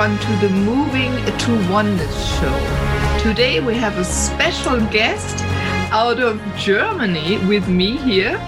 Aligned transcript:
Everyone 0.00 0.40
to 0.40 0.46
the 0.46 0.54
Moving 0.54 1.12
to 1.26 1.70
Oneness 1.70 2.38
show. 2.38 3.18
Today 3.22 3.60
we 3.60 3.74
have 3.74 3.98
a 3.98 4.04
special 4.04 4.80
guest 4.86 5.44
out 5.92 6.20
of 6.20 6.40
Germany 6.56 7.36
with 7.46 7.68
me 7.68 7.98
here. 7.98 8.38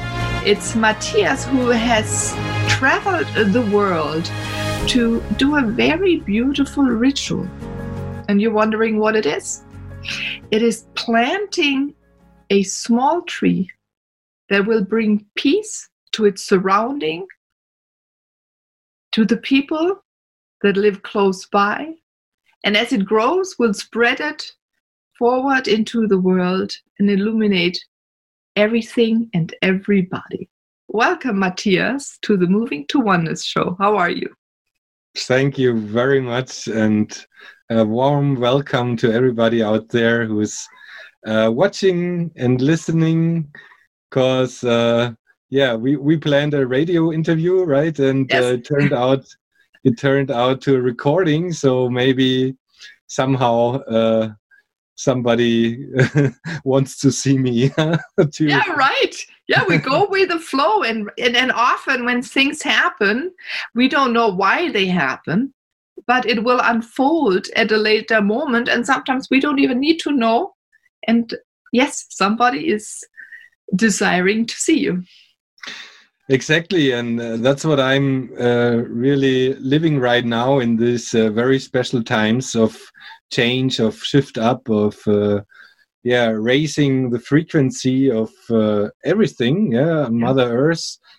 It's 0.47 0.75
Matthias 0.75 1.45
who 1.45 1.69
has 1.69 2.33
traveled 2.71 3.27
the 3.53 3.69
world 3.71 4.25
to 4.93 5.21
do 5.37 5.57
a 5.57 5.63
very 5.63 6.21
beautiful 6.21 6.85
ritual. 6.85 7.47
And 8.29 8.41
you're 8.41 8.55
wondering 8.55 8.99
what 8.99 9.15
it 9.15 9.27
is? 9.27 9.63
It 10.51 10.63
is 10.63 10.87
planting 10.95 11.95
a 12.49 12.63
small 12.63 13.21
tree 13.23 13.71
that 14.49 14.67
will 14.67 14.85
bring 14.85 15.27
peace 15.35 15.91
to 16.13 16.25
its 16.25 16.43
surrounding, 16.43 17.27
to 19.13 19.27
the 19.27 19.37
people 19.37 20.03
that 20.63 20.77
live 20.77 21.03
close 21.03 21.47
by. 21.47 21.93
And 22.65 22.77
as 22.77 22.93
it 22.93 23.05
grows, 23.05 23.57
will 23.59 23.75
spread 23.75 24.21
it 24.21 24.53
forward 25.19 25.69
into 25.69 26.07
the 26.07 26.19
world 26.19 26.73
and 26.99 27.11
illuminate 27.11 27.79
everything 28.57 29.29
and 29.35 29.55
everybody. 29.63 30.49
Welcome, 30.89 31.39
Matthias, 31.39 32.19
to 32.23 32.37
the 32.37 32.47
Moving 32.47 32.87
to 32.89 33.01
Oneness 33.01 33.45
show. 33.45 33.77
How 33.79 33.97
are 33.97 34.11
you? 34.11 34.29
Thank 35.17 35.59
you 35.59 35.79
very 35.79 36.21
much, 36.21 36.69
and 36.69 37.27
a 37.71 37.85
warm 37.85 38.41
welcome 38.41 38.97
to 38.99 39.13
everybody 39.13 39.63
out 39.63 39.89
there 39.89 40.27
who's 40.27 40.67
uh, 41.27 41.51
watching 41.53 42.31
and 42.37 42.61
listening. 42.61 43.51
Because, 44.11 44.63
uh, 44.63 45.13
yeah, 45.51 45.75
we, 45.75 45.97
we 45.97 46.17
planned 46.17 46.55
a 46.55 46.67
radio 46.67 47.13
interview, 47.13 47.65
right? 47.65 47.99
And 47.99 48.29
yes. 48.31 48.45
uh, 48.45 48.47
it 48.49 48.65
turned 48.65 48.93
out 48.93 49.25
it 49.85 49.99
turned 49.99 50.31
out 50.31 50.61
to 50.63 50.77
a 50.77 50.81
recording. 50.81 51.53
So 51.53 51.89
maybe 51.89 52.55
somehow 53.07 53.81
uh, 53.83 54.33
somebody 54.95 55.87
wants 56.65 56.99
to 57.01 57.11
see 57.11 57.39
me. 57.39 57.71
yeah, 58.41 58.73
right. 58.73 59.17
Yeah, 59.49 59.65
we 59.69 59.79
go 59.79 60.07
with 60.09 60.29
the 60.29 60.39
flow, 60.39 60.83
and, 60.83 61.11
and 61.19 61.37
and 61.37 61.53
often 61.53 62.05
when 62.05 62.23
things 62.23 62.63
happen, 62.63 63.33
we 63.75 63.89
don't 63.89 64.13
know 64.13 64.29
why 64.29 64.71
they 64.71 64.87
happen, 64.87 65.53
but 66.07 66.25
it 66.27 66.43
will 66.45 66.61
unfold 66.63 67.49
at 67.57 67.73
a 67.73 67.77
later 67.77 68.23
moment, 68.23 68.69
and 68.69 68.87
sometimes 68.87 69.29
we 69.31 69.41
don't 69.41 69.59
even 69.59 69.81
need 69.81 69.99
to 70.01 70.13
know. 70.13 70.55
And 71.09 71.35
yes, 71.73 72.07
somebody 72.09 72.69
is 72.69 73.05
desiring 73.75 74.47
to 74.47 74.55
see 74.55 74.79
you. 74.79 75.03
Exactly, 76.33 76.93
and 76.93 77.21
uh, 77.21 77.37
that's 77.37 77.63
what 77.65 77.79
I'm 77.79 78.33
uh, 78.41 78.77
really 78.89 79.53
living 79.57 79.99
right 80.01 80.25
now 80.25 80.61
in 80.61 80.77
these 80.77 81.15
uh, 81.15 81.29
very 81.31 81.59
special 81.59 82.03
times 82.03 82.55
of 82.57 82.75
change, 83.31 83.79
of 83.81 83.97
shift 84.03 84.39
up, 84.39 84.67
of 84.71 84.97
uh, 85.07 85.43
yeah, 86.05 86.29
raising 86.29 87.11
the 87.11 87.21
frequency 87.21 88.11
of 88.11 88.31
uh, 88.51 88.89
everything. 89.05 89.73
Yeah, 89.73 90.09
Mother 90.11 90.49
Earth 90.57 90.79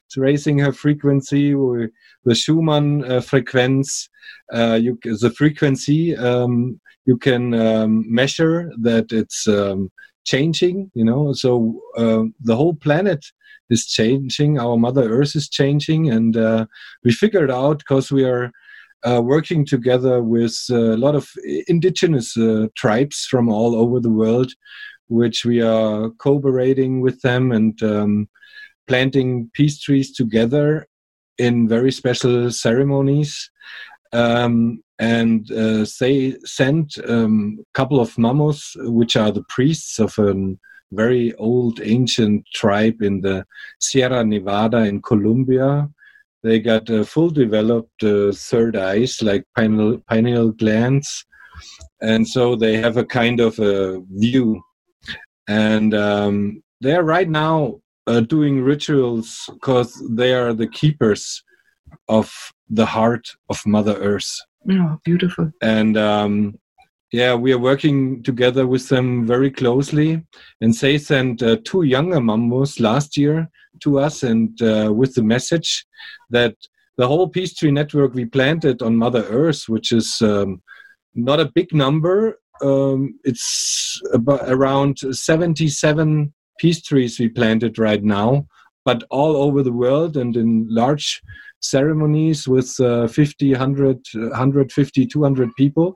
is 0.10 0.18
raising 0.18 0.60
her 0.60 0.74
frequency. 0.74 1.54
The 1.54 2.36
Schumann 2.36 3.04
uh, 3.12 3.22
frequency, 3.22 4.10
you, 4.54 4.98
the 5.04 5.34
frequency 5.38 6.16
um, 6.18 6.80
you 7.06 7.18
can 7.18 7.54
um, 7.54 8.06
measure 8.14 8.72
that 8.82 9.12
it's 9.12 9.48
um, 9.48 9.92
changing. 10.26 10.92
You 10.96 11.06
know, 11.06 11.34
so 11.34 11.82
the 11.96 12.56
whole 12.56 12.76
planet 12.76 13.26
is 13.70 13.86
changing. 13.86 14.60
Our 14.60 14.78
Mother 14.78 15.10
Earth 15.10 15.36
is 15.36 15.50
changing, 15.50 16.10
and 16.10 16.36
uh, 16.38 16.66
we 17.04 17.12
figured 17.12 17.52
out 17.52 17.80
because 17.80 18.12
we 18.12 18.24
are 18.26 18.52
uh, 19.06 19.22
working 19.22 19.66
together 19.66 20.24
with 20.24 20.58
a 20.70 20.98
lot 20.98 21.16
of 21.16 21.30
indigenous 21.68 22.38
uh, 22.38 22.68
tribes 22.76 23.26
from 23.30 23.50
all 23.50 23.76
over 23.76 24.00
the 24.00 24.10
world, 24.10 24.52
which 25.08 25.46
we 25.46 25.62
are 25.62 26.10
cooperating 26.12 27.02
with 27.02 27.22
them 27.22 27.52
and 27.52 27.82
um, 27.84 28.30
planting 28.88 29.50
peace 29.54 29.80
trees 29.80 30.14
together 30.14 30.88
in 31.38 31.68
very 31.68 31.92
special 31.92 32.52
ceremonies. 32.52 33.50
Um, 34.14 34.84
and 35.00 35.52
uh, 35.52 35.86
they 36.00 36.36
sent 36.46 36.98
a 36.98 37.24
um, 37.24 37.60
couple 37.74 38.00
of 38.00 38.18
mamos, 38.18 38.76
which 38.78 39.18
are 39.18 39.32
the 39.32 39.44
priests 39.50 40.00
of 40.00 40.18
an 40.20 40.60
very 40.96 41.34
old 41.36 41.80
ancient 41.82 42.46
tribe 42.54 43.02
in 43.02 43.22
the 43.22 43.46
Sierra 43.80 44.24
Nevada 44.24 44.80
in 44.80 45.02
Colombia. 45.02 45.90
They 46.44 46.60
got 46.60 46.90
a 46.90 47.06
full 47.06 47.30
developed 47.30 48.04
uh, 48.04 48.32
third 48.34 48.76
eyes, 48.76 49.22
like 49.22 49.46
pineal, 49.56 50.00
pineal 50.10 50.52
glands. 50.52 51.26
And 52.02 52.28
so 52.28 52.56
they 52.56 52.78
have 52.78 52.98
a 52.98 53.06
kind 53.06 53.40
of 53.40 53.58
a 53.60 54.02
view. 54.12 54.62
And 55.48 55.94
um, 55.94 56.64
they're 56.82 57.04
right 57.04 57.30
now 57.30 57.80
uh, 58.08 58.22
doing 58.22 58.62
rituals 58.62 59.50
because 59.54 60.02
they 60.12 60.34
are 60.34 60.54
the 60.54 60.68
keepers 60.68 61.44
of 62.10 62.34
the 62.70 62.86
heart 62.86 63.30
of 63.50 63.66
Mother 63.66 63.96
Earth. 63.96 64.40
Oh, 64.70 64.98
beautiful. 65.04 65.52
And 65.62 65.98
um, 65.98 66.60
yeah, 67.14 67.36
we 67.36 67.54
are 67.54 67.60
working 67.60 68.24
together 68.24 68.66
with 68.66 68.90
them 68.90 69.28
very 69.28 69.52
closely. 69.52 70.24
And 70.62 70.74
they 70.74 70.98
sent 70.98 71.44
uh, 71.44 71.58
two 71.64 71.84
younger 71.84 72.20
mamos 72.20 72.80
last 72.80 73.16
year 73.16 73.52
to 73.82 74.00
us, 74.00 74.24
and 74.24 74.60
uh, 74.64 74.92
with 74.92 75.14
the 75.14 75.22
message 75.22 75.86
that 76.32 76.56
the 76.98 77.08
whole 77.08 77.30
Peace 77.30 77.54
Tree 77.54 77.70
network 77.70 78.16
we 78.16 78.26
planted 78.26 78.82
on 78.82 78.98
Mother 78.98 79.24
Earth, 79.30 79.70
which 79.70 79.92
is 79.92 80.24
um, 80.24 80.64
not 81.14 81.40
a 81.40 81.52
big 81.54 81.72
number, 81.72 82.40
um, 82.64 83.20
it's 83.24 84.02
about 84.12 84.50
around 84.50 84.98
77 84.98 86.34
peace 86.58 86.82
trees 86.82 87.20
we 87.20 87.30
planted 87.30 87.78
right 87.78 88.04
now, 88.04 88.48
but 88.86 89.04
all 89.12 89.36
over 89.36 89.62
the 89.62 89.72
world 89.72 90.18
and 90.18 90.36
in 90.36 90.66
large 90.68 91.22
ceremonies 91.60 92.48
with 92.48 92.80
uh, 92.80 93.08
50, 93.08 93.52
100, 93.52 94.00
150, 94.14 95.06
200 95.06 95.56
people 95.56 95.96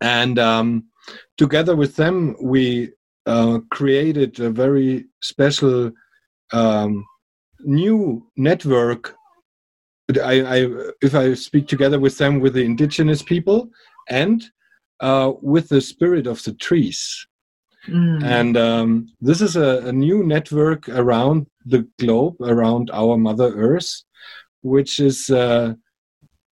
and 0.00 0.38
um, 0.38 0.84
together 1.36 1.76
with 1.76 1.96
them 1.96 2.36
we 2.40 2.92
uh, 3.26 3.58
created 3.70 4.38
a 4.40 4.50
very 4.50 5.06
special 5.20 5.90
um, 6.52 7.04
new 7.60 8.26
network 8.36 9.14
I, 10.22 10.40
I, 10.42 10.68
if 11.02 11.14
i 11.14 11.34
speak 11.34 11.66
together 11.66 11.98
with 11.98 12.16
them 12.18 12.40
with 12.40 12.54
the 12.54 12.64
indigenous 12.64 13.22
people 13.22 13.68
and 14.08 14.44
uh, 15.00 15.32
with 15.42 15.68
the 15.68 15.80
spirit 15.80 16.26
of 16.26 16.42
the 16.44 16.54
trees 16.54 17.26
mm. 17.88 18.22
and 18.22 18.56
um, 18.56 19.08
this 19.20 19.40
is 19.40 19.56
a, 19.56 19.88
a, 19.88 19.92
new 19.92 20.24
network 20.24 20.88
around 20.88 21.46
the 21.64 21.86
globe 21.98 22.36
around 22.40 22.90
our 22.92 23.16
mother 23.16 23.52
earth 23.56 24.02
which 24.62 25.00
is 25.00 25.28
uh, 25.30 25.74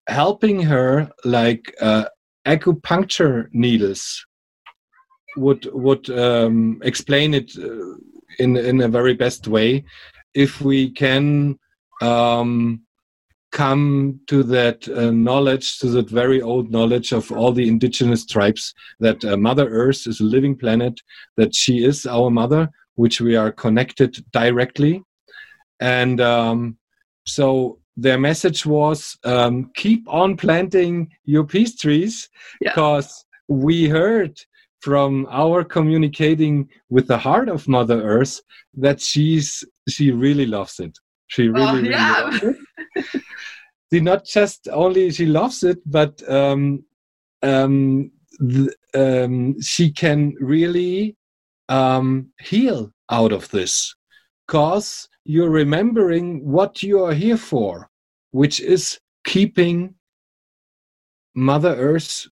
helping 0.08 0.60
her 0.60 1.10
like 1.24 1.74
uh, 1.80 2.04
acupuncture 2.46 3.48
needles 3.52 4.24
would 5.36 5.68
would 5.72 6.08
um, 6.10 6.80
explain 6.84 7.34
it 7.34 7.52
uh, 7.58 7.96
in 8.38 8.56
in 8.56 8.80
a 8.82 8.88
very 8.88 9.14
best 9.14 9.48
way 9.48 9.84
if 10.34 10.60
we 10.60 10.90
can 10.90 11.58
um, 12.02 12.80
come 13.54 14.20
to 14.26 14.42
that 14.42 14.86
uh, 14.88 15.12
knowledge, 15.12 15.78
to 15.78 15.86
that 15.86 16.10
very 16.10 16.42
old 16.42 16.72
knowledge 16.72 17.12
of 17.12 17.30
all 17.30 17.52
the 17.52 17.68
indigenous 17.68 18.26
tribes 18.26 18.74
that 18.98 19.24
uh, 19.24 19.36
Mother 19.36 19.68
Earth 19.68 20.08
is 20.08 20.20
a 20.20 20.24
living 20.24 20.56
planet, 20.56 21.00
that 21.36 21.54
she 21.54 21.84
is 21.84 22.04
our 22.04 22.30
mother, 22.30 22.68
which 22.96 23.20
we 23.20 23.36
are 23.36 23.52
connected 23.52 24.24
directly. 24.32 25.02
And 25.78 26.20
um, 26.20 26.78
so 27.26 27.78
their 27.96 28.18
message 28.18 28.66
was 28.66 29.16
um, 29.24 29.70
keep 29.74 30.06
on 30.08 30.36
planting 30.36 31.10
your 31.24 31.44
peace 31.44 31.76
trees 31.76 32.28
because 32.60 33.24
yeah. 33.48 33.56
we 33.56 33.88
heard 33.88 34.38
from 34.80 35.26
our 35.30 35.64
communicating 35.64 36.68
with 36.90 37.06
the 37.06 37.16
heart 37.16 37.48
of 37.48 37.66
Mother 37.68 38.02
Earth 38.02 38.40
that 38.74 39.00
she's 39.00 39.64
she 39.88 40.10
really 40.10 40.46
loves 40.46 40.80
it. 40.80 40.98
She 41.28 41.48
really, 41.48 41.66
oh, 41.66 41.74
really 41.76 41.90
yeah. 41.90 42.20
loves 42.20 42.42
it. 42.42 43.22
she 43.92 44.00
not 44.00 44.24
just 44.24 44.68
only 44.72 45.10
she 45.10 45.26
loves 45.26 45.62
it, 45.62 45.78
but 45.86 46.22
um, 46.28 46.84
um, 47.42 48.10
um, 48.94 49.60
she 49.60 49.90
can 49.90 50.34
really 50.40 51.16
um, 51.68 52.30
heal 52.40 52.92
out 53.10 53.32
of 53.32 53.48
this 53.50 53.94
because 54.46 55.08
you're 55.24 55.50
remembering 55.50 56.44
what 56.44 56.82
you 56.82 57.02
are 57.04 57.14
here 57.14 57.36
for, 57.36 57.88
which 58.30 58.60
is 58.60 58.98
keeping 59.24 59.94
Mother 61.34 61.74
Earth 61.74 62.26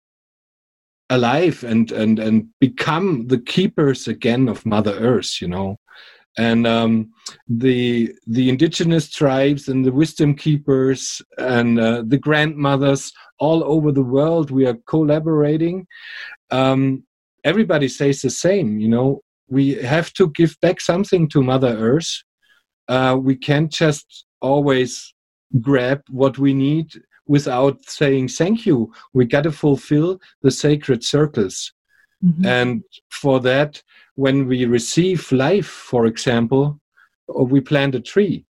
alive 1.10 1.64
and 1.64 1.92
and 1.92 2.20
and 2.20 2.48
become 2.60 3.28
the 3.28 3.40
keepers 3.40 4.08
again 4.08 4.48
of 4.48 4.66
Mother 4.66 4.94
Earth. 5.00 5.42
You 5.42 5.48
know, 5.48 5.78
and 6.38 6.66
um, 6.66 7.12
the 7.48 8.14
the 8.28 8.50
indigenous 8.50 9.10
tribes 9.10 9.68
and 9.68 9.86
the 9.86 9.92
wisdom 9.92 10.36
keepers 10.36 11.22
and 11.38 11.80
uh, 11.80 12.04
the 12.08 12.18
grandmothers 12.18 13.12
all 13.40 13.64
over 13.64 13.92
the 13.92 14.04
world 14.04 14.52
we 14.52 14.66
are 14.66 14.78
collaborating 14.88 15.86
um, 16.52 17.04
everybody 17.44 17.88
says 17.88 18.22
the 18.22 18.30
same 18.30 18.80
you 18.80 18.88
know 18.88 19.22
we 19.48 19.74
have 19.74 20.14
to 20.14 20.30
give 20.32 20.56
back 20.62 20.80
something 20.80 21.28
to 21.28 21.42
mother 21.42 21.76
earth 21.78 22.24
uh, 22.90 23.18
we 23.20 23.36
can't 23.36 23.72
just 23.72 24.26
always 24.42 25.14
grab 25.62 26.02
what 26.10 26.38
we 26.38 26.54
need 26.54 26.92
without 27.28 27.84
saying 27.86 28.28
thank 28.28 28.66
you 28.66 28.92
we 29.14 29.26
got 29.26 29.44
to 29.44 29.52
fulfill 29.52 30.20
the 30.42 30.52
sacred 30.52 31.04
circles 31.04 31.74
mm-hmm. 32.24 32.46
and 32.46 32.84
for 33.10 33.40
that 33.40 33.82
when 34.20 34.48
we 34.48 34.66
receive 34.66 35.32
life, 35.32 35.66
for 35.92 36.06
example, 36.06 36.78
we 37.30 37.62
plant 37.62 37.96
a 37.96 38.02
tree. 38.02 38.46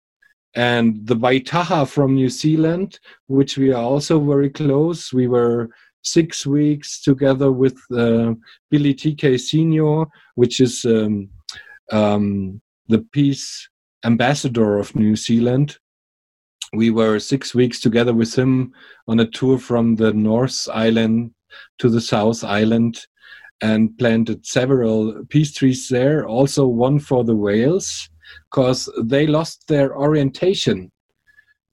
And 0.54 1.08
the 1.08 1.16
Waitaha 1.16 1.88
from 1.88 2.14
New 2.14 2.30
Zealand, 2.30 3.00
which 3.26 3.58
we 3.58 3.74
are 3.74 3.82
also 3.82 4.20
very 4.20 4.52
close, 4.52 5.12
we 5.12 5.28
were 5.28 5.72
six 6.04 6.46
weeks 6.46 7.02
together 7.02 7.52
with 7.52 7.78
uh, 7.92 8.36
Billy 8.70 8.94
TK 8.94 9.40
Senior, 9.40 10.06
which 10.36 10.60
is 10.60 10.86
um, 10.86 11.30
um, 11.92 12.62
the 12.88 13.00
peace 13.12 13.68
ambassador 14.06 14.78
of 14.78 14.96
New 14.96 15.16
Zealand. 15.16 15.78
We 16.74 16.90
were 16.90 17.20
six 17.20 17.56
weeks 17.56 17.80
together 17.80 18.14
with 18.14 18.38
him 18.38 18.74
on 19.08 19.20
a 19.20 19.30
tour 19.30 19.58
from 19.58 19.96
the 19.96 20.14
North 20.14 20.68
Island 20.74 21.32
to 21.80 21.90
the 21.90 22.02
South 22.02 22.44
Island 22.44 23.00
and 23.62 23.98
planted 23.98 24.46
several 24.46 25.26
peace 25.30 25.54
trees 25.54 25.88
there, 25.90 26.26
also 26.26 26.68
one 26.68 27.00
for 27.00 27.24
the 27.24 27.36
whales, 27.36 28.10
because 28.50 28.90
they 29.04 29.26
lost 29.28 29.68
their 29.68 29.96
orientation 29.96 30.92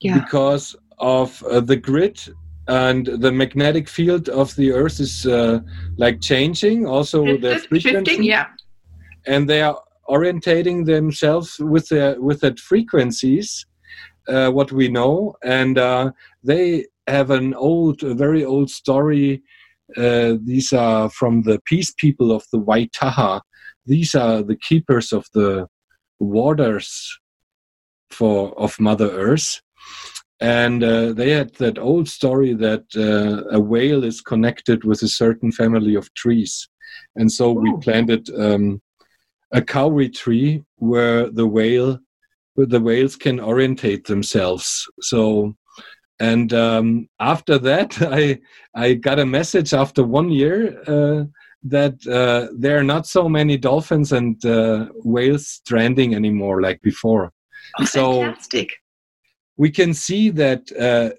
yeah. 0.00 0.18
because 0.18 0.76
of 0.98 1.42
uh, 1.44 1.60
the 1.60 1.76
grid 1.76 2.20
and 2.68 3.06
the 3.06 3.32
magnetic 3.32 3.88
field 3.88 4.28
of 4.28 4.54
the 4.54 4.70
earth 4.70 5.00
is 5.00 5.26
uh, 5.26 5.58
like 5.96 6.20
changing 6.20 6.86
also 6.86 7.24
the 7.38 7.58
frequency 7.68 7.80
shifting, 7.80 8.22
yeah 8.22 8.46
and 9.26 9.48
they 9.48 9.62
are 9.62 9.80
orientating 10.08 10.84
themselves 10.84 11.58
with 11.58 11.88
the 11.88 12.16
with 12.18 12.40
that 12.40 12.58
frequencies 12.58 13.66
uh, 14.28 14.50
what 14.50 14.72
we 14.72 14.88
know 14.88 15.34
and 15.44 15.78
uh, 15.78 16.10
they 16.42 16.86
have 17.06 17.30
an 17.30 17.54
old 17.54 18.02
a 18.02 18.14
very 18.14 18.44
old 18.44 18.70
story 18.70 19.42
uh, 19.96 20.34
these 20.42 20.72
are 20.72 21.10
from 21.10 21.42
the 21.42 21.60
peace 21.64 21.92
people 21.96 22.32
of 22.32 22.44
the 22.52 22.60
Waitaha. 22.60 23.40
These 23.86 24.14
are 24.14 24.42
the 24.42 24.56
keepers 24.56 25.12
of 25.12 25.26
the 25.34 25.66
waters 26.18 27.18
for 28.10 28.58
of 28.58 28.78
Mother 28.80 29.10
Earth. 29.10 29.60
And 30.40 30.82
uh, 30.82 31.12
they 31.12 31.30
had 31.30 31.54
that 31.56 31.78
old 31.78 32.08
story 32.08 32.52
that 32.54 32.84
uh, 32.96 33.56
a 33.56 33.60
whale 33.60 34.02
is 34.02 34.20
connected 34.20 34.84
with 34.84 35.02
a 35.02 35.08
certain 35.08 35.52
family 35.52 35.94
of 35.94 36.12
trees. 36.14 36.68
And 37.14 37.30
so 37.30 37.52
we 37.52 37.72
planted 37.80 38.28
um, 38.36 38.82
a 39.52 39.62
kauri 39.62 40.08
tree 40.08 40.64
where 40.76 41.30
the 41.30 41.46
whale 41.46 41.98
where 42.54 42.66
the 42.66 42.80
whales 42.80 43.16
can 43.16 43.40
orientate 43.40 44.06
themselves. 44.06 44.86
So 45.00 45.54
and 46.20 46.52
um, 46.52 47.08
after 47.18 47.58
that, 47.58 47.96
I 48.00 48.38
I 48.74 48.94
got 48.94 49.18
a 49.18 49.26
message 49.26 49.74
after 49.74 50.04
one 50.04 50.30
year 50.30 50.80
uh, 50.86 51.24
that 51.64 51.94
uh, 52.06 52.52
there 52.56 52.78
are 52.78 52.84
not 52.84 53.06
so 53.06 53.28
many 53.28 53.56
dolphins 53.56 54.12
and 54.12 54.44
uh, 54.44 54.86
whales 55.04 55.46
stranding 55.46 56.14
anymore 56.14 56.60
like 56.60 56.80
before. 56.82 57.32
Oh, 57.80 57.84
so 57.84 58.20
fantastic! 58.22 58.70
We 59.56 59.70
can 59.70 59.94
see 59.94 60.30
that 60.30 60.62
uh, 60.78 61.10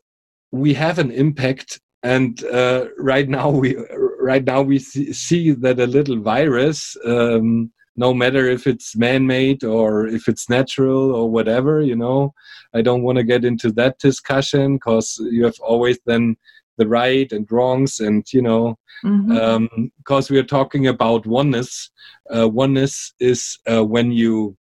we 0.52 0.74
have 0.74 1.00
an 1.00 1.12
impact, 1.12 1.82
and 2.04 2.44
uh, 2.46 2.86
right 2.98 3.28
now 3.28 3.50
we 3.50 3.76
right 4.20 4.44
now 4.44 4.62
we 4.62 4.80
see, 4.80 5.12
see 5.14 5.52
that 5.52 5.80
a 5.80 5.88
little 5.88 6.20
virus. 6.22 6.96
Um, 7.06 7.72
no 7.96 8.14
matter 8.14 8.50
if 8.50 8.66
it's 8.66 8.96
man-made 8.96 9.64
or 9.64 10.08
if 10.08 10.28
it's 10.28 10.50
natural 10.50 11.14
or 11.14 11.30
whatever 11.30 11.82
you 11.82 11.96
know. 11.96 12.34
I 12.74 12.82
don't 12.82 13.04
want 13.04 13.18
to 13.18 13.24
get 13.24 13.46
into 13.46 13.72
that 13.74 14.00
discussion 14.00 14.76
because 14.76 15.20
you 15.32 15.44
have 15.46 15.60
always 15.60 16.00
then 16.06 16.38
the 16.78 16.88
right 16.88 17.32
and 17.32 17.50
wrongs 17.52 18.00
and 18.00 18.26
you 18.34 18.42
know 18.42 18.78
because 19.04 19.14
mm-hmm. 19.14 20.06
um, 20.08 20.26
we 20.30 20.40
are 20.40 20.44
talking 20.44 20.88
about 20.88 21.26
oneness. 21.26 21.92
Uh, 22.34 22.48
oneness 22.48 23.14
is 23.20 23.60
uh, 23.72 23.84
when 23.84 24.12
you 24.12 24.58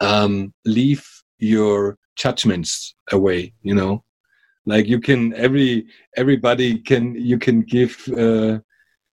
um, 0.00 0.52
leave 0.64 1.06
your 1.38 1.96
judgments 2.16 2.94
away 3.10 3.52
you 3.62 3.74
know. 3.74 4.04
Like 4.66 4.86
you 4.86 5.00
can 5.00 5.32
every 5.34 5.86
everybody 6.16 6.78
can 6.78 7.14
you 7.14 7.38
can 7.38 7.62
give 7.62 8.06
uh, 8.16 8.58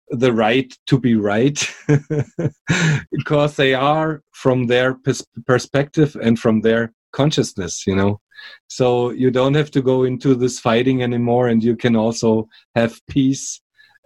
the 0.09 0.33
right 0.33 0.75
to 0.87 0.99
be 0.99 1.15
right 1.15 1.69
because 3.11 3.55
they 3.55 3.73
are 3.73 4.21
from 4.31 4.67
their 4.67 4.95
pers- 4.95 5.25
perspective 5.45 6.15
and 6.21 6.39
from 6.39 6.61
their 6.61 6.91
consciousness 7.11 7.85
you 7.85 7.95
know? 7.95 8.19
So 8.67 9.11
you 9.11 9.31
don't 9.31 9.55
have 9.55 9.71
to 9.71 9.81
go 9.81 10.03
into 10.03 10.35
this 10.35 10.59
fighting 10.59 11.03
anymore 11.03 11.47
and 11.49 11.63
you 11.63 11.75
can 11.75 11.95
also 11.95 12.47
have 12.75 12.99
peace 13.07 13.61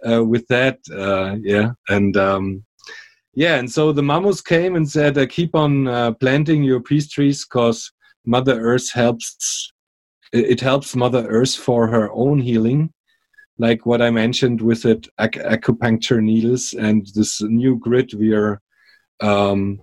uh, 0.08 0.24
with 0.24 0.46
that 0.48 0.78
uh, 0.92 1.36
yeah? 1.42 1.70
And 1.88 2.16
um, 2.16 2.64
yeah 3.34 3.56
and 3.56 3.70
so 3.70 3.92
the 3.92 4.02
mamos 4.02 4.40
came 4.40 4.76
and 4.76 4.88
said 4.88 5.18
uh, 5.18 5.26
keep 5.26 5.54
on 5.54 5.88
uh, 5.88 6.12
planting 6.12 6.62
your 6.62 6.80
peace 6.80 7.08
trees 7.08 7.44
because 7.44 7.92
mother 8.24 8.60
earth 8.60 8.92
helps 8.92 9.72
it 10.32 10.60
helps 10.60 10.96
mother 10.96 11.26
earth 11.28 11.54
for 11.54 11.86
her 11.88 12.10
own 12.12 12.38
healing 12.40 12.92
like 13.58 13.86
what 13.86 14.02
I 14.02 14.10
mentioned 14.10 14.60
with 14.60 14.84
it 14.84 15.06
ac- 15.20 15.40
acupuncture 15.40 16.22
needles 16.22 16.74
and 16.78 17.06
this 17.14 17.40
new 17.42 17.78
grid 17.78 18.12
we 18.14 18.34
are 18.34 18.60
um, 19.20 19.80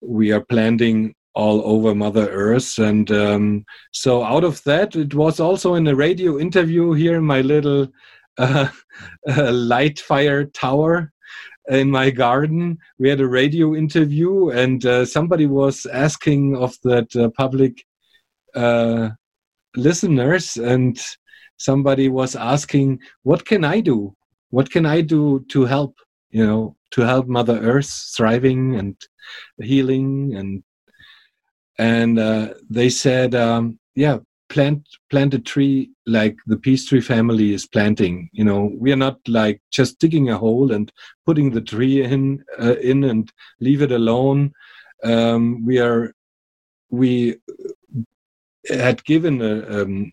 we 0.00 0.32
are 0.32 0.44
planting 0.44 1.14
all 1.38 1.62
over 1.64 1.94
Mother 1.94 2.28
Earth. 2.30 2.78
And 2.78 3.08
um, 3.12 3.64
so 3.92 4.24
out 4.24 4.42
of 4.42 4.62
that, 4.64 4.96
it 4.96 5.14
was 5.14 5.38
also 5.38 5.74
in 5.74 5.86
a 5.86 5.94
radio 5.94 6.38
interview 6.38 6.92
here 6.92 7.16
in 7.16 7.24
my 7.24 7.42
little 7.42 7.86
uh, 8.38 8.68
uh, 9.28 9.52
light 9.52 10.00
fire 10.00 10.44
tower 10.46 11.12
in 11.68 11.90
my 11.90 12.10
garden. 12.10 12.78
We 12.98 13.08
had 13.08 13.20
a 13.20 13.28
radio 13.28 13.76
interview, 13.76 14.50
and 14.50 14.84
uh, 14.84 15.04
somebody 15.04 15.46
was 15.46 15.86
asking 15.86 16.56
of 16.56 16.76
that 16.82 17.14
uh, 17.14 17.30
public 17.36 17.84
uh, 18.56 19.10
listeners 19.76 20.56
and 20.56 20.98
somebody 21.58 22.08
was 22.08 22.34
asking, 22.36 23.00
"What 23.22 23.44
can 23.44 23.64
I 23.64 23.80
do? 23.80 24.14
What 24.50 24.70
can 24.70 24.86
I 24.86 25.02
do 25.02 25.44
to 25.50 25.64
help? 25.66 25.96
You 26.30 26.46
know, 26.46 26.76
to 26.92 27.02
help 27.02 27.26
Mother 27.28 27.58
Earth 27.60 28.12
thriving 28.16 28.76
and 28.76 28.96
healing?" 29.60 30.34
And 30.34 30.62
and 31.78 32.18
uh, 32.18 32.54
they 32.70 32.88
said, 32.88 33.34
um, 33.34 33.78
"Yeah, 33.94 34.18
plant 34.48 34.88
plant 35.10 35.34
a 35.34 35.38
tree 35.38 35.90
like 36.06 36.36
the 36.46 36.56
peace 36.56 36.86
tree 36.86 37.02
family 37.02 37.52
is 37.52 37.66
planting. 37.66 38.30
You 38.32 38.44
know, 38.44 38.72
we 38.78 38.92
are 38.92 38.96
not 38.96 39.18
like 39.28 39.60
just 39.70 39.98
digging 39.98 40.30
a 40.30 40.38
hole 40.38 40.72
and 40.72 40.90
putting 41.26 41.50
the 41.50 41.60
tree 41.60 42.02
in 42.02 42.42
uh, 42.60 42.76
in 42.76 43.04
and 43.04 43.30
leave 43.60 43.82
it 43.82 43.92
alone. 43.92 44.52
Um, 45.04 45.64
we 45.64 45.78
are." 45.78 46.14
We 46.90 47.36
had 48.70 49.04
given 49.04 49.42
a, 49.42 49.82
um, 49.82 50.12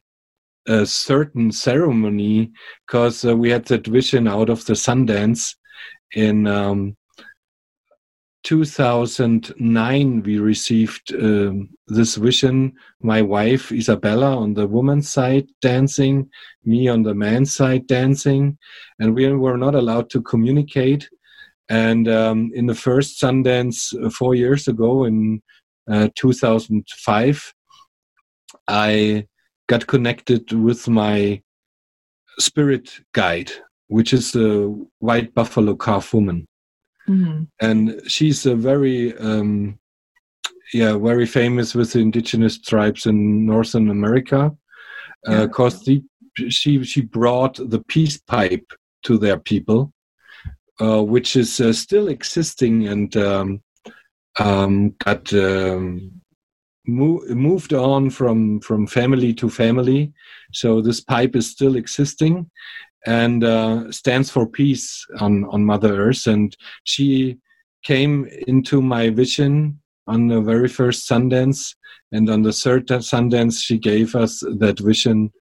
a 0.67 0.85
certain 0.85 1.51
ceremony 1.51 2.51
because 2.85 3.23
uh, 3.25 3.35
we 3.35 3.49
had 3.49 3.65
that 3.65 3.85
vision 3.87 4.27
out 4.27 4.49
of 4.49 4.65
the 4.65 4.73
Sundance 4.73 5.55
in 6.13 6.47
um, 6.47 6.95
2009 8.43 10.21
we 10.21 10.37
received 10.37 11.13
um, 11.15 11.67
this 11.87 12.15
vision 12.15 12.71
my 13.01 13.19
wife 13.19 13.71
isabella 13.71 14.37
on 14.37 14.53
the 14.53 14.67
woman's 14.67 15.09
side 15.09 15.47
dancing 15.61 16.29
me 16.63 16.87
on 16.87 17.01
the 17.01 17.13
man's 17.13 17.55
side 17.55 17.87
dancing 17.87 18.55
and 18.99 19.15
we 19.15 19.31
were 19.31 19.57
not 19.57 19.75
allowed 19.75 20.09
to 20.11 20.21
communicate. 20.21 21.09
And 21.69 22.07
um, 22.07 22.51
in 22.53 22.67
the 22.67 22.75
first 22.75 23.19
sundance 23.19 23.93
uh, 24.03 24.09
four 24.11 24.35
years 24.35 24.67
ago 24.67 25.05
in 25.05 25.41
uh, 25.89 26.09
2005 26.15 27.53
i 28.67 29.25
got 29.67 29.87
connected 29.87 30.51
with 30.51 30.87
my 30.87 31.41
spirit 32.39 32.99
guide 33.13 33.51
which 33.87 34.13
is 34.13 34.35
a 34.35 34.67
white 34.99 35.33
buffalo 35.33 35.75
calf 35.75 36.13
woman 36.13 36.45
Mm-hmm. 37.07 37.43
and 37.61 38.01
she's 38.07 38.47
a 38.47 38.55
very 38.55 39.15
um, 39.19 39.77
yeah 40.73 40.97
very 40.97 41.27
famous 41.27 41.75
with 41.75 41.93
the 41.93 41.99
indigenous 41.99 42.59
tribes 42.59 43.05
in 43.05 43.45
northern 43.45 43.91
america 43.91 44.51
Yeah. 45.27 45.45
because 45.45 45.83
the 45.85 46.01
she 46.49 46.83
she 46.83 47.01
brought 47.01 47.55
the 47.57 47.83
peace 47.87 48.17
pipe 48.17 48.65
to 49.03 49.19
their 49.19 49.37
people 49.37 49.93
uh, 50.81 51.03
which 51.03 51.35
is 51.35 51.61
uh, 51.61 51.73
still 51.73 52.07
existing 52.07 52.87
and 52.87 53.15
um, 53.17 53.61
um, 54.39 54.95
got 55.05 55.31
um, 55.33 56.14
mo- 56.87 57.23
moved 57.29 57.73
on 57.73 58.09
from 58.09 58.59
from 58.61 58.87
family 58.87 59.33
to 59.33 59.49
family 59.49 60.11
so 60.53 60.81
this 60.81 61.01
pipe 61.01 61.35
is 61.35 61.49
still 61.49 61.75
existing 61.75 62.49
and 63.07 63.43
uh, 63.43 63.91
stands 63.91 64.29
for 64.29 64.47
peace 64.47 65.05
on 65.19 65.45
on 65.45 65.63
mother 65.63 66.09
earth 66.09 66.27
and 66.27 66.55
she 66.83 67.37
came 67.83 68.27
into 68.47 68.81
my 68.81 69.09
vision 69.09 69.79
on 70.07 70.27
the 70.27 70.41
very 70.41 70.67
first 70.67 71.09
Sundance, 71.09 71.75
and 72.11 72.29
on 72.29 72.41
the 72.41 72.51
third 72.51 72.87
Sundance, 72.87 73.63
she 73.63 73.77
gave 73.77 74.15
us 74.15 74.39
that 74.59 74.79
vision 74.79 75.31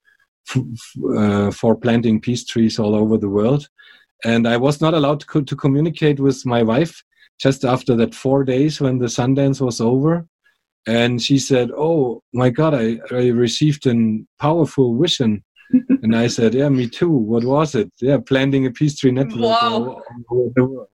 f- 0.49 0.63
f- 0.73 1.17
uh, 1.17 1.51
for 1.51 1.77
planting 1.77 2.21
peace 2.21 2.45
trees 2.45 2.79
all 2.79 2.95
over 2.95 3.19
the 3.19 3.29
world. 3.29 3.69
And 4.25 4.49
I 4.49 4.57
was 4.57 4.81
not 4.81 4.95
allowed 4.95 5.21
to, 5.21 5.27
co- 5.27 5.43
to 5.43 5.57
communicate 5.57 6.19
with 6.19 6.47
my 6.47 6.63
wife 6.63 7.03
just 7.39 7.65
after 7.65 7.95
that 7.97 8.15
four 8.15 8.45
days 8.45 8.81
when 8.81 8.99
the 8.99 9.07
Sundance 9.07 9.61
was 9.61 9.81
over. 9.81 10.27
And 10.87 11.23
she 11.23 11.39
said, 11.39 11.71
"Oh 11.77 12.23
my 12.33 12.51
God, 12.51 12.75
I, 12.75 12.99
I 13.11 13.29
received 13.29 13.87
a 13.87 14.19
powerful 14.41 14.99
vision." 14.99 15.43
and 16.03 16.15
I 16.15 16.27
said, 16.29 16.55
"Yeah, 16.55 16.69
me 16.69 16.89
too. 16.89 17.11
What 17.11 17.45
was 17.45 17.75
it? 17.75 17.91
Yeah, 18.01 18.19
planting 18.25 18.67
a 18.67 18.71
peace 18.71 18.97
tree 18.99 19.11
network 19.13 19.41
Wow. 19.41 19.59
all, 19.63 20.03
over 20.31 20.51
the 20.55 20.65
world." 20.65 20.89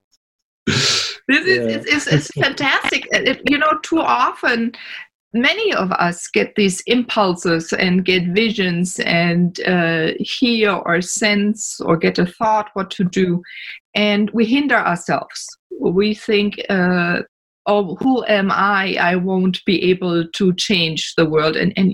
This 0.67 1.47
Yeah. 1.47 1.77
is, 1.77 1.87
is, 1.87 2.07
is, 2.07 2.13
is 2.13 2.31
fantastic. 2.43 3.07
It- 3.13 3.43
you 3.51 3.59
know, 3.59 3.79
too 3.83 4.01
often, 4.01 4.73
many 5.33 5.73
of 5.75 5.93
us 5.93 6.27
get 6.29 6.55
these 6.57 6.81
impulses 6.87 7.73
and 7.73 8.05
get 8.05 8.29
visions 8.29 8.99
and 9.01 9.61
uh, 9.67 10.09
hear 10.19 10.73
or 10.73 11.01
sense 11.03 11.81
or 11.81 11.97
get 11.97 12.19
a 12.19 12.27
thought 12.27 12.71
what 12.75 12.91
to 12.93 13.05
do, 13.05 13.43
and 13.95 14.31
we 14.31 14.45
hinder 14.45 14.77
ourselves. 14.77 15.47
We 15.81 16.15
think, 16.15 16.61
uh, 16.69 17.23
oh, 17.67 17.97
who 17.97 18.25
am 18.27 18.51
I? 18.51 18.97
I 19.01 19.17
won't 19.17 19.65
be 19.65 19.83
able 19.91 20.27
to 20.27 20.55
change 20.55 21.15
the 21.17 21.27
world. 21.27 21.57
And, 21.57 21.73
and 21.77 21.93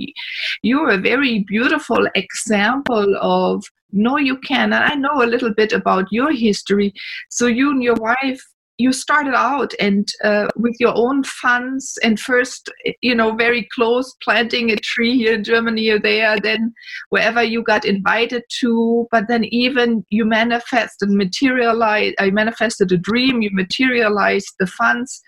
you're 0.63 0.91
a 0.91 0.99
very 0.99 1.41
beautiful 1.41 2.07
example 2.15 3.17
of 3.21 3.65
no, 3.93 4.19
you 4.19 4.37
can. 4.39 4.73
And 4.73 4.85
I 4.85 4.95
know 4.95 5.23
a 5.23 5.27
little 5.27 5.55
bit 5.55 5.73
about 5.73 6.11
your 6.11 6.33
history. 6.33 6.93
So 7.31 7.47
you 7.47 7.71
and 7.71 7.83
your 7.83 7.95
wife 7.95 8.43
you 8.79 8.93
started 8.93 9.35
out 9.35 9.73
and 9.81 10.09
uh, 10.23 10.49
with 10.57 10.77
your 10.79 10.93
own 10.95 11.25
funds 11.25 11.99
and 12.03 12.21
first 12.21 12.71
you 13.01 13.15
know 13.15 13.35
very 13.35 13.67
close 13.75 14.15
planting 14.23 14.71
a 14.71 14.77
tree 14.77 15.17
here 15.17 15.35
in 15.35 15.45
germany 15.45 15.89
or 15.89 15.99
there 15.99 16.39
then 16.41 16.73
wherever 17.09 17.43
you 17.43 17.63
got 17.63 17.85
invited 17.85 18.43
to 18.61 19.07
but 19.11 19.25
then 19.29 19.45
even 19.45 20.05
you 20.11 20.25
manifested 20.25 21.09
materialize 21.11 22.13
i 22.19 22.31
manifested 22.31 22.93
a 22.93 22.99
dream 22.99 23.43
you 23.43 23.51
materialized 23.53 24.55
the 24.59 24.67
funds 24.67 25.23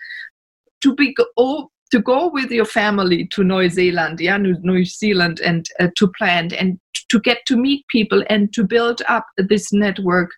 to 0.81 0.95
be 0.95 1.13
go, 1.13 1.69
to 1.91 1.99
go 1.99 2.29
with 2.31 2.51
your 2.51 2.65
family 2.65 3.27
to 3.31 3.43
New 3.43 3.67
Zealand, 3.69 4.19
yeah, 4.19 4.37
New, 4.37 4.55
New 4.61 4.85
Zealand, 4.85 5.39
and 5.39 5.65
uh, 5.79 5.87
to 5.97 6.07
plant 6.17 6.53
and 6.53 6.79
to 7.09 7.19
get 7.19 7.39
to 7.47 7.57
meet 7.57 7.85
people 7.87 8.23
and 8.29 8.53
to 8.53 8.63
build 8.63 9.01
up 9.07 9.25
this 9.37 9.73
network 9.73 10.29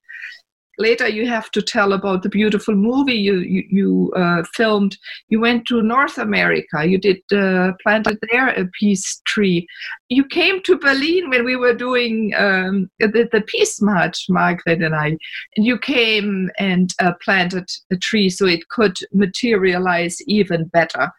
later 0.77 1.07
you 1.07 1.27
have 1.27 1.51
to 1.51 1.61
tell 1.61 1.93
about 1.93 2.23
the 2.23 2.29
beautiful 2.29 2.75
movie 2.75 3.13
you 3.13 3.39
you, 3.39 3.63
you 3.69 4.13
uh, 4.15 4.43
filmed. 4.53 4.97
You 5.29 5.39
went 5.39 5.65
to 5.67 5.81
north 5.81 6.17
america. 6.17 6.85
You 6.85 6.97
did 6.97 7.21
uh, 7.33 7.73
planted 7.83 8.17
there 8.29 8.49
a 8.49 8.65
peace 8.79 9.21
tree. 9.25 9.67
You 10.09 10.25
came 10.25 10.61
to 10.63 10.77
berlin 10.77 11.29
when 11.29 11.45
we 11.45 11.55
were 11.55 11.73
doing 11.73 12.33
um, 12.37 12.89
the, 12.99 13.29
the 13.31 13.43
peace 13.47 13.81
march 13.81 14.25
margaret 14.29 14.81
and 14.81 14.95
i. 14.95 15.17
And 15.55 15.65
you 15.65 15.77
came 15.77 16.49
and 16.57 16.93
uh, 16.99 17.13
planted 17.23 17.69
a 17.91 17.97
tree 17.97 18.29
so 18.29 18.45
it 18.45 18.67
could 18.69 18.97
materialize 19.13 20.17
even 20.27 20.65
better. 20.65 21.11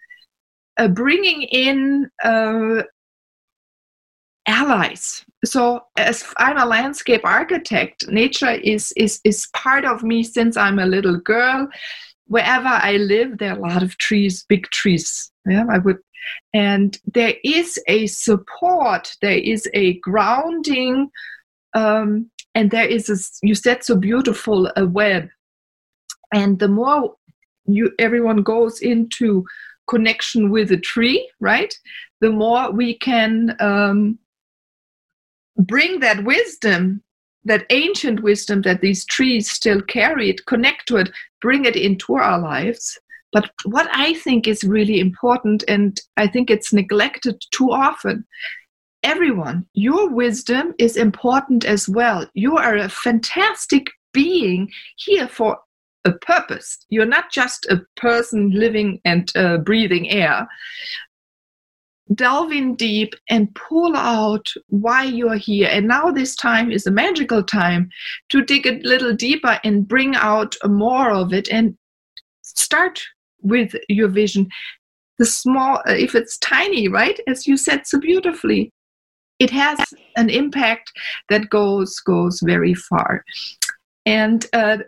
Uh, 0.79 0.89
bringing 0.89 1.43
in 1.43 2.11
uh, 2.25 2.83
allies. 4.47 5.25
So 5.45 5.83
as 5.97 6.25
i'm 6.39 6.59
a 6.59 6.67
landscape 6.67 7.23
architect 7.25 8.09
nature 8.09 8.51
is 8.51 8.93
is 8.97 9.21
is 9.25 9.49
part 9.55 9.85
of 9.85 10.03
me 10.03 10.23
since 10.23 10.57
i'm 10.57 10.79
a 10.79 10.87
little 10.87 11.19
girl. 11.19 11.69
Wherever 12.27 12.69
i 12.69 12.97
live 12.97 13.39
there 13.39 13.53
are 13.53 13.59
a 13.59 13.61
lot 13.61 13.83
of 13.83 13.99
trees 13.99 14.45
big 14.49 14.67
trees. 14.71 15.31
Yeah 15.47 15.65
i 15.71 15.79
would 15.79 15.99
and 16.55 16.99
there 17.15 17.35
is 17.45 17.79
a 17.89 18.07
support 18.07 19.17
there 19.21 19.39
is 19.39 19.69
a 19.75 19.95
grounding 19.99 21.11
um, 21.75 22.31
and 22.55 22.71
there 22.71 22.87
is 22.87 23.09
a 23.09 23.47
you 23.47 23.55
said 23.55 23.83
so 23.83 23.97
beautiful 23.97 24.71
a 24.77 24.87
web. 24.87 25.29
And 26.35 26.59
the 26.59 26.69
more 26.69 27.17
you 27.67 27.93
everyone 27.99 28.43
goes 28.43 28.81
into 28.81 29.45
connection 29.89 30.51
with 30.51 30.71
a 30.73 30.77
tree 30.77 31.29
right 31.41 31.77
the 32.21 32.31
more 32.31 32.71
we 32.71 32.97
can 32.99 33.57
um, 33.61 34.19
bring 35.57 36.01
that 36.01 36.25
wisdom 36.25 37.03
that 37.45 37.67
ancient 37.71 38.23
wisdom 38.23 38.63
that 38.63 38.81
these 38.81 39.05
trees 39.05 39.51
still 39.51 39.83
carry 39.83 40.31
it 40.31 40.47
connect 40.47 40.87
to 40.87 40.97
it 40.97 41.11
bring 41.41 41.65
it 41.65 41.77
into 41.77 42.15
our 42.15 42.39
lives. 42.39 42.99
But 43.33 43.51
what 43.65 43.89
i 43.93 44.15
think 44.15 44.47
is 44.47 44.63
really 44.63 45.01
important 45.01 45.65
and 45.69 45.99
i 46.17 46.27
think 46.27 46.51
it's 46.51 46.73
neglected 46.73 47.43
too 47.51 47.71
often 47.73 48.25
everyone 49.03 49.67
your 49.75 50.09
wisdom 50.09 50.75
is 50.79 50.97
important 50.97 51.65
as 51.65 51.89
well. 51.89 52.27
You 52.35 52.57
are 52.57 52.77
a 52.77 52.89
fantastic 52.89 53.91
being 54.13 54.71
here 54.97 55.29
for 55.29 55.59
a 56.05 56.13
purpose. 56.13 56.85
You're 56.89 57.07
not 57.07 57.31
just 57.31 57.67
a 57.67 57.83
person 57.97 58.51
living 58.51 59.01
and 59.05 59.31
uh, 59.37 59.59
breathing 59.59 60.11
air 60.11 60.49
delve 62.15 62.53
in 62.53 62.75
deep 62.75 63.15
and 63.31 63.55
pull 63.55 63.97
out 63.97 64.53
why 64.69 65.05
you're 65.05 65.37
here. 65.37 65.69
And 65.71 65.89
now 65.89 66.11
this 66.11 66.37
time 66.37 66.71
is 66.71 66.87
a 66.87 66.91
magical 66.91 67.43
time 67.43 67.89
to 68.31 68.45
dig 68.45 68.67
a 68.67 68.81
little 68.83 69.15
deeper 69.15 69.59
and 69.65 69.87
bring 69.87 70.15
out 70.17 70.57
more 70.65 71.11
of 71.11 71.33
it 71.33 71.49
and 71.51 71.77
start 72.43 73.03
with 73.41 73.75
your 73.89 74.09
vision. 74.09 74.49
The 75.19 75.27
small, 75.27 75.77
uh, 75.89 75.93
if 75.93 76.15
it's 76.15 76.39
tiny, 76.39 76.89
right? 76.89 77.19
As 77.29 77.47
you 77.47 77.57
said 77.57 77.87
so 77.87 78.01
beautifully, 78.01 78.71
it 79.39 79.51
has 79.51 79.79
an 80.17 80.31
impact 80.31 80.91
that 81.29 81.51
goes 81.51 81.99
goes 82.01 82.41
very 82.45 82.75
far. 82.75 83.25
And 84.07 84.47
uh, 84.53 84.79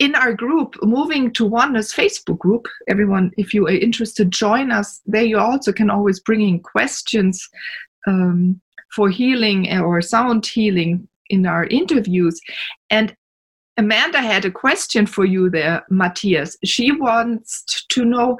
in 0.00 0.14
our 0.14 0.32
group, 0.32 0.76
moving 0.82 1.30
to 1.34 1.44
Oneness 1.44 1.94
Facebook 1.94 2.38
group, 2.38 2.66
everyone, 2.88 3.30
if 3.36 3.52
you 3.52 3.66
are 3.66 3.70
interested, 3.70 4.30
join 4.32 4.72
us. 4.72 5.00
There 5.04 5.22
you 5.22 5.38
also 5.38 5.72
can 5.72 5.90
always 5.90 6.18
bring 6.20 6.40
in 6.40 6.58
questions 6.60 7.46
um, 8.06 8.60
for 8.96 9.10
healing 9.10 9.70
or 9.78 10.00
sound 10.00 10.46
healing 10.46 11.06
in 11.28 11.46
our 11.46 11.66
interviews. 11.66 12.40
And 12.88 13.14
Amanda 13.76 14.22
had 14.22 14.46
a 14.46 14.50
question 14.50 15.04
for 15.04 15.26
you 15.26 15.50
there, 15.50 15.84
Matthias. 15.90 16.56
She 16.64 16.92
wants 16.92 17.84
to 17.90 18.04
know 18.04 18.38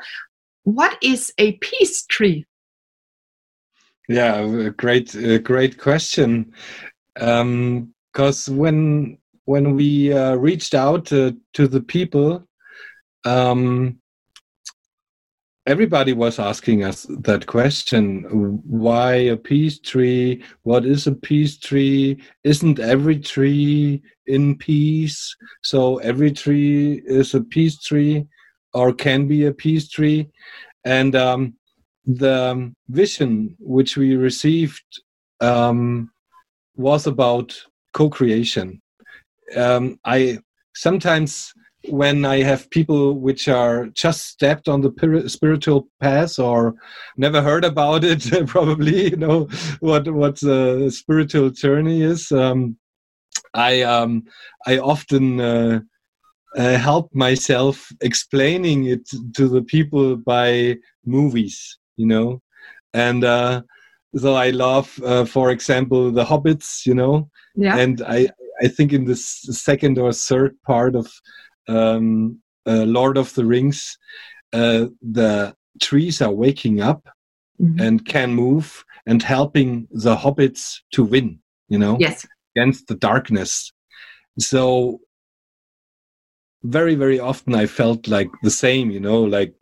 what 0.64 0.96
is 1.02 1.30
a 1.36 1.52
peace 1.58 2.06
tree? 2.06 2.46
Yeah, 4.08 4.70
great, 4.76 5.14
a 5.14 5.38
great 5.38 5.78
question. 5.78 6.54
Because 7.14 8.48
um, 8.48 8.56
when 8.56 9.18
when 9.50 9.74
we 9.74 10.12
uh, 10.12 10.36
reached 10.36 10.74
out 10.74 11.06
to 11.06 11.36
the 11.74 11.80
people, 11.80 12.46
um, 13.24 13.98
everybody 15.66 16.12
was 16.12 16.38
asking 16.38 16.84
us 16.84 17.04
that 17.28 17.46
question 17.46 18.04
why 18.64 19.14
a 19.14 19.36
peace 19.36 19.80
tree? 19.80 20.44
What 20.62 20.84
is 20.84 21.08
a 21.08 21.16
peace 21.28 21.58
tree? 21.58 22.22
Isn't 22.44 22.78
every 22.78 23.18
tree 23.18 24.00
in 24.28 24.56
peace? 24.56 25.36
So 25.62 25.98
every 25.98 26.30
tree 26.30 27.02
is 27.04 27.34
a 27.34 27.40
peace 27.40 27.82
tree 27.82 28.28
or 28.72 28.92
can 28.92 29.26
be 29.26 29.46
a 29.46 29.52
peace 29.64 29.88
tree. 29.88 30.28
And 30.84 31.16
um, 31.16 31.54
the 32.06 32.72
vision 32.88 33.56
which 33.58 33.96
we 33.96 34.14
received 34.14 34.88
um, 35.40 36.12
was 36.76 37.08
about 37.08 37.48
co-creation 37.94 38.80
um, 39.56 39.98
i 40.04 40.38
sometimes 40.74 41.52
when 41.88 42.24
I 42.24 42.42
have 42.42 42.70
people 42.70 43.18
which 43.18 43.48
are 43.48 43.86
just 43.88 44.26
stepped 44.26 44.68
on 44.68 44.82
the 44.82 45.24
spiritual 45.28 45.88
path 46.00 46.38
or 46.38 46.74
never 47.16 47.40
heard 47.40 47.64
about 47.64 48.04
it, 48.04 48.22
probably 48.46 49.10
you 49.10 49.16
know 49.16 49.48
what 49.80 50.08
what 50.12 50.42
a 50.42 50.90
spiritual 50.90 51.50
journey 51.50 52.02
is. 52.02 52.30
Um, 52.32 52.76
I 53.54 53.82
um, 53.82 54.24
I 54.66 54.78
often 54.78 55.40
uh, 55.40 55.80
uh, 56.56 56.76
help 56.76 57.14
myself 57.14 57.90
explaining 58.00 58.84
it 58.84 59.08
to 59.36 59.48
the 59.48 59.62
people 59.62 60.16
by 60.16 60.76
movies, 61.04 61.78
you 61.96 62.06
know, 62.06 62.42
and 62.92 63.24
uh, 63.24 63.62
so 64.16 64.34
I 64.34 64.50
love, 64.50 65.00
uh, 65.04 65.24
for 65.24 65.50
example, 65.50 66.10
the 66.10 66.24
Hobbits, 66.24 66.84
you 66.84 66.94
know, 66.94 67.30
yeah. 67.54 67.76
and 67.76 68.02
I 68.02 68.28
I 68.62 68.68
think 68.68 68.92
in 68.92 69.04
the 69.04 69.16
second 69.16 69.98
or 69.98 70.12
third 70.12 70.54
part 70.62 70.94
of 70.94 71.10
um, 71.68 72.40
uh, 72.66 72.84
Lord 72.84 73.16
of 73.16 73.32
the 73.34 73.44
Rings, 73.44 73.96
uh, 74.52 74.86
the 75.00 75.54
trees 75.80 76.20
are 76.20 76.32
waking 76.32 76.80
up 76.80 77.08
mm-hmm. 77.60 77.80
and 77.80 78.04
can 78.04 78.34
move 78.34 78.84
and 79.06 79.22
helping 79.22 79.88
the 79.90 80.16
hobbits 80.16 80.80
to 80.92 81.04
win, 81.04 81.38
you 81.68 81.78
know, 81.78 81.96
yes. 81.98 82.26
against 82.54 82.86
the 82.86 82.96
darkness. 82.96 83.72
So 84.38 85.00
very, 86.62 86.94
very 86.94 87.18
often 87.18 87.54
I 87.54 87.66
felt 87.66 88.08
like 88.08 88.30
the 88.42 88.50
same, 88.50 88.90
you 88.90 89.00
know, 89.00 89.22
like 89.22 89.54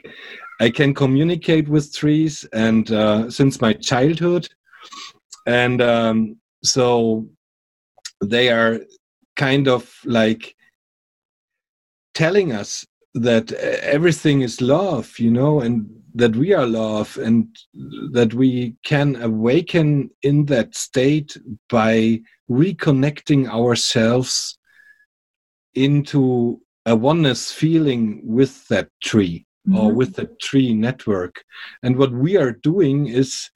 I 0.60 0.70
can 0.70 0.94
communicate 0.94 1.68
with 1.68 1.94
trees 1.94 2.44
and 2.52 2.90
uh, 2.90 3.30
since 3.30 3.60
my 3.60 3.74
childhood. 3.74 4.48
And 5.46 5.80
um, 5.80 6.36
so 6.64 7.28
they 8.20 8.50
are 8.50 8.80
kind 9.36 9.68
of 9.68 9.92
like 10.04 10.54
telling 12.14 12.52
us 12.52 12.86
that 13.14 13.52
everything 13.52 14.42
is 14.42 14.60
love, 14.60 15.18
you 15.18 15.30
know, 15.30 15.60
and 15.60 15.88
that 16.14 16.34
we 16.34 16.52
are 16.52 16.66
love, 16.66 17.16
and 17.18 17.46
that 18.12 18.34
we 18.34 18.74
can 18.84 19.16
awaken 19.22 20.10
in 20.22 20.44
that 20.46 20.74
state 20.74 21.36
by 21.68 22.20
reconnecting 22.50 23.48
ourselves 23.48 24.58
into 25.74 26.60
a 26.86 26.96
oneness 26.96 27.52
feeling 27.52 28.20
with 28.24 28.66
that 28.68 28.88
tree 29.02 29.46
mm-hmm. 29.68 29.78
or 29.78 29.92
with 29.92 30.16
the 30.16 30.26
tree 30.40 30.74
network. 30.74 31.44
And 31.82 31.96
what 31.96 32.12
we 32.12 32.36
are 32.36 32.52
doing 32.52 33.06
is 33.06 33.50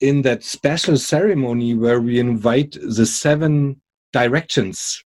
in 0.00 0.22
that 0.22 0.44
special 0.44 0.96
ceremony 0.96 1.74
where 1.74 2.00
we 2.00 2.18
invite 2.18 2.72
the 2.72 3.06
seven 3.06 3.80
directions. 4.12 5.02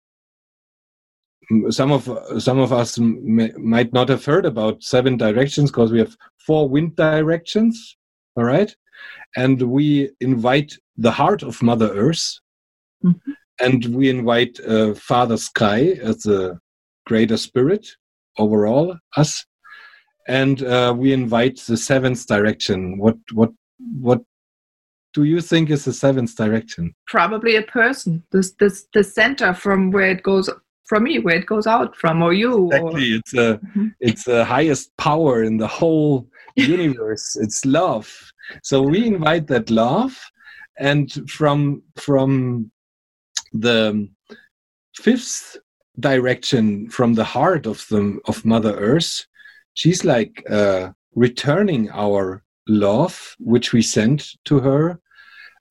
Some 1.71 1.93
of 1.93 2.43
some 2.43 2.59
of 2.59 2.73
us 2.73 2.99
may, 2.99 3.51
might 3.57 3.93
not 3.93 4.09
have 4.11 4.25
heard 4.25 4.45
about 4.45 4.83
seven 4.83 5.17
directions 5.17 5.71
because 5.71 5.91
we 5.91 5.99
have 5.99 6.15
four 6.37 6.69
wind 6.69 6.95
directions 6.97 7.97
all 8.37 8.45
right 8.45 8.75
and 9.37 9.61
we 9.63 10.11
invite 10.21 10.77
the 10.97 11.11
heart 11.11 11.43
of 11.43 11.63
mother 11.63 11.91
earth. 11.95 12.39
Mm-hmm. 13.05 13.33
and 13.61 13.85
we 13.95 14.09
invite 14.09 14.59
uh, 14.67 14.93
father 14.95 15.37
sky 15.37 15.81
as 16.03 16.27
a 16.27 16.59
greater 17.07 17.37
spirit 17.37 17.87
overall 18.39 18.97
us. 19.17 19.45
And 20.27 20.63
uh, 20.65 20.95
we 20.97 21.13
invite 21.13 21.61
the 21.61 21.77
seventh 21.77 22.27
direction. 22.27 22.99
What 22.99 23.17
what 23.33 23.53
what 24.01 24.23
do 25.19 25.25
you 25.25 25.41
think 25.41 25.69
is 25.69 25.85
the 25.85 25.93
seventh 25.93 26.37
direction? 26.37 26.95
Probably 27.09 27.57
a 27.57 27.63
person. 27.63 28.23
This 28.31 28.53
this 28.61 28.87
the 28.95 29.03
center 29.03 29.53
from 29.53 29.91
where 29.91 30.11
it 30.15 30.23
goes 30.23 30.49
from 30.89 31.03
me 31.05 31.19
where 31.19 31.37
it 31.37 31.47
goes 31.47 31.67
out 31.67 31.97
from 31.97 32.23
or 32.23 32.33
you 32.33 32.67
exactly. 32.67 33.13
Or... 33.13 33.17
it's 33.19 33.35
a 33.35 33.49
mm-hmm. 33.59 33.89
it's 33.99 34.25
the 34.25 34.45
highest 34.45 34.97
power 34.97 35.43
in 35.43 35.57
the 35.57 35.67
whole 35.67 36.29
universe. 36.57 37.37
It's 37.37 37.65
love. 37.65 38.09
So 38.63 38.81
we 38.81 39.07
invite 39.07 39.49
that 39.49 39.71
love 39.71 40.15
and 40.79 41.07
from 41.29 41.83
from 41.97 42.71
the 43.53 44.09
fifth 44.95 45.57
direction 45.99 46.89
from 46.91 47.15
the 47.15 47.25
heart 47.25 47.67
of 47.67 47.85
the 47.91 48.21
of 48.27 48.45
mother 48.45 48.75
earth 48.77 49.27
she's 49.75 50.05
like 50.05 50.45
uh, 50.49 50.91
returning 51.15 51.91
our 51.91 52.45
love 52.69 53.35
which 53.41 53.73
we 53.73 53.83
sent 53.83 54.21
to 54.45 54.61
her 54.61 55.01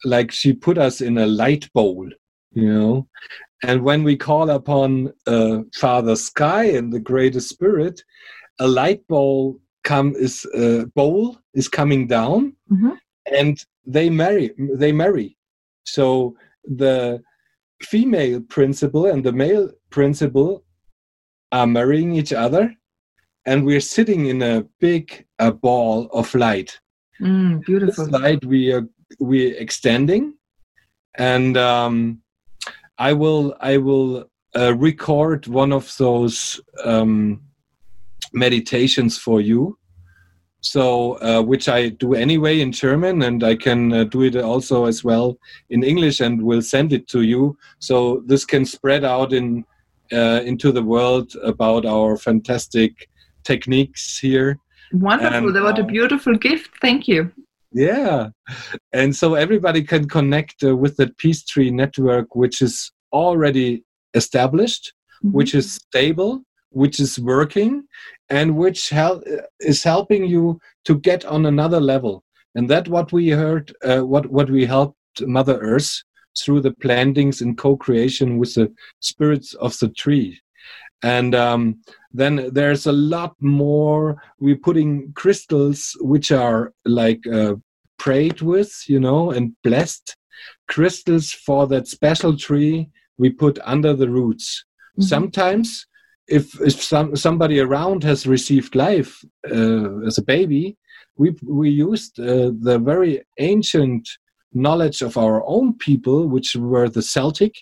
like 0.06 0.32
she 0.32 0.54
put 0.54 0.78
us 0.78 1.02
in 1.02 1.18
a 1.18 1.26
light 1.26 1.72
bowl 1.74 2.08
you 2.54 2.74
know 2.74 3.08
and 3.64 3.82
when 3.82 4.04
we 4.04 4.16
call 4.16 4.50
upon 4.50 5.14
uh, 5.26 5.60
Father 5.76 6.16
Sky 6.16 6.66
and 6.66 6.94
the 6.94 7.00
Greater 7.00 7.40
Spirit, 7.40 8.04
a 8.60 8.68
light 8.68 9.08
bowl 9.08 9.60
come 9.84 10.14
is 10.16 10.46
uh, 10.54 10.86
bowl 10.96 11.38
is 11.54 11.68
coming 11.68 12.08
down, 12.08 12.54
mm-hmm. 12.72 12.92
and 13.36 13.64
they 13.86 14.10
marry. 14.10 14.52
They 14.58 14.92
marry. 14.92 15.38
So 15.86 16.36
the 16.64 17.22
female 17.82 18.42
principle 18.42 19.08
and 19.08 19.24
the 19.24 19.32
male 19.32 19.72
principle 19.90 20.64
are 21.52 21.68
marrying 21.68 22.14
each 22.14 22.34
other, 22.34 22.76
and 23.46 23.66
we're 23.66 23.82
sitting 23.82 24.28
in 24.28 24.42
a 24.44 24.66
big 24.80 25.26
uh, 25.40 25.52
ball 25.52 26.10
of 26.14 26.34
light. 26.36 26.80
Mm, 27.20 27.66
beautiful 27.66 28.06
this 28.06 28.14
light 28.14 28.46
we 28.46 28.72
are 28.72 28.88
we 29.20 29.48
extending, 29.48 30.34
and 31.16 31.58
um, 31.58 32.22
I 32.98 33.14
will 33.14 33.56
I 33.60 33.78
will 33.78 34.30
uh, 34.56 34.76
record 34.76 35.48
one 35.48 35.72
of 35.72 35.96
those 35.98 36.60
um, 36.84 37.42
meditations 38.34 39.18
for 39.18 39.42
you. 39.42 39.78
So, 40.62 41.14
uh, 41.22 41.42
which 41.44 41.70
I 41.70 41.90
do 41.90 42.16
anyway 42.16 42.60
in 42.60 42.72
German, 42.72 43.22
and 43.22 43.44
I 43.44 43.56
can 43.56 43.94
uh, 43.94 44.04
do 44.06 44.24
it 44.24 44.36
also 44.36 44.86
as 44.86 45.04
well 45.04 45.38
in 45.70 45.84
English, 45.84 46.20
and 46.20 46.42
will 46.42 46.64
send 46.64 46.92
it 46.92 47.08
to 47.10 47.22
you. 47.22 47.58
So 47.80 48.24
this 48.26 48.44
can 48.44 48.66
spread 48.66 49.06
out 49.06 49.34
in 49.34 49.64
uh, 50.12 50.42
into 50.44 50.72
the 50.72 50.82
world 50.82 51.32
about 51.44 51.86
our 51.86 52.18
fantastic 52.18 53.08
techniques 53.44 54.18
here. 54.18 54.58
Wonderful! 54.92 55.50
And, 55.50 55.64
what 55.64 55.80
a 55.80 55.84
uh, 55.84 55.86
beautiful 55.86 56.36
gift. 56.36 56.72
Thank 56.82 57.08
you 57.08 57.32
yeah. 57.72 58.30
And 58.94 59.16
so 59.16 59.36
everybody 59.36 59.84
can 59.84 60.08
connect 60.08 60.64
uh, 60.64 60.76
with 60.76 60.98
that 60.98 61.18
peace 61.18 61.44
tree 61.44 61.72
network 61.72 62.36
which 62.36 62.62
is 62.62 62.92
already 63.12 63.84
established 64.14 64.94
mm-hmm. 65.24 65.36
which 65.36 65.54
is 65.54 65.76
stable 65.76 66.44
which 66.70 67.00
is 67.00 67.20
working 67.20 67.84
and 68.30 68.56
which 68.56 68.90
hel- 68.90 69.24
is 69.60 69.84
helping 69.84 70.26
you 70.26 70.60
to 70.86 71.00
get 71.00 71.26
on 71.26 71.46
another 71.46 71.80
level. 71.80 72.24
And 72.56 72.70
that 72.70 72.88
what 72.88 73.12
we 73.12 73.30
heard 73.30 73.74
uh, 73.84 74.02
what 74.02 74.28
what 74.32 74.50
we 74.50 74.66
helped 74.66 74.98
mother 75.22 75.58
earth 75.60 76.04
through 76.40 76.62
the 76.62 76.74
plantings 76.82 77.42
and 77.42 77.58
co-creation 77.58 78.38
with 78.38 78.54
the 78.54 78.72
spirits 79.00 79.54
of 79.56 79.78
the 79.80 79.90
tree 79.90 80.40
and 81.04 81.36
um, 81.36 81.80
then 82.12 82.50
there's 82.52 82.88
a 82.88 82.92
lot 82.92 83.36
more 83.40 84.22
we're 84.40 84.58
putting 84.58 85.12
crystals 85.14 85.96
which 86.02 86.32
are 86.32 86.74
like 86.86 87.26
uh, 87.28 87.56
prayed 87.98 88.42
with 88.42 88.72
you 88.88 89.00
know 89.00 89.32
and 89.32 89.54
blessed 89.64 90.16
crystals 90.68 91.32
for 91.32 91.68
that 91.68 91.88
special 91.88 92.36
tree 92.38 92.90
we 93.18 93.30
put 93.30 93.60
under 93.64 93.94
the 93.94 94.10
roots 94.10 94.66
mm-hmm. 94.94 95.04
sometimes 95.04 95.86
if, 96.28 96.60
if 96.60 96.82
some, 96.82 97.16
somebody 97.16 97.60
around 97.60 98.04
has 98.04 98.28
received 98.28 98.76
life 98.76 99.24
uh, 99.50 100.00
as 100.02 100.18
a 100.18 100.24
baby 100.24 100.78
we 101.18 101.36
we 101.44 101.70
used 101.70 102.20
uh, 102.20 102.52
the 102.60 102.80
very 102.80 103.22
ancient 103.40 104.08
knowledge 104.54 105.02
of 105.02 105.18
our 105.18 105.44
own 105.46 105.74
people 105.78 106.28
which 106.28 106.56
were 106.56 106.90
the 106.90 107.02
celtic 107.02 107.54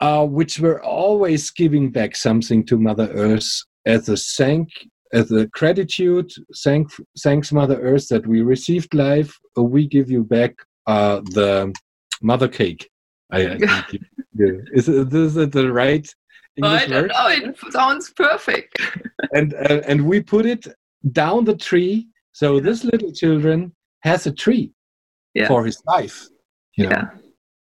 uh, 0.00 0.24
which 0.26 0.60
were 0.60 0.82
always 0.82 1.50
giving 1.50 1.90
back 1.90 2.16
something 2.16 2.64
to 2.66 2.78
Mother 2.78 3.08
Earth 3.12 3.62
as 3.86 4.08
a 4.08 4.16
thank, 4.16 4.68
as 5.12 5.30
a 5.32 5.46
gratitude. 5.46 6.30
Thank, 6.62 6.88
thanks, 7.20 7.52
Mother 7.52 7.80
Earth, 7.80 8.08
that 8.08 8.26
we 8.26 8.42
received 8.42 8.94
life. 8.94 9.36
Uh, 9.56 9.62
we 9.62 9.86
give 9.86 10.10
you 10.10 10.24
back 10.24 10.54
uh, 10.86 11.20
the 11.32 11.72
mother 12.22 12.48
cake. 12.48 12.88
I, 13.30 13.46
I 13.46 13.58
think 13.58 14.02
is, 14.72 14.88
is 14.88 15.36
it 15.36 15.52
the 15.52 15.70
right 15.72 16.08
English 16.56 16.82
I 16.82 16.86
don't 16.86 17.02
word? 17.02 17.10
know. 17.10 17.28
It 17.28 17.72
sounds 17.72 18.10
perfect. 18.10 18.80
and 19.32 19.54
uh, 19.54 19.80
and 19.86 20.06
we 20.06 20.20
put 20.20 20.46
it 20.46 20.66
down 21.12 21.44
the 21.44 21.56
tree. 21.56 22.08
So 22.32 22.60
this 22.60 22.84
little 22.84 23.12
children 23.12 23.74
has 24.00 24.26
a 24.26 24.32
tree 24.32 24.72
Yeah. 25.34 25.48
for 25.48 25.64
his 25.64 25.82
life. 25.86 26.26
You 26.76 26.84
know? 26.84 26.90
Yeah. 26.90 27.08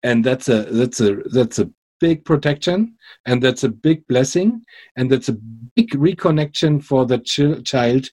And 0.04 0.24
that's 0.24 0.50
a 0.50 0.64
that's 0.64 1.00
a 1.02 1.16
that's 1.32 1.60
a 1.60 1.70
big 2.04 2.26
protection 2.26 2.80
and 3.26 3.42
that's 3.42 3.64
a 3.64 3.70
big 3.88 4.06
blessing 4.08 4.50
and 4.98 5.10
that's 5.10 5.30
a 5.30 5.38
big 5.78 5.90
reconnection 5.92 6.84
for 6.84 7.06
the 7.06 7.20
chil- 7.20 7.62
child 7.62 8.04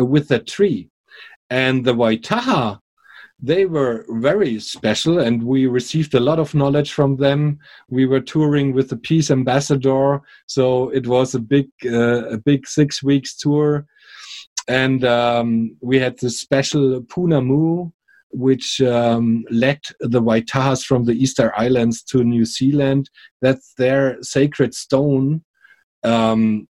uh, 0.00 0.04
with 0.04 0.26
the 0.26 0.40
tree. 0.40 0.90
And 1.48 1.84
the 1.84 1.94
Waitaha, 1.94 2.80
they 3.50 3.64
were 3.66 4.04
very 4.08 4.58
special 4.58 5.20
and 5.20 5.36
we 5.52 5.66
received 5.80 6.14
a 6.14 6.26
lot 6.28 6.40
of 6.40 6.52
knowledge 6.52 6.92
from 6.92 7.16
them. 7.16 7.60
We 7.88 8.06
were 8.06 8.24
touring 8.34 8.72
with 8.72 8.88
the 8.88 8.96
Peace 9.08 9.30
Ambassador, 9.30 10.20
so 10.46 10.88
it 10.98 11.06
was 11.06 11.36
a 11.36 11.46
big 11.54 11.68
uh, 11.84 12.24
a 12.36 12.38
big 12.50 12.66
six 12.66 13.04
weeks 13.10 13.36
tour. 13.36 13.86
And 14.66 15.04
um, 15.04 15.76
we 15.80 15.96
had 16.04 16.18
this 16.18 16.40
special 16.40 17.02
Puna 17.02 17.40
Pounamu, 17.40 17.92
which 18.30 18.80
um, 18.80 19.44
led 19.50 19.80
the 20.00 20.20
Waitahas 20.20 20.84
from 20.84 21.04
the 21.04 21.12
Easter 21.12 21.52
Islands 21.56 22.02
to 22.04 22.24
New 22.24 22.44
Zealand. 22.44 23.10
That's 23.40 23.74
their 23.78 24.22
sacred 24.22 24.74
stone. 24.74 25.44
Um, 26.04 26.68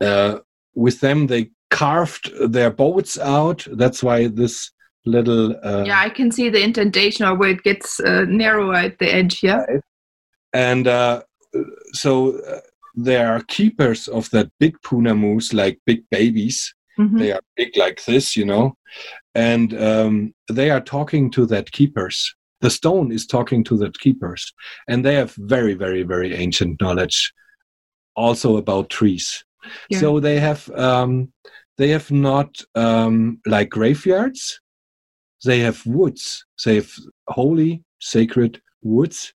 uh, 0.00 0.38
with 0.74 1.00
them, 1.00 1.26
they 1.26 1.50
carved 1.70 2.30
their 2.52 2.70
boats 2.70 3.18
out. 3.18 3.66
That's 3.72 4.02
why 4.02 4.28
this 4.28 4.70
little. 5.04 5.56
Uh, 5.62 5.84
yeah, 5.86 6.00
I 6.00 6.10
can 6.10 6.30
see 6.30 6.48
the 6.48 6.62
indentation 6.62 7.26
or 7.26 7.34
where 7.34 7.50
it 7.50 7.62
gets 7.62 8.00
uh, 8.00 8.24
narrower 8.28 8.74
at 8.74 8.98
the 8.98 9.12
edge. 9.12 9.42
Yeah. 9.42 9.64
and 10.52 10.86
uh, 10.86 11.22
so 11.92 12.38
uh, 12.40 12.60
there 12.94 13.32
are 13.32 13.42
keepers 13.42 14.08
of 14.08 14.30
that 14.30 14.50
big 14.58 14.76
pounamus, 14.82 15.52
like 15.52 15.80
big 15.86 16.02
babies. 16.10 16.74
Mhm. 17.00 17.18
They 17.18 17.32
are 17.32 17.40
big 17.56 17.76
like 17.76 18.04
this, 18.04 18.36
you 18.36 18.44
know, 18.44 18.76
and 19.34 19.72
um, 19.80 20.34
they 20.50 20.70
are 20.70 20.82
talking 20.82 21.30
to 21.30 21.46
that 21.46 21.72
keepers. 21.72 22.34
The 22.60 22.70
stone 22.70 23.10
is 23.10 23.26
talking 23.26 23.64
to 23.64 23.78
the 23.78 23.90
keepers, 23.90 24.52
and 24.86 25.02
they 25.02 25.14
have 25.14 25.34
very, 25.38 25.74
very, 25.74 26.02
very 26.02 26.34
ancient 26.34 26.80
knowledge, 26.80 27.32
also 28.16 28.58
about 28.58 28.90
trees. 28.90 29.44
Yeah. 29.88 30.00
So 30.00 30.20
they 30.20 30.38
have 30.40 30.68
um, 30.70 31.32
they 31.78 31.88
have 31.88 32.10
not 32.10 32.60
um, 32.74 33.40
like 33.46 33.70
graveyards. 33.70 34.60
They 35.42 35.60
have 35.60 35.80
woods. 35.86 36.44
They 36.64 36.74
have 36.74 36.92
holy, 37.28 37.82
sacred 37.98 38.60
woods, 38.82 39.32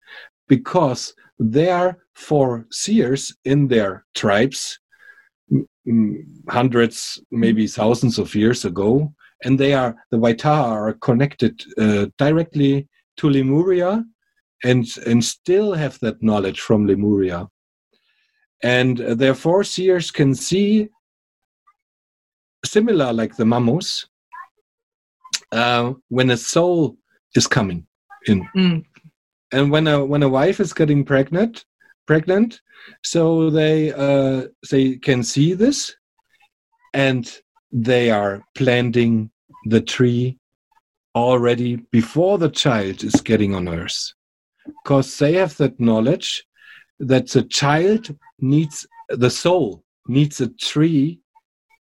because 0.48 1.14
there 1.38 1.98
for 2.14 2.66
seers 2.70 3.36
in 3.44 3.68
their 3.68 4.06
tribes 4.14 4.78
hundreds 6.48 7.20
maybe 7.30 7.66
thousands 7.66 8.18
of 8.18 8.34
years 8.34 8.64
ago. 8.64 9.12
And 9.44 9.58
they 9.58 9.72
are 9.72 9.96
the 10.10 10.18
waitaha 10.18 10.64
are 10.64 10.92
connected 10.94 11.62
uh, 11.78 12.06
directly 12.18 12.88
to 13.16 13.30
lemuria 13.30 14.04
and 14.64 14.84
and 15.06 15.24
still 15.24 15.72
have 15.72 15.98
that 16.00 16.22
knowledge 16.22 16.60
from 16.60 16.86
lemuria. 16.86 17.48
And 18.62 19.00
uh, 19.00 19.14
therefore 19.14 19.64
seers 19.64 20.10
can 20.10 20.34
see 20.34 20.88
similar 22.64 23.12
like 23.12 23.36
the 23.36 23.46
mamos 23.46 24.06
uh, 25.52 25.94
when 26.08 26.30
a 26.30 26.36
soul 26.36 26.96
is 27.34 27.46
coming 27.46 27.86
in. 28.26 28.46
Mm. 28.54 28.84
and 29.52 29.70
when 29.70 29.86
a 29.86 30.04
when 30.04 30.22
a 30.22 30.28
wife 30.28 30.60
is 30.60 30.72
getting 30.72 31.04
pregnant 31.04 31.64
pregnant 32.10 32.60
so 33.02 33.50
they 33.50 33.92
uh 33.92 34.38
they 34.72 34.96
can 34.96 35.22
see 35.22 35.50
this 35.54 35.78
and 36.92 37.40
they 37.72 38.10
are 38.10 38.42
planting 38.54 39.30
the 39.66 39.80
tree 39.80 40.36
already 41.14 41.76
before 41.90 42.38
the 42.38 42.48
child 42.48 43.04
is 43.04 43.20
getting 43.20 43.54
on 43.54 43.68
earth. 43.68 44.12
Because 44.66 45.18
they 45.18 45.34
have 45.34 45.56
that 45.56 45.78
knowledge 45.78 46.44
that 46.98 47.28
the 47.28 47.42
child 47.42 48.16
needs 48.40 48.86
the 49.08 49.30
soul 49.30 49.84
needs 50.06 50.40
a 50.40 50.48
tree 50.48 51.20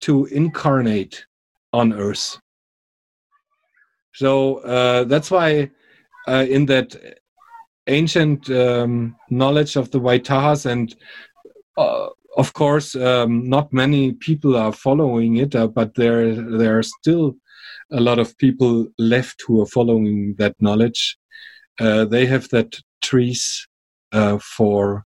to 0.00 0.26
incarnate 0.26 1.26
on 1.72 1.92
earth. 1.92 2.38
So 4.14 4.58
uh, 4.58 5.04
that's 5.04 5.30
why 5.30 5.70
uh, 6.26 6.46
in 6.48 6.66
that 6.66 6.96
ancient 7.88 8.50
um, 8.50 9.16
knowledge 9.30 9.76
of 9.76 9.90
the 9.90 10.00
Waitahas, 10.00 10.66
and 10.66 10.94
uh, 11.76 12.08
of 12.36 12.52
course, 12.52 12.94
um, 12.94 13.48
not 13.48 13.72
many 13.72 14.12
people 14.12 14.56
are 14.56 14.72
following 14.72 15.36
it, 15.36 15.54
uh, 15.54 15.66
but 15.66 15.94
there 15.94 16.34
there 16.34 16.78
are 16.78 16.82
still 16.82 17.34
a 17.90 18.00
lot 18.00 18.18
of 18.18 18.36
people 18.38 18.86
left 18.98 19.42
who 19.46 19.60
are 19.60 19.66
following 19.66 20.34
that 20.38 20.54
knowledge. 20.60 21.16
Uh, 21.80 22.04
they 22.04 22.26
have 22.26 22.48
that 22.50 22.78
trees 23.02 23.66
uh, 24.12 24.38
for 24.38 25.04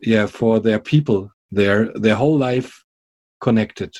yeah 0.00 0.26
for 0.26 0.60
their 0.60 0.78
people, 0.78 1.30
their 1.50 1.92
their 1.94 2.16
whole 2.16 2.38
life 2.38 2.84
connected. 3.40 3.94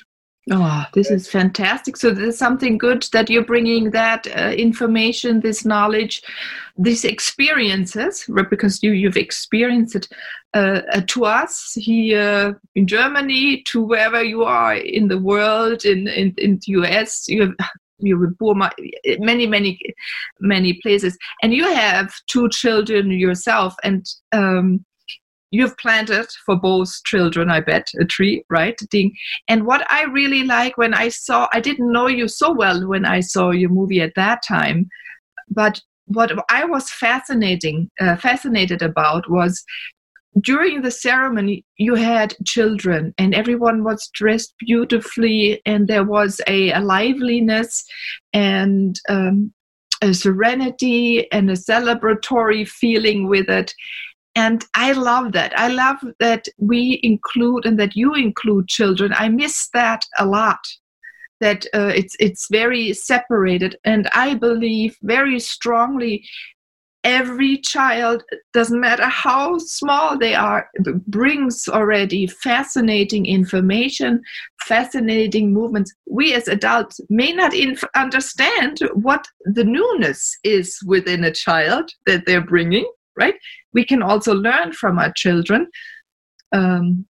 Oh, 0.50 0.84
this 0.94 1.10
is 1.10 1.28
fantastic. 1.28 1.96
So 1.96 2.10
there's 2.10 2.38
something 2.38 2.78
good 2.78 3.06
that 3.12 3.28
you're 3.28 3.44
bringing 3.44 3.90
that 3.90 4.26
uh, 4.28 4.52
information, 4.56 5.40
this 5.40 5.64
knowledge, 5.64 6.22
these 6.78 7.04
experiences, 7.04 8.24
because 8.48 8.82
you, 8.82 8.92
you've 8.92 9.16
experienced 9.16 9.96
it 9.96 10.08
uh, 10.54 10.80
uh, 10.92 11.02
to 11.08 11.26
us 11.26 11.74
here 11.74 12.58
in 12.74 12.86
Germany, 12.86 13.62
to 13.68 13.82
wherever 13.82 14.22
you 14.22 14.44
are 14.44 14.74
in 14.74 15.08
the 15.08 15.18
world, 15.18 15.84
in, 15.84 16.08
in, 16.08 16.34
in 16.38 16.60
the 16.66 16.72
US, 16.80 17.28
you 17.28 17.42
have 17.42 17.54
you're 18.00 18.24
in 18.26 18.32
Burma, 18.38 18.70
many, 19.18 19.46
many, 19.46 19.78
many 20.40 20.74
places. 20.74 21.18
And 21.42 21.52
you 21.52 21.64
have 21.64 22.14
two 22.28 22.48
children 22.48 23.10
yourself. 23.10 23.74
And 23.82 24.06
um, 24.32 24.84
you've 25.50 25.76
planted 25.78 26.26
for 26.44 26.56
both 26.56 26.92
children, 27.04 27.50
I 27.50 27.60
bet, 27.60 27.88
a 28.00 28.04
tree, 28.04 28.44
right? 28.50 28.78
Ding. 28.90 29.14
And 29.48 29.66
what 29.66 29.86
I 29.90 30.04
really 30.04 30.44
like 30.44 30.76
when 30.76 30.94
I 30.94 31.08
saw, 31.08 31.48
I 31.52 31.60
didn't 31.60 31.92
know 31.92 32.06
you 32.06 32.28
so 32.28 32.52
well 32.52 32.86
when 32.86 33.04
I 33.04 33.20
saw 33.20 33.50
your 33.50 33.70
movie 33.70 34.00
at 34.00 34.12
that 34.16 34.42
time, 34.46 34.88
but 35.50 35.80
what 36.06 36.32
I 36.50 36.64
was 36.64 36.90
fascinating, 36.90 37.90
uh, 38.00 38.16
fascinated 38.16 38.82
about 38.82 39.30
was 39.30 39.62
during 40.40 40.82
the 40.82 40.90
ceremony 40.90 41.64
you 41.76 41.94
had 41.94 42.34
children 42.44 43.14
and 43.18 43.34
everyone 43.34 43.82
was 43.82 44.08
dressed 44.14 44.54
beautifully 44.58 45.60
and 45.66 45.88
there 45.88 46.04
was 46.04 46.40
a, 46.46 46.70
a 46.72 46.80
liveliness 46.80 47.84
and 48.32 49.00
um, 49.08 49.52
a 50.02 50.14
serenity 50.14 51.30
and 51.32 51.50
a 51.50 51.54
celebratory 51.54 52.66
feeling 52.68 53.28
with 53.28 53.48
it 53.48 53.74
and 54.38 54.64
i 54.74 54.92
love 54.92 55.32
that. 55.32 55.52
I 55.58 55.68
love 55.68 55.98
that 56.20 56.44
we 56.70 57.00
include 57.02 57.66
and 57.66 57.78
that 57.80 57.96
you 57.96 58.14
include 58.14 58.68
children. 58.68 59.12
I 59.24 59.28
miss 59.28 59.56
that 59.74 60.02
a 60.18 60.26
lot 60.26 60.62
that 61.40 61.60
uh, 61.78 61.92
it's 62.00 62.14
it's 62.26 62.46
very 62.60 62.84
separated. 62.92 63.72
And 63.92 64.04
i 64.26 64.28
believe 64.34 64.92
very 65.02 65.38
strongly 65.54 66.14
every 67.04 67.54
child 67.74 68.18
doesn't 68.52 68.80
matter 68.88 69.08
how 69.24 69.56
small 69.58 70.18
they 70.18 70.34
are 70.34 70.68
brings 71.18 71.68
already 71.68 72.26
fascinating 72.26 73.24
information 73.24 74.20
fascinating 74.68 75.52
movements. 75.58 75.94
We 76.06 76.34
as 76.34 76.48
adults 76.48 77.00
may 77.08 77.32
not 77.32 77.54
inf- 77.54 77.94
understand 78.04 78.78
what 78.92 79.24
the 79.44 79.64
newness 79.64 80.36
is 80.44 80.78
within 80.84 81.24
a 81.24 81.32
child 81.32 81.90
that 82.06 82.24
they're 82.26 82.50
bringing 82.54 82.86
right? 83.18 83.34
We 83.72 83.84
can 83.84 84.02
also 84.02 84.32
learn 84.34 84.72
from 84.72 84.98
our 84.98 85.12
children. 85.12 85.66
Um, 86.52 87.06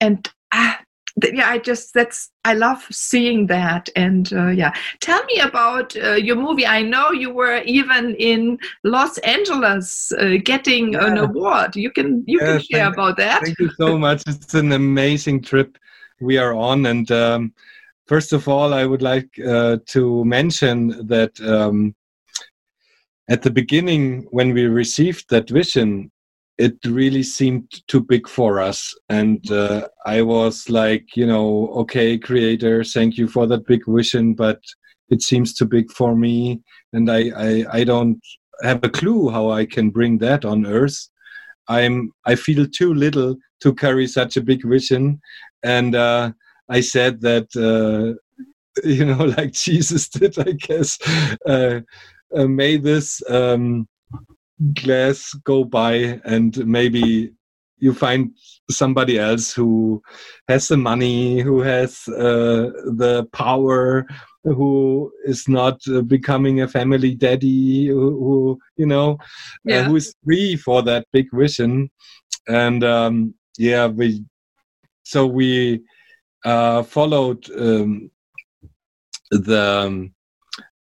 and 0.00 0.28
ah, 0.52 0.80
yeah 1.22 1.48
i 1.50 1.58
just 1.58 1.92
that's 1.92 2.30
i 2.44 2.54
love 2.54 2.82
seeing 2.90 3.46
that. 3.46 3.88
And 3.96 4.32
uh, 4.32 4.48
yeah. 4.48 4.72
Tell 5.00 5.22
me 5.24 5.40
about 5.40 5.94
uh, 5.96 6.14
your 6.14 6.36
movie. 6.36 6.66
I 6.66 6.82
know 6.82 7.10
you 7.12 7.30
were 7.32 7.58
even 7.64 8.14
in 8.16 8.58
los 8.84 9.18
angeles 9.18 10.12
uh, 10.18 10.36
getting 10.44 10.94
an 10.96 11.18
award. 11.18 11.76
You 11.76 11.90
can 11.90 12.24
you 12.26 12.38
Yeah, 12.40 12.46
can 12.52 12.60
share 12.62 12.84
thank- 12.84 12.94
about 12.96 13.16
that. 13.18 13.42
Thank 13.44 13.58
you 13.58 13.70
so 13.78 13.98
much. 13.98 14.22
It's 14.26 14.54
an 14.54 14.72
amazing 14.72 15.42
trip 15.42 15.76
we 16.20 16.38
are 16.38 16.54
on. 16.54 16.86
And 16.86 17.10
um, 17.10 17.52
first 18.06 18.32
of 18.32 18.48
all, 18.48 18.72
I 18.72 18.84
would 18.86 19.02
like 19.02 19.28
uh, 19.46 19.78
to 19.94 20.24
mention 20.24 21.06
that 21.06 21.38
um, 21.40 21.94
at 23.28 23.42
the 23.42 23.50
beginning, 23.50 24.26
when 24.30 24.52
we 24.52 24.66
received 24.66 25.26
that 25.30 25.48
vision, 25.48 26.10
it 26.58 26.76
really 26.84 27.22
seemed 27.22 27.70
too 27.88 28.00
big 28.00 28.28
for 28.28 28.60
us. 28.60 28.94
And 29.08 29.50
uh, 29.50 29.88
I 30.04 30.22
was 30.22 30.68
like, 30.68 31.16
you 31.16 31.26
know, 31.26 31.68
okay, 31.76 32.18
creator, 32.18 32.84
thank 32.84 33.16
you 33.16 33.28
for 33.28 33.46
that 33.46 33.66
big 33.66 33.82
vision, 33.86 34.34
but 34.34 34.60
it 35.08 35.22
seems 35.22 35.54
too 35.54 35.64
big 35.64 35.90
for 35.90 36.14
me. 36.14 36.60
And 36.92 37.10
I, 37.10 37.30
I, 37.36 37.64
I 37.72 37.84
don't 37.84 38.20
have 38.62 38.84
a 38.84 38.90
clue 38.90 39.30
how 39.30 39.50
I 39.50 39.64
can 39.64 39.90
bring 39.90 40.18
that 40.18 40.44
on 40.44 40.66
earth. 40.66 41.08
I'm 41.68 42.12
I 42.26 42.34
feel 42.34 42.66
too 42.66 42.92
little 42.92 43.36
to 43.60 43.74
carry 43.74 44.06
such 44.06 44.36
a 44.36 44.42
big 44.42 44.66
vision, 44.66 45.20
and 45.62 45.94
uh, 45.94 46.32
I 46.68 46.80
said 46.80 47.20
that 47.20 47.48
uh, 47.56 48.18
you 48.84 49.04
know, 49.04 49.24
like 49.24 49.52
Jesus 49.52 50.08
did, 50.18 50.38
I 50.38 50.52
guess. 50.52 50.98
Uh, 52.34 52.42
uh, 52.42 52.46
may 52.46 52.76
this 52.76 53.22
um, 53.28 53.88
glass 54.74 55.34
go 55.44 55.64
by, 55.64 56.20
and 56.24 56.66
maybe 56.66 57.32
you 57.78 57.94
find 57.94 58.30
somebody 58.70 59.18
else 59.18 59.52
who 59.52 60.02
has 60.48 60.68
the 60.68 60.76
money, 60.76 61.40
who 61.40 61.60
has 61.60 62.06
uh, 62.08 62.70
the 62.96 63.26
power, 63.32 64.06
who 64.44 65.10
is 65.24 65.48
not 65.48 65.80
uh, 65.88 66.02
becoming 66.02 66.60
a 66.60 66.68
family 66.68 67.14
daddy, 67.14 67.88
who, 67.88 68.10
who 68.10 68.58
you 68.76 68.86
know, 68.86 69.18
uh, 69.70 69.82
who 69.84 69.96
is 69.96 70.14
free 70.24 70.56
for 70.56 70.82
that 70.82 71.06
big 71.12 71.26
vision. 71.32 71.90
And 72.48 72.84
um, 72.84 73.34
yeah, 73.58 73.86
we 73.86 74.24
so 75.04 75.26
we 75.26 75.82
uh, 76.44 76.82
followed 76.82 77.50
um, 77.58 78.10
the 79.30 79.62
um, 79.86 80.14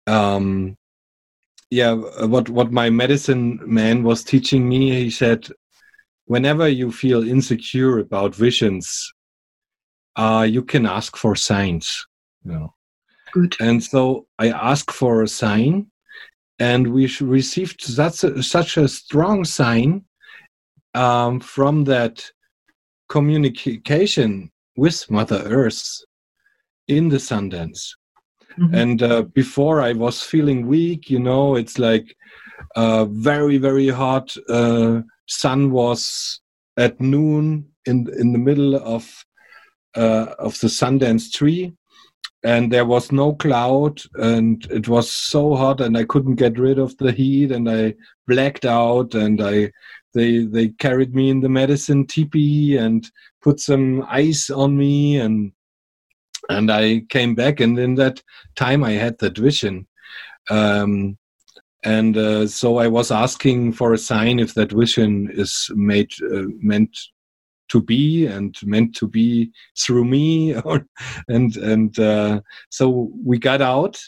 um, 0.07 0.78
yeah 1.71 1.93
what 1.93 2.49
what 2.49 2.73
my 2.73 2.91
medicine 2.91 3.61
man 3.65 4.03
was 4.03 4.25
teaching 4.25 4.69
me. 4.69 4.91
He 5.05 5.11
said, 5.11 5.49
whenever 6.27 6.69
you 6.69 6.93
feel 6.93 7.27
insecure 7.27 7.99
about 7.99 8.35
visions, 8.35 9.13
uh, 10.17 10.47
you 10.49 10.63
can 10.63 10.87
ask 10.87 11.17
for 11.17 11.35
signs. 11.35 12.07
You 12.45 12.53
know. 12.53 12.75
Good. 13.33 13.57
And 13.61 13.83
so 13.83 14.27
I 14.39 14.49
asked 14.49 14.91
for 14.91 15.23
a 15.23 15.29
sign, 15.29 15.91
and 16.59 16.93
we 16.93 17.11
received 17.21 17.83
such 17.83 18.25
a, 18.25 18.43
such 18.43 18.77
a 18.77 18.89
strong 18.89 19.45
sign 19.45 20.05
um, 20.95 21.41
from 21.41 21.85
that 21.85 22.25
communication 23.09 24.51
with 24.77 25.11
Mother 25.11 25.43
Earth 25.45 25.99
in 26.87 27.09
the 27.09 27.19
Sundance. 27.19 27.95
Mhm. 28.59 28.75
And 28.75 29.03
uh, 29.03 29.23
before 29.23 29.81
I 29.81 29.93
was 29.93 30.23
feeling 30.23 30.67
weak, 30.67 31.11
you 31.11 31.21
know, 31.21 31.57
it's 31.57 31.79
like 31.79 32.17
uh, 32.77 33.05
very, 33.07 33.59
very 33.59 33.89
hot. 33.89 34.37
Uh, 34.49 35.03
sun 35.27 35.71
was 35.71 36.41
at 36.77 37.01
noon 37.01 37.67
in 37.87 38.09
in 38.19 38.33
the 38.33 38.39
middle 38.39 38.75
of 38.77 39.25
uh, 39.97 40.35
of 40.39 40.59
the 40.61 40.69
Sundance 40.69 41.31
tree, 41.33 41.73
and 42.45 42.73
there 42.73 42.87
was 42.87 43.13
no 43.13 43.35
cloud, 43.35 44.01
and 44.15 44.67
it 44.71 44.89
was 44.89 45.11
so 45.11 45.55
hot, 45.55 45.81
and 45.81 45.97
I 45.97 46.05
couldn't 46.05 46.37
get 46.37 46.59
rid 46.59 46.79
of 46.79 46.97
the 46.99 47.13
heat, 47.13 47.53
and 47.53 47.69
I 47.69 47.95
blacked 48.27 48.65
out, 48.65 49.15
and 49.15 49.41
I 49.43 49.73
they 50.15 50.45
they 50.47 50.69
carried 50.79 51.15
me 51.15 51.31
in 51.31 51.41
the 51.41 51.49
medicine 51.49 52.07
teepee 52.07 52.77
and 52.77 53.09
put 53.43 53.61
some 53.61 54.05
ice 54.09 54.51
on 54.51 54.77
me, 54.77 55.19
and 55.21 55.53
and 56.49 56.71
I 56.71 57.03
came 57.09 57.35
back, 57.35 57.61
and 57.61 57.79
in 57.79 57.95
that 57.97 58.23
time 58.57 58.83
I 58.85 58.93
had 58.93 59.19
that 59.19 59.37
vision. 59.37 59.87
Um, 60.51 61.19
and 61.85 62.17
uh, 62.17 62.47
so 62.49 62.79
I 62.79 62.89
was 62.89 63.11
asking 63.11 63.73
for 63.75 63.93
a 63.93 63.99
sign 63.99 64.41
if 64.41 64.55
that 64.55 64.73
vision 64.73 65.31
is 65.33 65.71
made 65.75 66.11
uh, 66.23 66.45
meant 66.61 66.97
to 67.69 67.83
be 67.83 68.27
and 68.27 68.57
meant 68.65 68.97
to 68.97 69.07
be 69.07 69.53
through 69.79 70.05
me, 70.05 70.57
or 70.57 70.87
and 71.29 71.57
and 71.57 71.99
uh, 71.99 72.41
so 72.71 73.11
we 73.25 73.39
got 73.39 73.61
out 73.61 73.99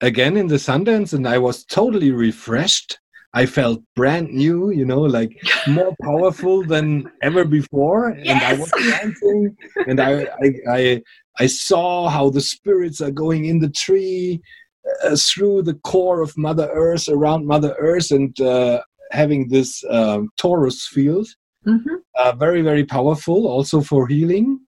again 0.00 0.36
in 0.36 0.46
the 0.46 0.56
Sundance, 0.56 1.12
and 1.12 1.26
I 1.26 1.38
was 1.38 1.64
totally 1.64 2.12
refreshed. 2.12 2.98
I 3.34 3.46
felt 3.46 3.82
brand 3.96 4.28
new, 4.30 4.70
you 4.70 4.84
know, 4.84 5.00
like 5.00 5.30
more 5.66 5.94
powerful 6.02 6.62
than 6.64 7.10
ever 7.22 7.44
before, 7.44 8.08
and 8.10 8.40
I 8.42 8.54
was 8.54 8.70
dancing, 8.70 9.56
and 9.88 10.00
I, 10.00 10.12
I 10.42 10.48
I 10.78 11.02
I 11.40 11.46
saw 11.46 12.08
how 12.08 12.30
the 12.30 12.40
spirits 12.40 13.00
are 13.00 13.10
going 13.10 13.46
in 13.46 13.58
the 13.58 13.70
tree 13.70 14.40
uh, 15.04 15.16
through 15.16 15.62
the 15.62 15.74
core 15.90 16.20
of 16.22 16.36
Mother 16.38 16.68
Earth, 16.72 17.08
around 17.08 17.46
Mother 17.46 17.74
Earth, 17.78 18.10
and 18.12 18.38
uh, 18.40 18.80
having 19.10 19.48
this 19.48 19.82
um, 19.90 20.28
torus 20.40 20.82
field, 20.94 21.26
Mhm. 21.66 21.96
uh, 22.20 22.32
very, 22.44 22.62
very 22.62 22.84
powerful, 22.84 23.46
also 23.46 23.80
for 23.80 24.06
healing. 24.06 24.60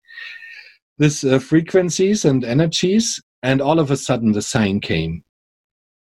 This 0.98 1.24
uh, 1.24 1.38
frequencies 1.38 2.24
and 2.24 2.44
energies, 2.44 3.20
and 3.42 3.60
all 3.60 3.78
of 3.80 3.90
a 3.90 3.96
sudden 3.96 4.32
the 4.32 4.42
sign 4.42 4.80
came, 4.80 5.22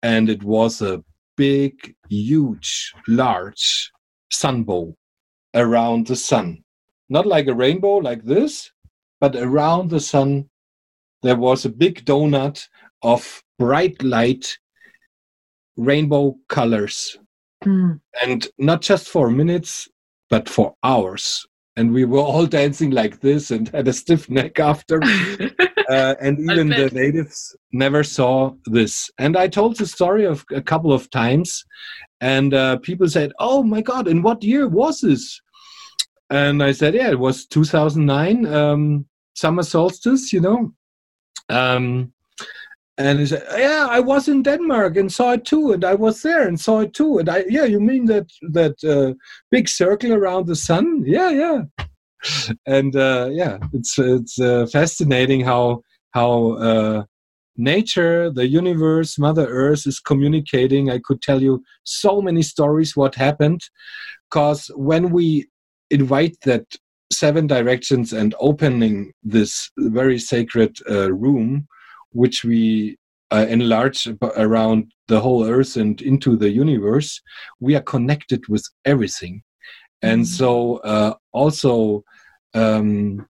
and 0.03 0.29
it 0.29 0.43
was 0.43 0.81
a 0.83 1.03
big, 1.39 1.95
huge, 2.11 2.93
large 3.07 3.91
sun 4.31 4.65
sunbow 4.65 4.95
around 5.55 6.07
the 6.07 6.17
sun, 6.17 6.63
not 7.09 7.25
like 7.25 7.47
a 7.47 7.55
rainbow 7.55 7.97
like 7.97 8.23
this, 8.25 8.71
but 9.21 9.35
around 9.35 9.89
the 9.89 10.01
sun 10.01 10.51
there 11.23 11.37
was 11.37 11.65
a 11.65 11.71
big 11.71 12.05
donut 12.05 12.63
of 13.03 13.43
bright 13.59 14.03
light 14.03 14.59
rainbow 15.77 16.37
colors. 16.49 17.17
Mm. 17.65 17.99
and 18.23 18.47
not 18.59 18.83
just 18.83 19.09
for 19.09 19.31
minutes 19.31 19.89
but 20.31 20.49
for 20.49 20.75
hours. 20.85 21.45
And 21.77 21.93
we 21.93 22.05
were 22.05 22.21
all 22.21 22.47
dancing 22.61 22.91
like 22.91 23.21
this 23.21 23.51
and 23.51 23.69
had 23.71 23.89
a 23.89 23.93
stiff 23.93 24.31
neck 24.31 24.61
after 24.61 25.01
uh, 25.95 26.15
and 26.21 26.39
even 26.39 26.69
the 26.69 26.91
natives 26.93 27.57
never 27.73 28.03
saw 28.03 28.53
this 28.67 29.11
and 29.19 29.37
i 29.37 29.49
told 29.49 29.77
the 29.77 29.87
story 29.87 30.25
of 30.25 30.45
a 30.53 30.63
couple 30.63 30.93
of 30.93 31.11
times 31.11 31.65
and 32.21 32.55
uh, 32.55 32.77
people 32.79 33.09
said 33.09 33.33
oh 33.39 33.63
my 33.63 33.81
god 33.81 34.09
in 34.09 34.23
what 34.23 34.43
year 34.43 34.69
was 34.69 35.01
this 35.01 35.41
and 36.31 36.63
i 36.63 36.73
said 36.73 36.95
yeah 36.95 37.11
it 37.11 37.19
was 37.19 37.47
2009 37.47 38.47
um, 38.47 39.07
summer 39.35 39.63
solstice 39.63 40.33
you 40.33 40.41
know 40.41 40.73
um, 41.51 42.13
and 42.99 43.21
he 43.21 43.27
said, 43.27 43.45
"Yeah, 43.57 43.87
I 43.89 44.01
was 44.01 44.29
in 44.29 44.43
Denmark 44.43 44.97
and 44.97 45.11
saw 45.11 45.33
it 45.33 45.45
too, 45.45 45.73
and 45.73 45.85
I 45.85 45.95
was 45.95 46.21
there 46.23 46.49
and 46.49 46.59
saw 46.59 46.81
it 46.81 46.93
too." 46.95 47.19
And 47.19 47.29
I, 47.29 47.45
yeah, 47.49 47.65
you 47.65 47.81
mean 47.81 48.07
that 48.07 48.27
that 48.51 48.83
uh, 48.85 49.15
big 49.53 49.69
circle 49.69 50.13
around 50.13 50.47
the 50.47 50.57
sun? 50.57 51.05
Yeah, 51.07 51.31
yeah. 51.31 51.63
And 52.67 52.97
uh, 52.97 53.29
yeah, 53.31 53.59
it's 53.73 53.99
it's 53.99 54.41
uh, 54.41 54.67
fascinating 54.67 55.41
how 55.45 55.83
how 56.11 56.53
uh, 56.53 57.05
nature, 57.57 58.31
the 58.31 58.47
universe, 58.47 59.19
Mother 59.19 59.47
Earth 59.47 59.87
is 59.87 60.01
communicating. 60.01 60.91
I 60.91 60.99
could 60.99 61.23
tell 61.23 61.43
you 61.43 61.63
so 61.85 62.21
many 62.23 62.43
stories 62.43 62.97
what 62.97 63.15
happened, 63.15 63.61
because 64.29 64.71
when 64.75 65.11
we 65.11 65.49
invite 65.91 66.37
that 66.45 66.65
seven 67.13 67.47
directions 67.47 68.13
and 68.13 68.35
opening 68.39 69.13
this 69.23 69.71
very 69.79 70.19
sacred 70.19 70.77
uh, 70.91 71.11
room 71.13 71.67
which 72.13 72.45
we 72.45 72.99
uh, 73.31 73.47
enlarge 73.49 74.09
around 74.37 74.93
the 75.09 75.21
whole 75.21 75.45
earth 75.47 75.77
and 75.77 76.03
into 76.03 76.37
the 76.37 76.51
universe 76.51 77.21
we 77.61 77.75
are 77.75 77.83
connected 77.83 78.47
with 78.49 78.65
everything 78.85 79.43
and 80.03 80.23
Mhm. 80.23 80.27
so 80.27 80.77
uh, 80.79 81.15
also 81.33 82.05
um, 82.55 83.27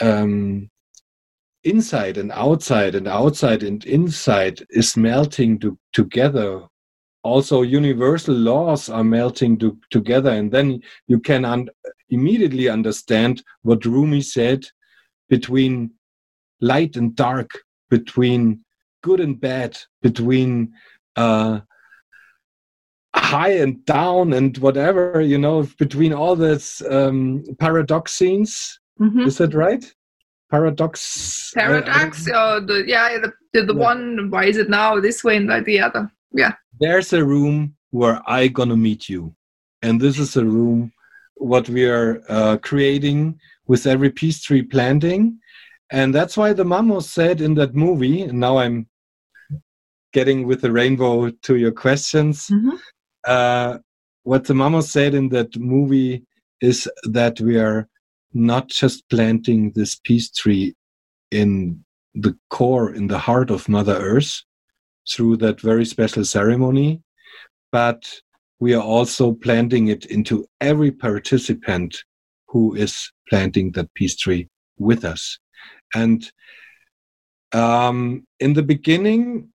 um, 0.00 0.70
inside 1.64 2.16
and 2.18 2.32
outside 2.32 2.94
and 2.94 3.08
outside 3.08 3.62
and 3.62 3.84
inside 3.84 4.64
is 4.70 4.96
melting 4.96 5.58
to, 5.58 5.78
together 5.92 6.66
also 7.24 7.62
universal 7.62 8.34
laws 8.34 8.88
are 8.88 9.04
melting 9.04 9.58
to, 9.58 9.76
together 9.90 10.30
and 10.30 10.52
then 10.52 10.80
you 11.08 11.18
can 11.18 11.44
un- 11.44 11.68
immediately 12.10 12.68
understand 12.68 13.42
what 13.62 13.84
rumi 13.84 14.20
said 14.20 14.64
between 15.28 15.90
light 16.60 16.96
and 16.96 17.14
dark 17.16 17.50
between 17.90 18.64
good 19.02 19.20
and 19.20 19.40
bad 19.40 19.76
between 20.00 20.72
uh, 21.16 21.60
high 23.32 23.54
and 23.64 23.74
down 23.84 24.32
and 24.38 24.56
whatever 24.66 25.20
you 25.32 25.38
know 25.44 25.56
between 25.84 26.12
all 26.20 26.34
this 26.46 26.64
um, 26.96 27.18
paradoxines 27.64 28.52
Mhm. 29.00 29.26
is 29.28 29.36
that 29.38 29.54
right 29.54 29.84
paradox 30.50 31.52
I 31.56 31.60
Paradox, 31.60 32.10
or 32.40 32.60
the 32.68 32.76
yeah, 32.94 33.06
the, 33.24 33.30
the, 33.52 33.62
the 33.70 33.74
Yeah. 33.78 33.88
one. 33.90 34.30
Why 34.32 34.44
is 34.50 34.56
it 34.62 34.68
now 34.80 34.90
this 35.06 35.18
way 35.24 35.36
and 35.38 35.46
not 35.46 35.64
the 35.70 35.78
other? 35.86 36.04
Yeah. 36.42 36.54
there's 36.84 37.12
a 37.12 37.24
room 37.34 37.56
where 37.98 38.16
I 38.38 38.40
gonna 38.58 38.76
meet 38.88 39.02
you, 39.12 39.22
and 39.84 39.94
this 40.00 40.16
is 40.24 40.36
a 40.36 40.44
room 40.56 40.78
what 41.52 41.68
we 41.76 41.82
are 41.96 42.10
uh, 42.36 42.54
creating 42.68 43.18
with 43.70 43.82
every 43.86 44.10
peace 44.20 44.40
tree 44.46 44.62
planting, 44.74 45.22
and 45.98 46.08
that's 46.16 46.36
why 46.40 46.52
the 46.52 46.64
mamos 46.72 47.06
said 47.18 47.36
in 47.46 47.52
that 47.60 47.72
movie. 47.74 48.18
And 48.28 48.38
now 48.46 48.54
I'm 48.62 48.78
getting 50.12 50.46
with 50.48 50.60
the 50.62 50.72
rainbow 50.80 51.30
to 51.46 51.52
your 51.64 51.72
questions. 51.84 52.36
Mhm. 52.48 52.78
Uh, 53.28 53.78
what 54.22 54.44
the 54.44 54.54
mama 54.54 54.80
said 54.82 55.14
in 55.14 55.28
that 55.28 55.54
movie 55.58 56.24
is 56.62 56.88
that 57.04 57.38
we 57.40 57.58
are 57.58 57.86
not 58.32 58.68
just 58.68 59.08
planting 59.10 59.70
this 59.74 60.00
peace 60.02 60.30
tree 60.30 60.74
in 61.30 61.84
the 62.14 62.34
core, 62.48 62.94
in 62.94 63.06
the 63.06 63.18
heart 63.18 63.50
of 63.50 63.68
Mother 63.68 63.96
Earth, 63.96 64.42
through 65.10 65.36
that 65.36 65.60
very 65.60 65.84
special 65.84 66.24
ceremony, 66.24 67.02
but 67.70 68.02
we 68.60 68.74
are 68.74 68.82
also 68.82 69.32
planting 69.32 69.88
it 69.88 70.06
into 70.06 70.46
every 70.60 70.90
participant 70.90 72.04
who 72.48 72.74
is 72.74 73.12
planting 73.28 73.72
that 73.72 73.92
peace 73.94 74.16
tree 74.16 74.48
with 74.78 75.04
us. 75.04 75.38
And 75.94 76.24
um, 77.52 78.26
in 78.40 78.54
the 78.54 78.62
beginning, 78.62 79.50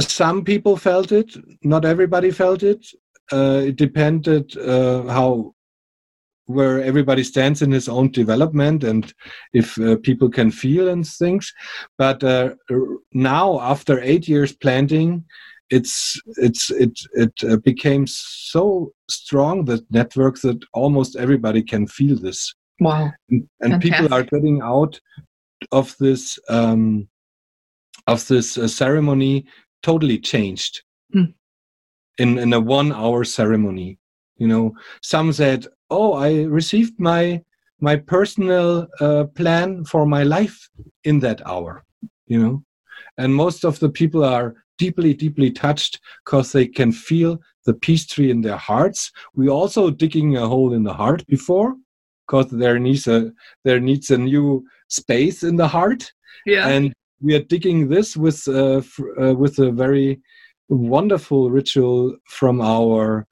some 0.00 0.44
people 0.44 0.76
felt 0.76 1.12
it, 1.12 1.36
not 1.62 1.84
everybody 1.84 2.30
felt 2.30 2.62
it. 2.62 2.86
Uh, 3.32 3.62
it 3.66 3.76
depended 3.76 4.56
uh, 4.58 5.04
how 5.04 5.54
where 6.46 6.82
everybody 6.82 7.22
stands 7.22 7.62
in 7.62 7.70
his 7.70 7.88
own 7.88 8.10
development 8.10 8.84
and 8.84 9.14
if 9.52 9.78
uh, 9.78 9.96
people 10.02 10.28
can 10.28 10.50
feel 10.50 10.88
and 10.88 11.06
things. 11.06 11.52
But 11.96 12.22
uh, 12.24 12.50
now 13.12 13.60
after 13.60 14.00
eight 14.02 14.28
years 14.28 14.52
planting 14.52 15.24
it's 15.72 16.20
it's 16.36 16.70
it 16.70 17.00
it 17.14 17.32
uh, 17.50 17.56
became 17.56 18.06
so 18.06 18.92
strong 19.08 19.64
that 19.64 19.90
network 19.90 20.38
that 20.40 20.62
almost 20.74 21.16
everybody 21.16 21.62
can 21.62 21.86
feel 21.86 22.16
this. 22.16 22.54
Wow. 22.78 23.10
And, 23.30 23.48
and 23.60 23.82
people 23.82 24.12
are 24.12 24.22
getting 24.22 24.60
out 24.60 25.00
of 25.70 25.96
this 25.98 26.38
um 26.48 27.08
of 28.06 28.26
this 28.28 28.58
uh, 28.58 28.68
ceremony 28.68 29.46
totally 29.82 30.18
changed 30.18 30.82
mm. 31.14 31.32
in 32.18 32.38
in 32.38 32.52
a 32.52 32.60
one 32.60 32.92
hour 32.92 33.24
ceremony. 33.24 33.98
You 34.36 34.48
know 34.48 34.74
some 35.02 35.32
said 35.32 35.66
oh 35.90 36.14
i 36.14 36.42
received 36.44 36.98
my 36.98 37.42
my 37.80 37.96
personal 37.96 38.88
uh, 39.00 39.24
plan 39.36 39.84
for 39.84 40.06
my 40.06 40.22
life 40.22 40.68
in 41.04 41.20
that 41.20 41.46
hour 41.46 41.84
you 42.32 42.42
know? 42.42 42.64
And 43.18 43.34
most 43.34 43.64
of 43.64 43.78
the 43.78 43.90
people 43.90 44.24
are 44.24 44.54
deeply 44.78 45.12
deeply 45.12 45.50
touched 45.50 46.00
because 46.24 46.50
they 46.50 46.66
can 46.66 46.90
feel 46.90 47.38
the 47.66 47.74
peace 47.74 48.06
tree 48.06 48.30
in 48.30 48.40
their 48.40 48.56
hearts. 48.56 49.12
We 49.34 49.48
also 49.48 49.90
digging 49.90 50.36
a 50.36 50.48
hole 50.48 50.72
in 50.72 50.82
the 50.82 50.94
heart 50.94 51.26
before 51.26 51.74
because 52.26 52.50
there 52.50 52.78
needs 52.78 53.06
a 53.06 53.30
there 53.64 53.80
needs 53.80 54.10
a 54.10 54.18
new 54.18 54.64
space 54.88 55.42
in 55.42 55.56
the 55.56 55.68
heart. 55.68 56.10
Yeah. 56.46 56.68
And 56.68 56.94
we 57.22 57.36
are 57.36 57.42
digging 57.42 57.88
this 57.88 58.16
with 58.16 58.46
uh, 58.48 58.82
uh, 59.20 59.34
with 59.34 59.58
a 59.60 59.70
very 59.70 60.20
wonderful 60.68 61.50
ritual 61.50 62.16
from 62.26 62.60
our 62.60 63.26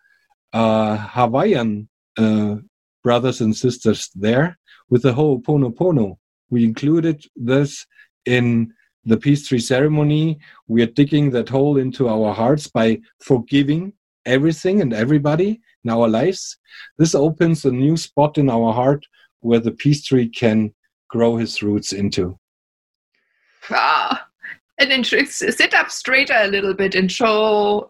uh, 0.53 0.97
Hawaiian 0.97 1.89
uh, 2.17 2.57
brothers 3.03 3.41
and 3.41 3.57
sisters 3.57 4.11
there 4.15 4.59
with 4.89 5.03
the 5.03 5.13
Ho'oponopono. 5.13 6.19
We 6.51 6.65
included 6.65 7.25
this 7.37 7.87
in 8.27 8.73
the 9.05 9.17
peace 9.17 9.49
tree 9.49 9.61
ceremony. 9.61 10.39
We 10.69 10.83
are 10.83 10.95
digging 11.01 11.31
that 11.31 11.49
hole 11.49 11.79
into 11.79 12.09
our 12.09 12.33
hearts 12.33 12.67
by 12.69 13.01
forgiving 13.21 13.93
everything 14.27 14.83
and 14.83 14.93
everybody 14.93 15.61
in 15.85 15.91
our 15.91 16.09
lives. 16.09 16.59
This 16.99 17.15
opens 17.15 17.65
a 17.65 17.73
new 17.73 17.97
spot 17.97 18.39
in 18.39 18.51
our 18.51 18.73
heart 18.73 19.05
where 19.41 19.61
the 19.61 19.73
peace 19.73 20.05
tree 20.05 20.29
can 20.29 20.75
grow 21.09 21.37
his 21.37 21.63
roots 21.63 21.93
into. 21.93 22.39
Ah, 23.71 24.27
and 24.79 24.91
then 24.91 25.05
sit 25.05 25.75
up 25.75 25.91
straighter 25.91 26.37
a 26.37 26.49
little 26.49 26.75
bit 26.75 26.95
and 26.95 27.13
show 27.13 27.89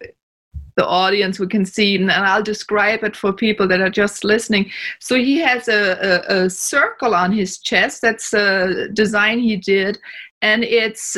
the 0.76 0.86
audience 0.86 1.38
we 1.38 1.46
can 1.46 1.66
see 1.66 1.96
and 1.96 2.10
i'll 2.10 2.42
describe 2.42 3.02
it 3.04 3.16
for 3.16 3.32
people 3.32 3.68
that 3.68 3.80
are 3.80 3.90
just 3.90 4.24
listening. 4.24 4.70
So 4.98 5.16
he 5.16 5.38
has 5.38 5.68
a, 5.68 6.24
a, 6.30 6.44
a 6.44 6.50
circle 6.50 7.14
on 7.14 7.32
his 7.32 7.58
chest 7.58 8.00
that's 8.02 8.32
a 8.32 8.88
design 8.92 9.40
he 9.40 9.56
did 9.56 9.98
and 10.42 10.64
it's 10.64 11.16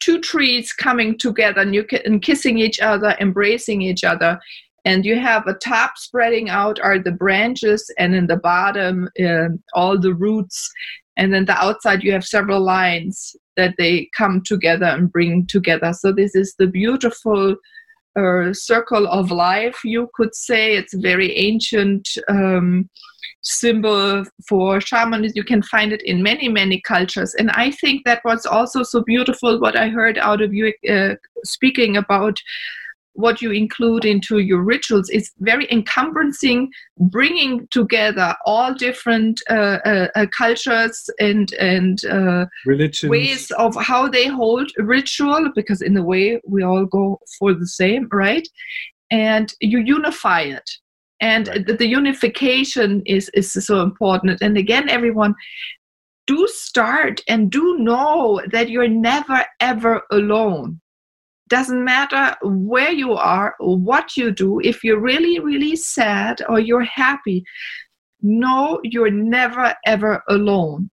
two 0.00 0.20
trees 0.20 0.72
coming 0.72 1.16
together 1.16 1.60
and, 1.60 1.74
you 1.74 1.84
can, 1.84 2.00
and 2.04 2.22
kissing 2.22 2.58
each 2.58 2.80
other 2.80 3.16
embracing 3.20 3.82
each 3.82 4.04
other. 4.04 4.38
And 4.84 5.04
you 5.04 5.18
have 5.18 5.46
a 5.46 5.54
top 5.54 5.96
spreading 5.96 6.48
out 6.48 6.80
are 6.80 6.98
the 6.98 7.12
branches 7.12 7.88
and 7.98 8.14
in 8.14 8.26
the 8.26 8.36
bottom 8.36 9.08
uh, 9.24 9.48
all 9.74 9.98
the 9.98 10.14
roots. 10.14 10.70
And 11.16 11.32
then 11.32 11.44
the 11.44 11.56
outside 11.56 12.02
you 12.02 12.12
have 12.12 12.24
several 12.24 12.60
lines 12.60 13.36
that 13.56 13.74
they 13.78 14.08
come 14.16 14.42
together 14.44 14.86
and 14.86 15.12
bring 15.12 15.46
together. 15.46 15.92
So 15.92 16.12
this 16.12 16.34
is 16.34 16.54
the 16.58 16.66
beautiful 16.66 17.56
uh, 18.16 18.52
circle 18.52 19.06
of 19.06 19.30
life 19.30 19.80
you 19.84 20.08
could 20.14 20.34
say. 20.34 20.76
It's 20.76 20.94
a 20.94 21.00
very 21.00 21.36
ancient 21.36 22.08
um, 22.28 22.88
symbol 23.42 24.24
for 24.48 24.80
shamanism. 24.80 25.32
You 25.34 25.44
can 25.44 25.62
find 25.62 25.92
it 25.92 26.02
in 26.02 26.22
many 26.22 26.48
many 26.48 26.80
cultures. 26.80 27.34
And 27.34 27.50
i 27.52 27.70
think 27.70 28.04
that 28.04 28.22
was 28.24 28.46
also 28.46 28.82
so 28.82 29.02
beautiful 29.02 29.60
what 29.60 29.76
i 29.76 29.88
heard 29.88 30.18
out 30.18 30.40
of 30.40 30.54
you 30.54 30.72
uh, 30.88 31.14
speaking 31.44 31.96
about 31.96 32.38
what 33.14 33.42
you 33.42 33.50
include 33.50 34.04
into 34.04 34.38
your 34.38 34.62
rituals 34.62 35.10
is 35.10 35.30
very 35.40 35.66
encumbranceing, 35.66 36.68
bringing 36.98 37.66
together 37.70 38.34
all 38.46 38.74
different 38.74 39.40
uh, 39.50 39.78
uh, 39.84 40.08
uh, 40.14 40.26
cultures 40.36 41.10
and 41.18 41.52
and 41.54 42.04
uh, 42.06 42.46
ways 43.04 43.50
of 43.52 43.76
how 43.76 44.08
they 44.08 44.26
hold 44.26 44.70
ritual. 44.78 45.50
Because 45.54 45.82
in 45.82 45.96
a 45.96 46.02
way, 46.02 46.40
we 46.46 46.62
all 46.62 46.86
go 46.86 47.20
for 47.38 47.54
the 47.54 47.66
same, 47.66 48.08
right? 48.12 48.46
And 49.10 49.52
you 49.60 49.78
unify 49.78 50.42
it, 50.42 50.68
and 51.20 51.48
right. 51.48 51.66
the, 51.66 51.74
the 51.74 51.86
unification 51.86 53.02
is 53.06 53.30
is 53.34 53.52
so 53.52 53.82
important. 53.82 54.40
And 54.40 54.56
again, 54.56 54.88
everyone. 54.88 55.34
Do 56.28 56.46
start 56.46 57.20
and 57.28 57.50
do 57.50 57.78
know 57.78 58.40
that 58.52 58.70
you're 58.70 58.86
never 58.86 59.44
ever 59.58 60.02
alone 60.12 60.80
doesn't 61.48 61.84
matter 61.84 62.34
where 62.42 62.92
you 62.92 63.12
are 63.12 63.54
or 63.60 63.76
what 63.76 64.16
you 64.16 64.30
do 64.30 64.60
if 64.60 64.82
you're 64.82 65.00
really 65.00 65.38
really 65.38 65.76
sad 65.76 66.40
or 66.48 66.58
you're 66.58 66.84
happy 66.84 67.44
know 68.22 68.80
you're 68.84 69.10
never 69.10 69.74
ever 69.84 70.22
alone. 70.28 70.90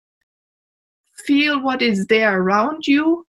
Feel 1.26 1.62
what 1.62 1.82
is 1.82 2.08
there 2.08 2.42
around 2.42 2.88
you. 2.88 3.26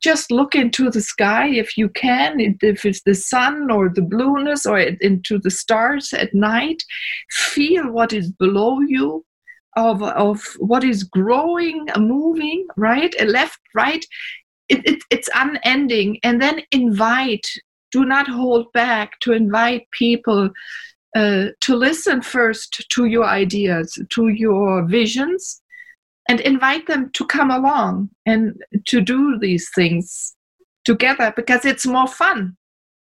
Just 0.00 0.30
look 0.30 0.54
into 0.54 0.90
the 0.90 1.00
sky 1.00 1.48
if 1.48 1.76
you 1.76 1.88
can 1.88 2.40
if 2.40 2.84
it's 2.84 3.02
the 3.02 3.14
sun 3.14 3.70
or 3.70 3.88
the 3.88 4.02
blueness 4.02 4.66
or 4.66 4.78
into 4.78 5.38
the 5.38 5.50
stars 5.50 6.12
at 6.12 6.34
night. 6.34 6.82
Feel 7.30 7.90
what 7.90 8.12
is 8.12 8.30
below 8.32 8.80
you 8.80 9.24
of, 9.76 10.02
of 10.02 10.40
what 10.58 10.84
is 10.84 11.04
growing 11.04 11.86
moving 11.96 12.66
right 12.76 13.14
left 13.26 13.58
right 13.74 14.04
it, 14.68 14.80
it, 14.84 15.02
it's 15.10 15.28
unending. 15.34 16.18
And 16.22 16.40
then 16.40 16.62
invite 16.70 17.46
do 17.92 18.04
not 18.04 18.26
hold 18.26 18.72
back 18.72 19.20
to 19.20 19.32
invite 19.32 19.88
people 19.92 20.50
uh, 21.14 21.46
to 21.60 21.76
listen 21.76 22.20
first 22.20 22.84
to 22.90 23.04
your 23.04 23.24
ideas 23.24 23.96
to 24.10 24.28
your 24.28 24.84
visions 24.84 25.62
and 26.28 26.40
invite 26.40 26.88
them 26.88 27.10
to 27.12 27.24
come 27.26 27.52
along 27.52 28.10
and 28.26 28.60
to 28.86 29.00
do 29.00 29.38
these 29.38 29.70
things 29.76 30.34
together 30.84 31.32
because 31.36 31.64
it's 31.64 31.86
more 31.86 32.08
fun 32.08 32.56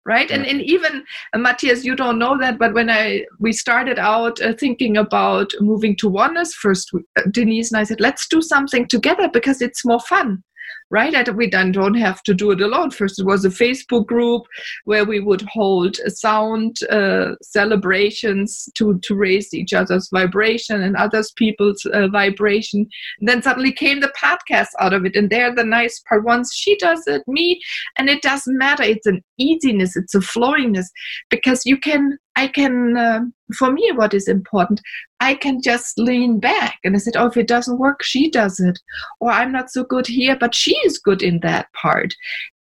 right? 0.06 0.30
Yeah. 0.30 0.36
and, 0.36 0.46
and 0.46 0.62
even 0.62 1.04
uh, 1.32 1.38
matthias 1.38 1.84
you 1.84 1.96
don't 1.96 2.18
know 2.18 2.38
that 2.38 2.58
but 2.58 2.72
when 2.72 2.88
i 2.88 3.24
we 3.40 3.52
started 3.52 3.98
out 3.98 4.40
uh, 4.40 4.52
thinking 4.52 4.96
about 4.96 5.50
moving 5.60 5.96
to 5.96 6.08
oneness 6.08 6.54
first 6.54 6.90
uh, 6.94 7.22
denise 7.32 7.72
and 7.72 7.80
i 7.80 7.82
said 7.82 8.00
let's 8.00 8.28
do 8.28 8.40
something 8.40 8.86
together 8.86 9.28
because 9.28 9.60
it's 9.60 9.84
more 9.84 10.00
fun 10.00 10.42
right? 10.90 11.14
I, 11.14 11.30
we 11.30 11.48
then 11.48 11.72
don't 11.72 11.94
have 11.94 12.22
to 12.24 12.34
do 12.34 12.50
it 12.50 12.60
alone. 12.60 12.90
First, 12.90 13.18
it 13.18 13.26
was 13.26 13.44
a 13.44 13.50
Facebook 13.50 14.06
group 14.06 14.42
where 14.84 15.04
we 15.04 15.20
would 15.20 15.42
hold 15.42 15.96
sound 16.06 16.76
uh, 16.90 17.34
celebrations 17.42 18.68
to, 18.76 18.98
to 19.02 19.14
raise 19.14 19.52
each 19.52 19.72
other's 19.72 20.08
vibration 20.10 20.82
and 20.82 20.96
others 20.96 21.32
people's 21.36 21.84
uh, 21.92 22.08
vibration. 22.08 22.86
And 23.20 23.28
then 23.28 23.42
suddenly 23.42 23.72
came 23.72 24.00
the 24.00 24.12
podcast 24.20 24.68
out 24.80 24.94
of 24.94 25.04
it. 25.04 25.16
And 25.16 25.30
there, 25.30 25.54
the 25.54 25.64
nice 25.64 26.00
part 26.08 26.24
once 26.24 26.54
she 26.54 26.76
does 26.76 27.02
it, 27.06 27.22
me, 27.26 27.60
and 27.96 28.08
it 28.08 28.22
doesn't 28.22 28.56
matter. 28.56 28.82
It's 28.82 29.06
an 29.06 29.22
easiness, 29.38 29.96
it's 29.96 30.14
a 30.14 30.20
flowingness 30.20 30.86
because 31.30 31.66
you 31.66 31.76
can 31.78 32.18
I 32.38 32.46
can, 32.46 32.96
uh, 32.96 33.20
for 33.56 33.72
me, 33.72 33.90
what 33.96 34.14
is 34.14 34.28
important, 34.28 34.80
I 35.20 35.34
can 35.34 35.60
just 35.60 35.98
lean 35.98 36.38
back 36.38 36.78
and 36.84 36.94
I 36.94 36.98
said, 36.98 37.16
oh, 37.16 37.26
if 37.26 37.36
it 37.36 37.48
doesn't 37.48 37.78
work, 37.78 38.02
she 38.02 38.30
does 38.30 38.60
it. 38.60 38.78
Or 39.20 39.30
I'm 39.30 39.52
not 39.52 39.70
so 39.70 39.84
good 39.84 40.06
here, 40.06 40.36
but 40.38 40.54
she 40.54 40.76
is 40.78 40.98
good 40.98 41.22
in 41.22 41.40
that 41.40 41.72
part. 41.72 42.14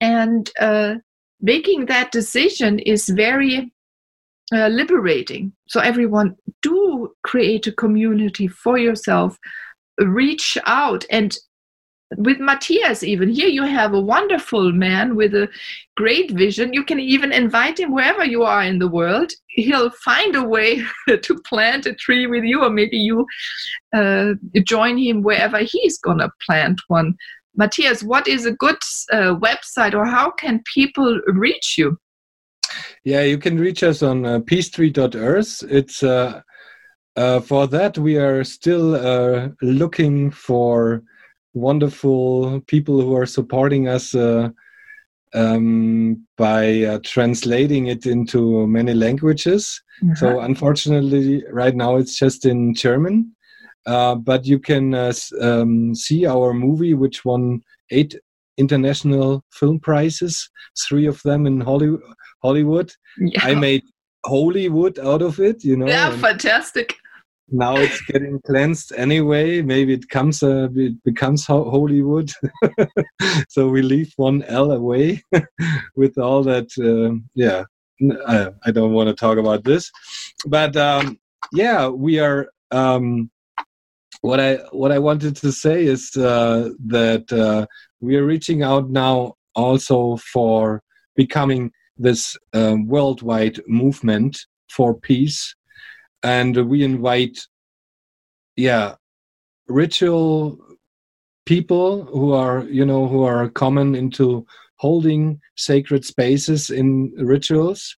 And 0.02 0.50
uh, 0.60 0.96
making 1.40 1.86
that 1.86 2.12
decision 2.12 2.80
is 2.80 3.08
very 3.08 3.72
uh, 4.54 4.68
liberating. 4.68 5.54
So, 5.68 5.80
everyone, 5.80 6.36
do 6.62 7.14
create 7.24 7.68
a 7.68 7.72
community 7.72 8.48
for 8.48 8.78
yourself, 8.78 9.38
reach 10.00 10.58
out 10.66 11.06
and 11.10 11.38
with 12.18 12.40
Matthias, 12.40 13.04
even 13.04 13.30
here, 13.30 13.48
you 13.48 13.64
have 13.64 13.94
a 13.94 14.02
wonderful 14.02 14.72
man 14.72 15.16
with 15.16 15.34
a 15.34 15.50
great 15.96 16.32
vision. 16.32 16.74
You 16.74 16.84
can 16.84 17.00
even 17.00 17.32
invite 17.32 17.80
him 17.80 17.94
wherever 17.94 18.26
you 18.26 18.44
are 18.44 18.64
in 18.64 18.80
the 18.80 18.88
world. 18.88 19.32
He'll 19.48 19.92
find 19.92 20.36
a 20.36 20.44
way 20.44 20.84
to 21.08 21.42
plant 21.46 21.86
a 21.86 21.94
tree 21.94 22.28
with 22.28 22.44
you, 22.44 22.64
or 22.64 22.70
maybe 22.70 22.98
you 22.98 23.26
uh, 23.94 24.34
join 24.66 24.98
him 24.98 25.22
wherever 25.22 25.60
he's 25.60 25.98
gonna 26.00 26.32
plant 26.46 26.82
one. 26.88 27.16
Matthias, 27.56 28.04
what 28.04 28.28
is 28.28 28.46
a 28.46 28.54
good 28.54 28.78
uh, 29.12 29.36
website, 29.36 29.94
or 29.94 30.06
how 30.06 30.32
can 30.32 30.64
people 30.74 31.20
reach 31.28 31.76
you? 31.78 31.98
Yeah, 33.04 33.24
you 33.24 33.38
can 33.38 33.60
reach 33.60 33.84
us 33.84 34.04
on 34.04 34.26
uh, 34.26 34.40
peacetree.earth. 34.40 35.64
It's 35.70 36.04
uh, 36.04 36.42
uh, 37.16 37.40
for 37.42 37.68
that, 37.68 37.98
we 37.98 38.18
are 38.18 38.44
still 38.44 38.96
uh, 38.96 39.50
looking 39.62 40.32
for 40.32 41.04
wonderful 41.54 42.62
people 42.68 43.02
who 43.02 43.16
are 43.16 43.26
supporting 43.26 43.88
us 43.88 44.16
uh, 44.16 44.50
um, 45.34 46.26
by 46.38 46.84
uh, 46.84 47.00
translating 47.04 47.88
it 47.88 48.06
into 48.06 48.68
many 48.68 48.94
languages. 48.94 49.82
Uh-huh. 50.04 50.16
So, 50.16 50.40
unfortunately, 50.42 51.44
right 51.52 51.76
now 51.76 51.96
it's 51.98 52.18
just 52.18 52.46
in 52.46 52.74
German. 52.74 53.36
Uh, 53.86 54.16
but 54.16 54.46
you 54.46 54.60
can 54.60 54.94
uh, 54.94 55.12
um, 55.42 55.96
see 55.96 56.26
our 56.26 56.54
movie, 56.54 56.94
which 56.94 57.26
won 57.26 57.62
eight 57.90 58.16
international 58.58 59.44
film 59.52 59.80
prizes, 59.80 60.50
three 60.88 61.08
of 61.08 61.22
them 61.24 61.48
in 61.48 61.62
Holly- 61.62 61.98
Hollywood. 62.44 62.92
yeah. 63.18 63.40
I 63.44 63.56
made 63.56 63.84
Hollywood 64.26 65.00
out 65.00 65.22
of 65.22 65.40
it, 65.40 65.64
you 65.64 65.76
know. 65.76 65.88
yeah, 65.88 66.16
fantastic. 66.18 66.96
Now 67.52 67.76
it's 67.76 68.02
getting 68.04 68.40
cleansed 68.46 68.94
anyway. 68.96 69.62
Maybe 69.62 69.94
it 69.94 70.10
comes, 70.10 70.42
uh, 70.42 70.70
it 70.76 71.04
becomes 71.04 71.46
Ho- 71.46 71.70
Hollywood. 71.70 72.32
so 73.50 73.68
we 73.68 73.82
leave 73.82 74.14
one 74.18 74.44
L 74.44 74.72
away 74.72 75.24
with 75.96 76.18
all 76.18 76.44
that. 76.44 76.70
um 76.80 77.30
yeah, 77.36 77.66
I 78.28 78.72
don't 78.72 78.94
want 78.94 79.10
to 79.10 79.16
talk 79.16 79.38
about 79.38 79.64
this, 79.64 79.92
but 80.48 80.76
um, 80.76 81.20
yeah, 81.52 81.88
we 81.88 82.20
are. 82.20 82.48
Um, 82.72 83.30
what 84.22 84.40
I 84.40 84.56
what 84.72 84.92
I 84.92 85.00
wanted 85.00 85.36
to 85.38 85.52
say 85.52 85.86
is 85.86 86.16
uh, 86.16 86.70
that 86.88 87.32
uh, 87.32 87.66
we 88.00 88.16
are 88.16 88.26
reaching 88.26 88.64
out 88.64 88.90
now 88.90 89.36
also 89.56 90.18
for 90.18 90.82
becoming 91.16 91.72
this 91.98 92.38
um, 92.54 92.88
worldwide 92.88 93.60
movement 93.68 94.46
for 94.70 94.94
peace, 94.94 95.56
and 96.24 96.56
we 96.70 96.84
invite, 96.84 97.40
yeah, 98.56 98.96
ritual 99.68 100.58
people 101.46 102.06
who 102.06 102.34
are 102.34 102.64
you 102.66 102.86
know 102.86 103.08
who 103.08 103.24
are 103.24 103.50
common 103.50 103.96
into 103.96 104.46
holding 104.78 105.40
sacred 105.56 106.04
spaces 106.04 106.70
in 106.70 107.12
rituals 107.18 107.96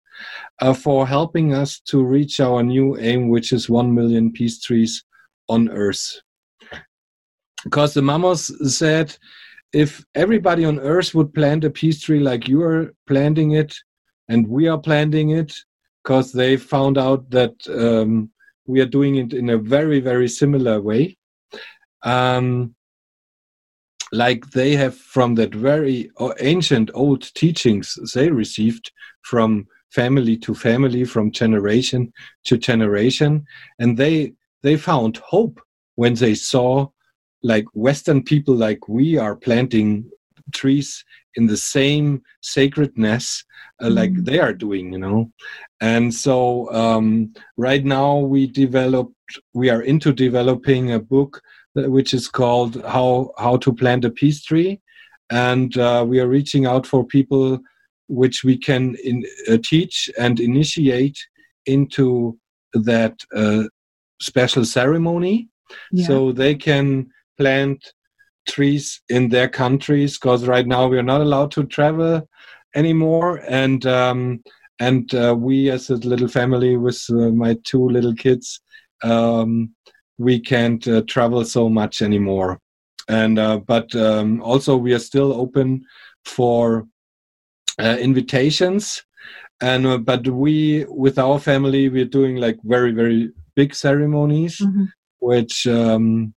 uh, 0.62 0.74
for 0.74 1.08
helping 1.08 1.54
us 1.54 1.80
to 1.80 2.04
reach 2.04 2.40
our 2.40 2.62
new 2.62 2.98
aim, 3.00 3.30
which 3.30 3.54
is 3.54 3.70
one 3.70 3.94
million 3.94 4.32
peace 4.32 4.62
trees 4.62 5.04
on 5.50 5.70
earth. 5.70 6.20
Because 7.64 7.94
the 7.94 8.02
mamos 8.02 8.52
said 8.76 9.16
if 9.72 10.04
everybody 10.14 10.66
on 10.66 10.80
earth 10.80 11.16
would 11.16 11.34
plant 11.34 11.64
a 11.64 11.70
peace 11.70 12.02
tree 12.02 12.20
like 12.20 12.48
you 12.48 12.62
are 12.62 12.94
planting 13.08 13.52
it 13.52 13.74
and 14.30 14.48
we 14.48 14.68
are 14.68 14.78
planting 14.78 15.32
it 15.32 15.54
because 16.04 16.32
they 16.32 16.58
found 16.58 16.98
out 16.98 17.30
that 17.30 17.56
um, 17.70 18.30
we 18.66 18.82
are 18.82 18.86
doing 18.86 19.16
it 19.16 19.34
in 19.34 19.50
a 19.50 19.58
very 19.58 20.00
very 20.00 20.28
similar 20.28 20.82
way. 20.82 21.18
Um, 22.04 22.76
like 24.12 24.52
they 24.52 24.76
have 24.76 24.96
from 24.96 25.36
that 25.36 25.56
very 25.56 26.12
ancient 26.40 26.92
old 26.94 27.34
teachings 27.34 27.98
they 28.14 28.30
received 28.30 28.92
from 29.24 29.66
family 29.92 30.38
to 30.38 30.54
family 30.54 31.04
from 31.04 31.32
generation 31.32 32.12
to 32.46 32.58
generation 32.58 33.44
and 33.80 33.98
they 33.98 34.34
they 34.62 34.78
found 34.78 35.18
hope 35.18 35.60
when 35.96 36.14
they 36.16 36.36
saw 36.36 36.88
like 37.42 37.66
western 37.74 38.24
people 38.24 38.56
like 38.56 38.88
we 38.88 39.18
are 39.18 39.36
planting 39.36 40.10
trees 40.52 41.04
in 41.36 41.48
the 41.48 41.58
same 41.58 42.22
sacredness 42.42 43.44
uh, 43.82 43.90
like 43.90 44.12
Mhm. 44.14 44.26
they 44.26 44.40
are 44.40 44.54
doing 44.54 44.92
you 44.94 45.00
know 45.00 45.32
and 45.82 46.14
so 46.14 46.72
um, 46.74 47.34
right 47.58 47.86
now 47.86 48.18
we 48.18 48.48
developed 48.48 49.14
we 49.54 49.70
are 49.70 49.82
into 49.82 50.12
developing 50.14 50.92
a 50.92 51.00
book 51.00 51.42
that, 51.76 51.90
which 51.90 52.14
is 52.14 52.28
called 52.28 52.82
how 52.86 53.32
how 53.38 53.58
to 53.58 53.74
plant 53.74 54.06
a 54.06 54.10
peace 54.10 54.44
tree 54.44 54.80
and 55.32 55.78
uh, 55.78 56.06
we 56.08 56.20
are 56.20 56.28
reaching 56.28 56.66
out 56.66 56.86
for 56.86 57.04
people 57.06 57.60
which 58.08 58.44
we 58.44 58.58
can 58.58 58.96
in, 59.04 59.24
uh, 59.50 59.58
teach 59.64 60.10
and 60.20 60.40
initiate 60.40 61.18
into 61.66 62.38
that 62.74 63.16
uh, 63.36 63.64
special 64.22 64.66
ceremony 64.66 65.48
Yeah. 65.92 66.06
so 66.08 66.32
they 66.32 66.54
can 66.56 67.08
plant 67.40 67.80
trees 68.48 69.02
in 69.10 69.30
their 69.30 69.48
countries 69.48 70.18
because 70.18 70.48
right 70.48 70.68
now 70.68 70.88
we 70.88 70.98
are 70.98 71.04
not 71.04 71.22
allowed 71.22 71.52
to 71.52 71.64
travel 71.64 72.28
anymore. 72.76 73.42
And 73.48 73.86
um, 73.86 74.44
and 74.80 75.14
uh, 75.14 75.36
we 75.38 75.70
as 75.70 75.90
a 75.90 75.96
little 75.96 76.28
family 76.28 76.78
with 76.78 77.02
uh, 77.10 77.30
my 77.30 77.58
two 77.64 77.88
little 77.90 78.14
kids 78.16 78.60
um, 79.04 79.70
we 80.18 80.40
can't 80.40 80.88
uh, 80.88 81.02
travel 81.08 81.44
so 81.46 81.70
much 81.70 82.02
anymore. 82.02 82.60
And 83.10 83.38
uh, 83.38 83.58
but 83.58 83.94
um, 83.96 84.42
also 84.42 84.78
we 84.78 84.94
are 84.94 85.00
still 85.00 85.34
open 85.34 85.84
for 86.26 86.88
uh, 87.80 87.98
invitations. 88.00 89.04
And 89.62 89.86
uh, 89.86 89.98
but 89.98 90.28
we 90.28 90.86
with 90.90 91.18
our 91.20 91.40
family 91.40 91.90
we're 91.90 92.06
doing 92.06 92.38
like 92.38 92.58
very 92.64 92.92
very 92.92 93.32
big 93.56 93.76
ceremonies 93.76 94.58
Mhm. 94.60 94.88
which 95.20 95.68
um, 95.68 96.34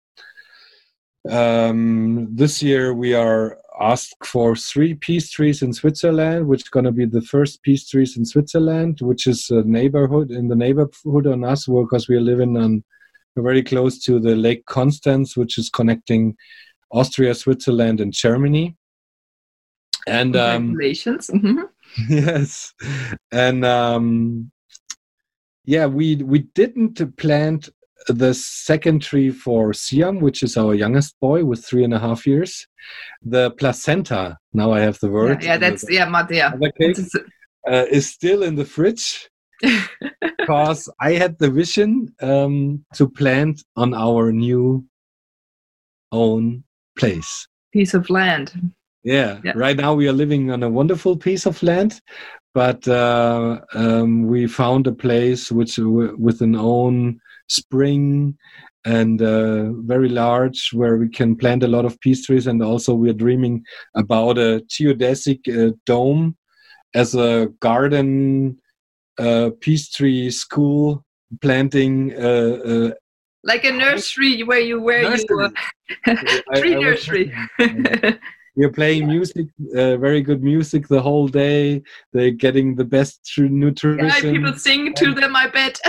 um, 1.30 2.28
this 2.30 2.62
year 2.62 2.94
we 2.94 3.14
are 3.14 3.58
asked 3.80 4.24
for 4.24 4.54
three 4.54 4.94
peace 4.94 5.30
trees 5.30 5.62
in 5.62 5.72
Switzerland, 5.72 6.46
which 6.46 6.62
is 6.62 6.68
going 6.68 6.84
to 6.84 6.92
be 6.92 7.06
the 7.06 7.22
first 7.22 7.62
peace 7.62 7.88
trees 7.88 8.16
in 8.16 8.24
Switzerland, 8.24 8.98
which 9.00 9.26
is 9.26 9.50
a 9.50 9.62
neighborhood 9.62 10.30
in 10.30 10.48
the 10.48 10.56
neighborhood 10.56 11.26
on 11.26 11.44
us 11.44 11.66
because 11.66 12.08
we 12.08 12.16
are 12.16 12.20
living 12.20 12.56
on 12.56 12.84
very 13.36 13.62
close 13.62 13.98
to 14.04 14.20
the 14.20 14.36
Lake 14.36 14.64
Constance, 14.66 15.36
which 15.36 15.58
is 15.58 15.68
connecting 15.68 16.36
Austria, 16.92 17.34
Switzerland, 17.34 18.00
and 18.00 18.12
Germany. 18.12 18.76
And 20.06 20.36
um, 20.36 20.68
Congratulations. 20.68 21.28
Mhm. 21.28 21.68
yes 22.08 22.72
and 23.30 23.64
um 23.64 24.50
yeah 25.64 25.86
we 25.86 26.16
we 26.16 26.40
didn't 26.54 27.16
plant 27.16 27.68
the 28.08 28.34
second 28.34 29.00
tree 29.02 29.30
for 29.30 29.72
siam 29.72 30.20
which 30.20 30.42
is 30.42 30.56
our 30.56 30.74
youngest 30.74 31.14
boy 31.20 31.44
with 31.44 31.64
three 31.64 31.84
and 31.84 31.94
a 31.94 31.98
half 31.98 32.26
years 32.26 32.66
the 33.22 33.50
placenta 33.52 34.36
now 34.52 34.72
i 34.72 34.80
have 34.80 34.98
the 35.00 35.10
word 35.10 35.42
yeah, 35.42 35.56
that's 35.56 35.84
yeah, 35.90 36.06
Matea. 36.06 36.52
other 36.54 36.70
cake, 36.78 36.98
is- 36.98 37.14
uh, 37.66 37.86
is 37.90 38.06
still 38.10 38.42
in 38.42 38.54
the 38.56 38.64
fridge 38.64 39.28
because 40.38 40.88
i 41.00 41.12
had 41.12 41.38
the 41.38 41.50
vision 41.50 42.12
um 42.20 42.84
to 42.94 43.08
plant 43.08 43.62
on 43.76 43.94
our 43.94 44.32
new 44.32 44.84
own 46.12 46.62
place 46.98 47.48
piece 47.72 47.94
of 47.94 48.08
land. 48.08 48.52
yeah, 49.02 49.40
Yeah. 49.44 49.52
right 49.56 49.76
now 49.76 49.94
we 49.94 50.06
are 50.08 50.12
living 50.12 50.50
on 50.52 50.62
a 50.62 50.68
wonderful 50.70 51.16
piece 51.16 51.44
of 51.44 51.60
land, 51.62 52.00
but 52.54 52.86
uh, 52.86 53.60
um, 53.74 54.28
we 54.28 54.46
found 54.46 54.86
a 54.86 54.92
place 54.92 55.50
which 55.50 55.76
with 55.76 56.40
an 56.40 56.54
own 56.54 57.18
spring 57.48 58.36
and 58.84 59.22
uh, 59.22 59.72
very 59.82 60.08
large 60.08 60.70
where 60.72 60.96
we 60.96 61.08
can 61.08 61.36
plant 61.36 61.62
a 61.62 61.68
lot 61.68 61.84
of 61.84 61.98
peace 62.00 62.26
trees. 62.26 62.46
And 62.46 62.62
also 62.62 62.94
we 62.94 63.08
are 63.10 63.14
dreaming 63.14 63.64
about 63.96 64.38
a 64.38 64.62
geodesic 64.68 65.40
uh, 65.48 65.72
dome 65.86 66.36
as 66.94 67.14
a 67.14 67.48
garden 67.60 68.58
uh, 69.18 69.50
peace 69.60 69.90
tree 69.90 70.30
school 70.30 71.04
planting. 71.40 72.14
Uh, 72.14 72.58
uh, 72.66 72.90
Like 73.42 73.64
a 73.64 73.72
nursery 73.72 74.42
where 74.42 74.60
you 74.60 74.80
where 74.80 75.02
Nursery. 75.02 75.48
you 76.06 76.16
tree 76.56 76.74
nursery. 76.74 77.32
we 78.56 78.64
are 78.64 78.72
playing 78.72 79.06
music, 79.06 79.46
uh, 79.76 79.96
very 79.96 80.20
good 80.20 80.42
music 80.42 80.88
the 80.88 81.00
whole 81.00 81.28
day. 81.28 81.82
They're 82.12 82.30
getting 82.30 82.76
the 82.76 82.84
best 82.84 83.24
tru- 83.26 83.44
yeah, 83.46 83.50
nutrition. 83.50 84.34
people 84.34 84.54
sing 84.54 84.94
to 84.94 85.14
them, 85.14 85.34
I 85.36 85.48
bet. 85.48 85.80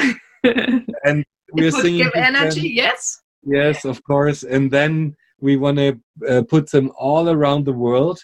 and 1.04 1.26
we 1.56 1.68
it 1.68 1.74
are 1.74 1.82
singing 1.82 2.04
give 2.04 2.14
to 2.14 2.20
them. 2.20 2.36
energy, 2.36 2.70
yes. 2.70 3.22
Yes, 3.44 3.86
of 3.86 4.04
course. 4.04 4.44
And 4.44 4.72
then 4.72 5.16
we 5.40 5.58
want 5.58 5.78
to 5.78 6.00
uh, 6.28 6.42
put 6.44 6.72
them 6.72 6.92
all 6.98 7.30
around 7.30 7.66
the 7.66 7.74
world. 7.74 8.20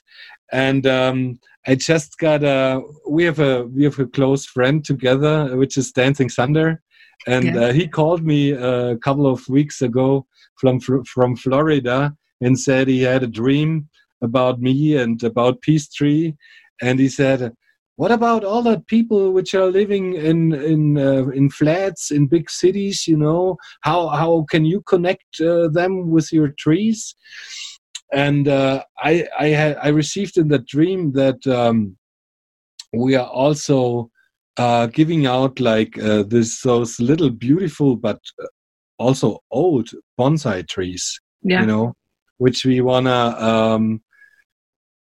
And 0.51 0.85
um, 0.87 1.39
I 1.67 1.75
just 1.75 2.17
got 2.17 2.43
a. 2.43 2.81
We 3.07 3.23
have 3.25 3.39
a 3.39 3.65
we 3.65 3.83
have 3.83 3.99
a 3.99 4.07
close 4.07 4.45
friend 4.45 4.83
together, 4.83 5.55
which 5.55 5.77
is 5.77 5.91
Dancing 5.91 6.29
Thunder, 6.29 6.81
and 7.27 7.45
Yeah. 7.45 7.61
uh, 7.61 7.73
he 7.73 7.87
called 7.87 8.23
me 8.25 8.51
a 8.51 8.97
couple 8.97 9.27
of 9.27 9.47
weeks 9.47 9.81
ago 9.81 10.25
from 10.59 10.79
from 11.13 11.35
Florida 11.35 12.13
and 12.41 12.59
said 12.59 12.87
he 12.87 13.01
had 13.03 13.23
a 13.23 13.27
dream 13.27 13.87
about 14.23 14.59
me 14.59 14.97
and 14.97 15.23
about 15.23 15.61
Peace 15.61 15.87
Tree, 15.87 16.35
and 16.81 16.99
he 16.99 17.09
said. 17.09 17.53
What 18.01 18.11
about 18.11 18.43
all 18.43 18.63
the 18.63 18.79
people 18.87 19.31
which 19.31 19.53
are 19.53 19.69
living 19.79 20.15
in 20.15 20.53
in 20.53 20.97
uh, 20.97 21.27
in 21.39 21.51
flats 21.51 22.09
in 22.09 22.25
big 22.25 22.49
cities? 22.49 23.07
You 23.07 23.17
know, 23.17 23.57
how 23.81 24.07
how 24.07 24.45
can 24.49 24.65
you 24.65 24.81
connect 24.93 25.39
uh, 25.39 25.67
them 25.67 26.09
with 26.09 26.33
your 26.33 26.49
trees 26.63 27.15
and 28.11 28.47
uh, 28.47 28.83
i 28.97 29.25
i 29.39 29.47
had 29.47 29.77
i 29.81 29.87
received 29.87 30.37
in 30.37 30.47
that 30.49 30.65
dream 30.65 31.11
that 31.13 31.39
um, 31.47 31.95
we 32.93 33.15
are 33.15 33.27
also 33.27 34.09
uh, 34.57 34.85
giving 34.87 35.25
out 35.25 35.59
like 35.59 35.97
uh, 35.97 36.23
this 36.23 36.61
those 36.61 36.99
little 36.99 37.29
beautiful 37.29 37.95
but 37.95 38.19
also 38.97 39.39
old 39.51 39.89
bonsai 40.19 40.67
trees. 40.67 41.19
Yeah. 41.43 41.61
You 41.61 41.67
know, 41.67 41.93
which 42.37 42.65
we 42.65 42.81
wanna 42.81 43.35
um, 43.51 44.01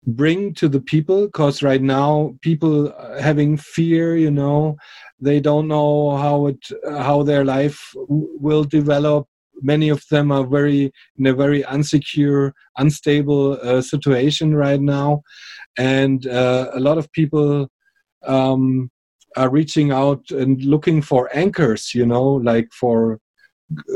bring 0.07 0.53
to 0.55 0.67
the 0.67 0.81
people 0.81 1.27
because 1.27 1.61
right 1.61 1.81
now 1.81 2.35
people 2.41 2.93
having 3.19 3.57
fear. 3.57 4.15
You 4.15 4.31
know, 4.31 4.77
they 5.19 5.39
don't 5.39 5.67
know 5.67 6.17
how 6.17 6.47
it 6.47 6.71
how 6.89 7.23
their 7.23 7.45
life 7.45 7.93
will 8.07 8.63
develop 8.63 9.27
many 9.61 9.89
of 9.89 10.03
them 10.09 10.31
are 10.31 10.45
very 10.45 10.91
in 11.17 11.27
a 11.27 11.33
very 11.33 11.63
unsecure 11.63 12.51
unstable 12.77 13.59
uh, 13.61 13.81
situation 13.81 14.55
right 14.55 14.81
now 14.81 15.21
and 15.77 16.27
uh, 16.27 16.69
a 16.73 16.79
lot 16.79 16.97
of 16.97 17.11
people 17.11 17.69
um, 18.25 18.89
are 19.37 19.49
reaching 19.49 19.91
out 19.91 20.29
and 20.31 20.63
looking 20.63 21.01
for 21.01 21.29
anchors 21.35 21.93
you 21.93 22.05
know 22.05 22.23
like 22.23 22.67
for 22.73 23.19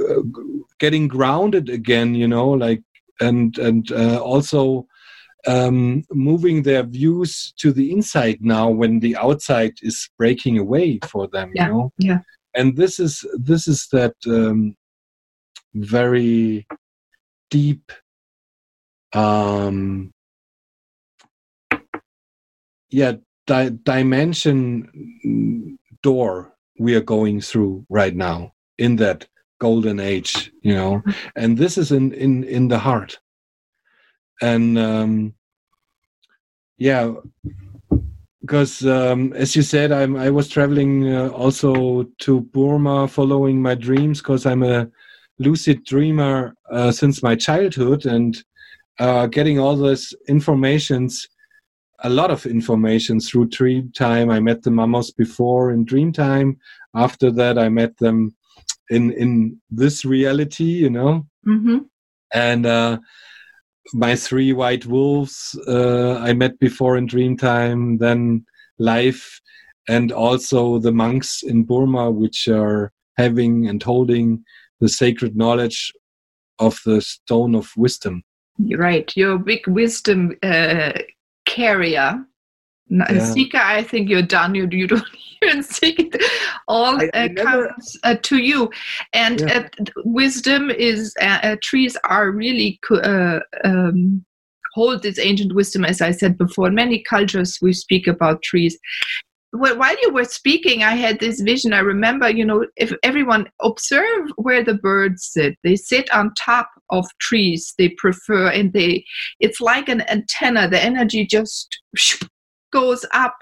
uh, 0.10 0.22
getting 0.80 1.08
grounded 1.08 1.70
again 1.70 2.16
you 2.16 2.28
know 2.28 2.49
like 2.49 2.82
and 3.20 3.58
and 3.58 3.91
uh, 3.91 4.20
also 4.22 4.86
um, 5.47 6.03
moving 6.11 6.63
their 6.63 6.83
views 6.83 7.53
to 7.57 7.71
the 7.71 7.91
inside 7.91 8.37
now 8.41 8.69
when 8.69 8.99
the 8.99 9.15
outside 9.15 9.73
is 9.81 10.09
breaking 10.17 10.57
away 10.57 10.99
for 11.07 11.27
them 11.27 11.51
Yeah, 11.53 11.67
you 11.67 11.73
know? 11.73 11.91
yeah. 11.97 12.19
and 12.55 12.75
this 12.75 12.99
is 12.99 13.25
this 13.37 13.67
is 13.67 13.87
that 13.91 14.15
um, 14.27 14.75
very 15.73 16.65
deep 17.49 17.91
um 19.13 20.11
yeah 22.89 23.13
di- 23.47 23.77
dimension 23.83 24.89
mm, 25.25 25.77
door 26.01 26.53
we 26.79 26.95
are 26.95 27.01
going 27.01 27.39
through 27.39 27.85
right 27.89 28.15
now 28.15 28.51
in 28.77 28.95
that 28.97 29.27
golden 29.59 29.99
age 29.99 30.51
you 30.61 30.73
know? 30.75 31.01
And 31.35 31.57
this 31.57 31.77
is 31.77 31.91
in 31.91 32.11
in 32.13 32.43
in 32.43 32.67
the 32.67 32.79
heart 32.79 33.19
and 34.41 34.77
um 34.77 35.33
yeah 36.77 37.13
because 38.41 38.86
um, 38.86 39.33
as 39.33 39.55
you 39.55 39.61
said 39.61 39.91
i'm 39.91 40.15
i 40.17 40.29
was 40.29 40.47
traveling 40.49 41.13
uh, 41.13 41.29
also 41.29 42.03
to 42.19 42.41
burma 42.41 43.07
following 43.07 43.61
my 43.61 43.73
dreams 43.73 44.19
because 44.21 44.45
i'm 44.45 44.61
a 44.63 44.88
lucid 45.39 45.83
dreamer 45.83 46.55
uh, 46.71 46.91
since 46.91 47.21
my 47.21 47.36
childhood. 47.36 48.05
And 48.05 48.41
uh, 48.99 49.27
getting 49.27 49.59
all 49.59 49.75
this 49.75 50.13
informations 50.27 51.27
a 51.99 52.09
lot 52.09 52.29
of 52.29 52.45
information 52.45 53.19
through 53.19 53.47
dream 53.47 53.91
time. 53.95 54.29
I 54.29 54.39
met 54.39 54.63
the 54.63 54.69
mamos 54.69 55.11
before 55.11 55.71
in 55.71 55.86
dream 55.86 56.11
time. 56.11 56.57
After 56.95 57.31
that 57.31 57.57
i 57.57 57.69
met 57.69 57.97
them 57.97 58.36
in 58.89 59.11
in 59.13 59.59
this 59.69 60.05
reality 60.05 60.63
you 60.63 60.89
know? 60.89 61.25
Hmm 61.43 61.79
and 62.33 62.65
uh, 62.65 62.97
my 63.93 64.15
three 64.15 64.53
white 64.53 64.86
wolves 64.86 65.57
uh, 65.67 66.17
I 66.19 66.33
met 66.33 66.59
before 66.59 66.97
in 66.97 67.07
Dreamtime, 67.07 67.99
then 67.99 68.45
life, 68.79 69.39
and 69.88 70.11
also 70.11 70.79
the 70.79 70.91
monks 70.91 71.43
in 71.43 71.63
Burma, 71.63 72.09
which 72.11 72.47
are 72.47 72.91
having 73.17 73.67
and 73.67 73.81
holding 73.81 74.43
the 74.79 74.89
sacred 74.89 75.36
knowledge 75.36 75.93
of 76.59 76.79
the 76.86 77.01
stone 77.01 77.55
of 77.55 77.71
wisdom. 77.77 78.23
Right. 78.59 79.11
You're 79.15 79.36
a 79.36 79.39
big 79.39 79.67
wisdom 79.67 80.36
uh, 80.41 80.93
carrier. 81.45 82.25
N- 82.91 83.05
Yeah. 83.09 83.19
Seeker, 83.19 83.57
I 83.57 83.83
think 83.83 84.09
you're 84.09 84.21
done. 84.21 84.55
You, 84.55 84.67
you 84.71 84.88
don't 84.93 85.03
even 85.43 85.63
seek 85.63 85.99
it. 85.99 86.21
All 86.67 86.97
I- 87.01 87.09
I 87.13 87.25
uh, 87.25 87.27
never- 87.29 87.67
comes 87.69 87.97
uh, 88.03 88.15
to 88.21 88.38
you. 88.38 88.69
And 89.13 89.41
Yeah. 89.41 89.67
uh, 89.79 89.83
wisdom 90.03 90.69
is, 90.69 91.13
uh, 91.21 91.39
uh, 91.43 91.55
trees 91.63 91.97
are 92.03 92.31
really, 92.31 92.79
uh, 92.91 93.39
um, 93.63 94.25
hold 94.73 95.01
this 95.03 95.17
ancient 95.19 95.55
wisdom, 95.55 95.86
as 95.86 96.01
I 96.01 96.11
said 96.11 96.38
before. 96.38 96.67
In 96.67 96.75
many 96.75 97.01
cultures, 97.01 97.57
we 97.61 97.73
speak 97.73 98.07
about 98.07 98.43
trees. 98.43 98.77
Wh- 99.51 99.77
While 99.77 99.95
you 100.01 100.11
were 100.13 100.25
speaking, 100.25 100.83
I 100.83 100.95
had 100.95 101.19
this 101.19 101.39
vision. 101.41 101.71
I 101.73 101.79
remember, 101.79 102.29
you 102.29 102.43
know, 102.45 102.65
if 102.75 102.91
everyone 103.03 103.47
observe 103.61 104.27
where 104.36 104.63
the 104.63 104.73
birds 104.75 105.25
sit, 105.31 105.57
they 105.63 105.75
sit 105.77 106.13
on 106.13 106.33
top 106.38 106.69
of 106.89 107.05
trees. 107.21 107.73
They 107.77 107.89
prefer, 107.97 108.49
and 108.49 108.73
they, 108.73 109.05
it's 109.39 109.61
like 109.61 109.88
an 109.89 110.01
antenna. 110.09 110.69
The 110.69 110.83
energy 110.83 111.25
just 111.25 111.79
goes 112.76 113.05
up. 113.13 113.38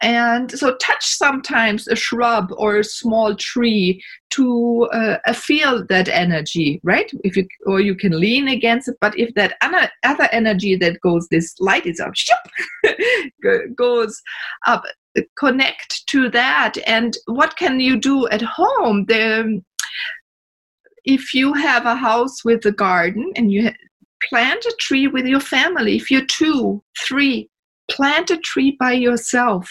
And 0.00 0.46
so 0.52 0.76
touch 0.76 1.04
sometimes 1.04 1.88
a 1.88 1.96
shrub 1.96 2.52
or 2.56 2.78
a 2.78 2.84
small 2.84 3.34
tree 3.34 4.00
to 4.30 4.88
uh, 4.92 5.32
feel 5.32 5.84
that 5.86 6.08
energy 6.08 6.80
right? 6.84 7.10
If 7.24 7.36
you 7.36 7.44
or 7.66 7.80
you 7.80 7.94
can 7.96 8.12
lean 8.24 8.46
against 8.48 8.88
it 8.88 8.96
but 9.00 9.18
if 9.18 9.34
that 9.34 9.56
other, 9.60 10.28
energy 10.32 10.76
that 10.76 11.00
goes 11.00 11.26
this 11.26 11.54
light 11.58 11.86
is 11.86 12.00
up 12.00 12.14
go- 13.42 13.66
goes 13.74 14.14
up 14.66 14.84
connect 15.38 16.06
to 16.08 16.30
that. 16.30 16.74
And 16.86 17.16
what 17.26 17.56
can 17.56 17.80
you 17.80 17.98
do 17.98 18.28
at 18.28 18.42
home? 18.42 19.06
The 19.06 19.62
if 21.04 21.34
you 21.34 21.54
have 21.54 21.86
a 21.86 21.96
house 21.96 22.44
with 22.44 22.64
a 22.66 22.72
garden 22.72 23.32
and 23.36 23.50
you 23.50 23.70
plant 24.28 24.64
a 24.64 24.74
tree 24.80 25.06
with 25.06 25.26
your 25.26 25.40
family 25.40 25.96
if 25.96 26.10
you're 26.10 26.26
two 26.26 26.82
three 27.06 27.48
plant 27.90 28.30
a 28.30 28.38
tree 28.38 28.76
by 28.78 28.92
yourself 28.92 29.68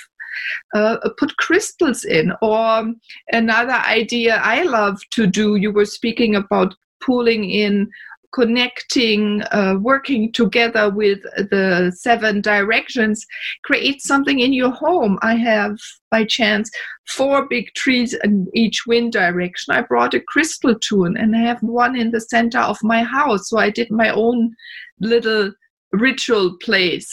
uh, 0.76 0.98
put 1.18 1.36
crystals 1.38 2.04
in. 2.04 2.32
Or 2.42 2.94
another 3.32 3.74
idea 3.74 4.40
i 4.44 4.64
love 4.64 5.00
to 5.12 5.28
do 5.28 5.56
you 5.56 5.72
were 5.72 5.86
speaking 5.86 6.36
about 6.36 6.76
pulling 7.02 7.50
in 7.50 7.90
connecting 8.34 9.42
uh, 9.52 9.76
working 9.80 10.32
together 10.32 10.90
with 10.90 11.20
the 11.50 11.92
seven 11.96 12.42
directions 12.42 13.26
create 13.64 14.02
something 14.02 14.40
in 14.40 14.54
your 14.54 14.72
home. 14.72 15.18
I 15.22 15.36
have 15.36 15.78
by 16.12 16.26
chance 16.26 16.70
four 17.08 17.48
big 17.48 17.74
trees 17.76 18.14
in 18.24 18.48
each 18.54 18.86
wind 18.86 19.14
direction. 19.14 19.74
I 19.74 19.82
brought 19.82 20.14
a 20.14 20.20
crystal 20.20 20.76
tune 20.80 21.16
and 21.18 21.36
i 21.36 21.40
have 21.40 21.62
one 21.64 21.96
in 21.96 22.12
the 22.12 22.22
center 22.22 22.60
of 22.60 22.78
my 22.84 23.02
house. 23.04 23.50
So 23.50 23.58
i 23.58 23.70
did 23.70 23.90
my 23.90 24.10
own 24.10 24.54
little 25.00 25.52
ritual 25.94 26.58
place 26.62 27.10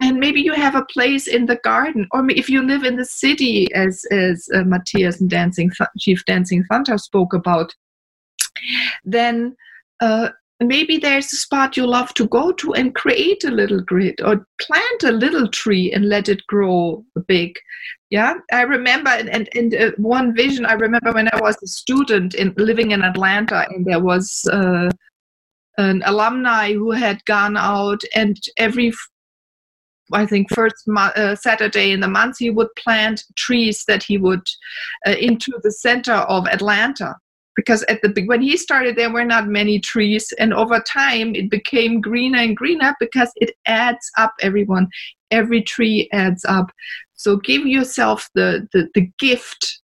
and 0.00 0.18
maybe 0.18 0.40
you 0.40 0.52
have 0.52 0.74
a 0.74 0.84
place 0.86 1.26
in 1.26 1.46
the 1.46 1.56
garden 1.56 2.06
or 2.12 2.28
if 2.30 2.48
you 2.48 2.62
live 2.62 2.84
in 2.84 2.96
the 2.96 3.04
city 3.04 3.72
as 3.74 4.04
as 4.10 4.48
uh, 4.54 4.62
matthias 4.64 5.20
and 5.20 5.30
dancing 5.30 5.70
Thu- 5.70 5.86
chief 5.98 6.24
dancing 6.26 6.64
thunder 6.64 6.98
spoke 6.98 7.32
about 7.34 7.74
then 9.04 9.56
uh, 10.00 10.30
maybe 10.60 10.98
there's 10.98 11.32
a 11.32 11.36
spot 11.36 11.76
you 11.76 11.86
love 11.86 12.12
to 12.14 12.28
go 12.28 12.52
to 12.52 12.74
and 12.74 12.94
create 12.94 13.44
a 13.44 13.50
little 13.50 13.80
grid 13.80 14.20
or 14.20 14.46
plant 14.60 15.02
a 15.04 15.12
little 15.12 15.48
tree 15.48 15.92
and 15.92 16.08
let 16.08 16.28
it 16.28 16.46
grow 16.46 17.04
big. 17.26 17.58
Yeah? 18.10 18.34
I 18.52 18.62
remember 18.62 19.10
and, 19.10 19.28
and, 19.30 19.48
and 19.54 19.74
uh, 19.74 19.90
one 19.96 20.34
vision 20.34 20.66
i 20.66 20.72
remember 20.72 21.12
when 21.12 21.28
i 21.32 21.40
was 21.40 21.56
a 21.62 21.66
student 21.66 22.34
in 22.34 22.52
living 22.56 22.90
in 22.90 23.02
atlanta 23.02 23.66
and 23.70 23.86
there 23.86 24.00
was 24.00 24.46
uh, 24.52 24.90
an 25.78 26.02
alumni 26.04 26.72
who 26.72 26.90
had 26.90 27.24
gone 27.24 27.56
out 27.56 28.00
and 28.14 28.36
every 28.56 28.92
I 30.12 30.26
think 30.26 30.52
first 30.52 30.86
mo- 30.86 31.12
uh, 31.16 31.34
Saturday 31.36 31.92
in 31.92 32.00
the 32.00 32.08
month 32.08 32.36
he 32.38 32.50
would 32.50 32.68
plant 32.76 33.24
trees 33.36 33.84
that 33.86 34.02
he 34.02 34.18
would 34.18 34.42
uh, 35.06 35.12
into 35.12 35.52
the 35.62 35.72
center 35.72 36.14
of 36.14 36.46
Atlanta. 36.46 37.16
Because 37.56 37.82
at 37.84 38.00
the 38.02 38.24
when 38.26 38.40
he 38.40 38.56
started 38.56 38.96
there 38.96 39.12
were 39.12 39.24
not 39.24 39.48
many 39.48 39.80
trees 39.80 40.32
and 40.38 40.54
over 40.54 40.80
time 40.80 41.34
it 41.34 41.50
became 41.50 42.00
greener 42.00 42.38
and 42.38 42.56
greener 42.56 42.94
because 43.00 43.30
it 43.36 43.54
adds 43.66 44.10
up 44.16 44.32
everyone. 44.40 44.88
Every 45.30 45.62
tree 45.62 46.08
adds 46.12 46.44
up. 46.44 46.70
So 47.14 47.36
give 47.36 47.66
yourself 47.66 48.28
the 48.34 48.68
the, 48.72 48.88
the 48.94 49.10
gift 49.18 49.80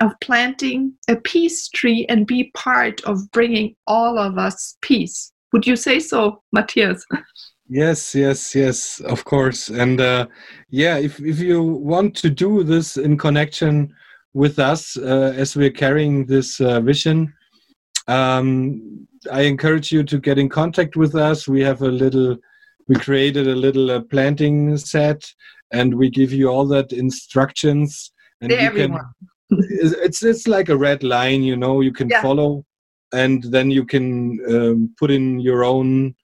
of 0.00 0.12
planting 0.20 0.94
a 1.08 1.16
peace 1.16 1.68
tree 1.68 2.06
and 2.08 2.26
be 2.26 2.50
part 2.54 3.02
of 3.04 3.30
bringing 3.30 3.74
all 3.86 4.18
of 4.18 4.38
us 4.38 4.76
peace. 4.80 5.32
Would 5.52 5.66
you 5.66 5.76
say 5.76 6.00
so 6.00 6.42
matthias 6.52 7.04
Yes, 7.68 8.14
yes, 8.14 8.54
yes, 8.54 9.00
of 9.00 9.24
course. 9.24 9.68
And 9.70 10.00
uh, 10.00 10.26
yeah, 10.68 10.98
if, 10.98 11.18
if 11.20 11.38
you 11.38 11.62
want 11.62 12.14
to 12.16 12.28
do 12.28 12.62
this 12.62 12.96
in 12.96 13.16
connection 13.16 13.94
with 14.34 14.58
us 14.58 14.96
uh, 14.96 15.32
as 15.36 15.56
we're 15.56 15.70
carrying 15.70 16.26
this 16.26 16.60
uh, 16.60 16.80
vision, 16.80 17.32
um, 18.06 19.06
I 19.32 19.42
encourage 19.42 19.90
you 19.90 20.02
to 20.04 20.18
get 20.18 20.38
in 20.38 20.48
contact 20.50 20.96
with 20.96 21.14
us. 21.14 21.48
We 21.48 21.62
have 21.62 21.80
a 21.80 21.88
little, 21.88 22.36
we 22.86 22.96
created 22.96 23.48
a 23.48 23.54
little 23.56 23.90
uh, 23.90 24.00
planting 24.02 24.76
set 24.76 25.24
and 25.72 25.94
we 25.94 26.10
give 26.10 26.32
you 26.32 26.48
all 26.48 26.66
that 26.68 26.92
instructions. 26.92 28.12
And 28.42 28.52
you 28.52 28.70
can, 28.72 28.98
it's, 29.50 30.22
it's 30.22 30.46
like 30.46 30.68
a 30.68 30.76
red 30.76 31.02
line, 31.02 31.42
you 31.42 31.56
know, 31.56 31.80
you 31.80 31.92
can 31.92 32.10
Yeah. 32.10 32.20
follow 32.20 32.66
and 33.14 33.42
then 33.44 33.70
you 33.70 33.86
can 33.86 34.38
um, 34.50 34.94
put 34.98 35.10
in 35.10 35.40
your 35.40 35.64
own 35.64 36.14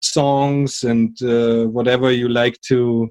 songs 0.00 0.84
and 0.84 1.20
uh, 1.22 1.64
whatever 1.64 2.10
you 2.10 2.28
like 2.28 2.60
to 2.62 3.10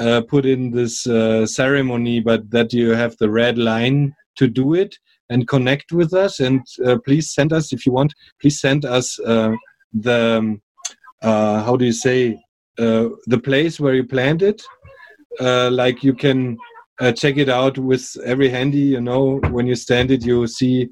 uh, 0.00 0.20
put 0.28 0.44
in 0.44 0.70
this 0.70 1.06
uh, 1.06 1.46
ceremony, 1.46 2.20
but 2.20 2.50
that 2.50 2.72
you 2.72 2.90
have 2.90 3.16
the 3.18 3.30
red 3.30 3.58
line 3.58 4.14
to 4.36 4.46
do 4.46 4.74
it 4.74 4.94
and 5.30 5.48
connect 5.48 5.92
with 5.92 6.12
us. 6.12 6.40
And 6.40 6.60
uh, 6.84 6.98
please 7.04 7.32
send 7.32 7.52
us, 7.52 7.72
if 7.72 7.86
you 7.86 7.92
want, 7.92 8.12
please 8.40 8.60
send 8.60 8.84
us 8.84 9.18
uh, 9.20 9.52
the, 9.92 10.38
um, 10.38 10.62
uh, 11.22 11.62
how 11.62 11.76
do 11.76 11.84
you 11.84 11.92
say, 11.92 12.38
uh, 12.78 13.08
the 13.26 13.38
place 13.38 13.80
where 13.80 13.94
you 13.94 14.04
planned 14.04 14.42
it. 14.42 14.62
like 15.40 16.02
you 16.02 16.14
can 16.14 16.58
check 17.14 17.36
it 17.36 17.48
out 17.48 17.78
with 17.78 18.16
every 18.24 18.48
handy, 18.48 18.78
you 18.78 19.00
know, 19.00 19.38
when 19.50 19.66
you 19.66 19.74
stand 19.74 20.10
it, 20.10 20.24
you 20.24 20.46
see 20.46 20.88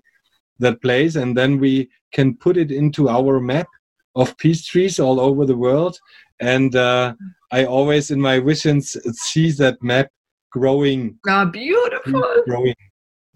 that 0.59 0.81
place. 0.81 1.16
And 1.16 1.37
then 1.37 1.59
we 1.59 1.91
can 2.12 2.37
put 2.37 2.57
it 2.57 2.70
into 2.70 3.09
our 3.09 3.41
map 3.41 3.66
of 4.14 4.36
peace 4.38 4.64
trees 4.64 4.98
all 4.98 5.20
over 5.20 5.44
the 5.46 5.56
world. 5.56 5.98
And 6.40 6.74
uh, 6.76 7.14
I 7.52 7.64
always, 7.64 8.10
in 8.10 8.20
my 8.20 8.40
visions, 8.40 8.96
see 9.12 9.50
that 9.52 9.82
map 9.82 10.08
growing. 10.50 11.18
Ah, 11.28 11.44
beautiful. 11.44 12.22
Growing, 12.46 12.74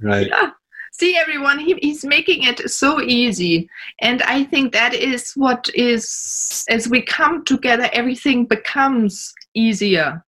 right. 0.00 0.28
Yeah. 0.28 0.50
See, 0.92 1.16
everyone, 1.16 1.60
he, 1.60 1.78
he's 1.80 2.04
making 2.04 2.44
it 2.44 2.70
so 2.70 3.00
easy. 3.00 3.68
And 4.00 4.22
I 4.22 4.42
think 4.44 4.72
that 4.72 4.94
is 4.94 5.32
what 5.36 5.68
is, 5.74 6.64
as 6.68 6.88
we 6.88 7.02
come 7.02 7.44
together, 7.44 7.88
everything 7.92 8.46
becomes 8.46 9.32
easier 9.54 10.24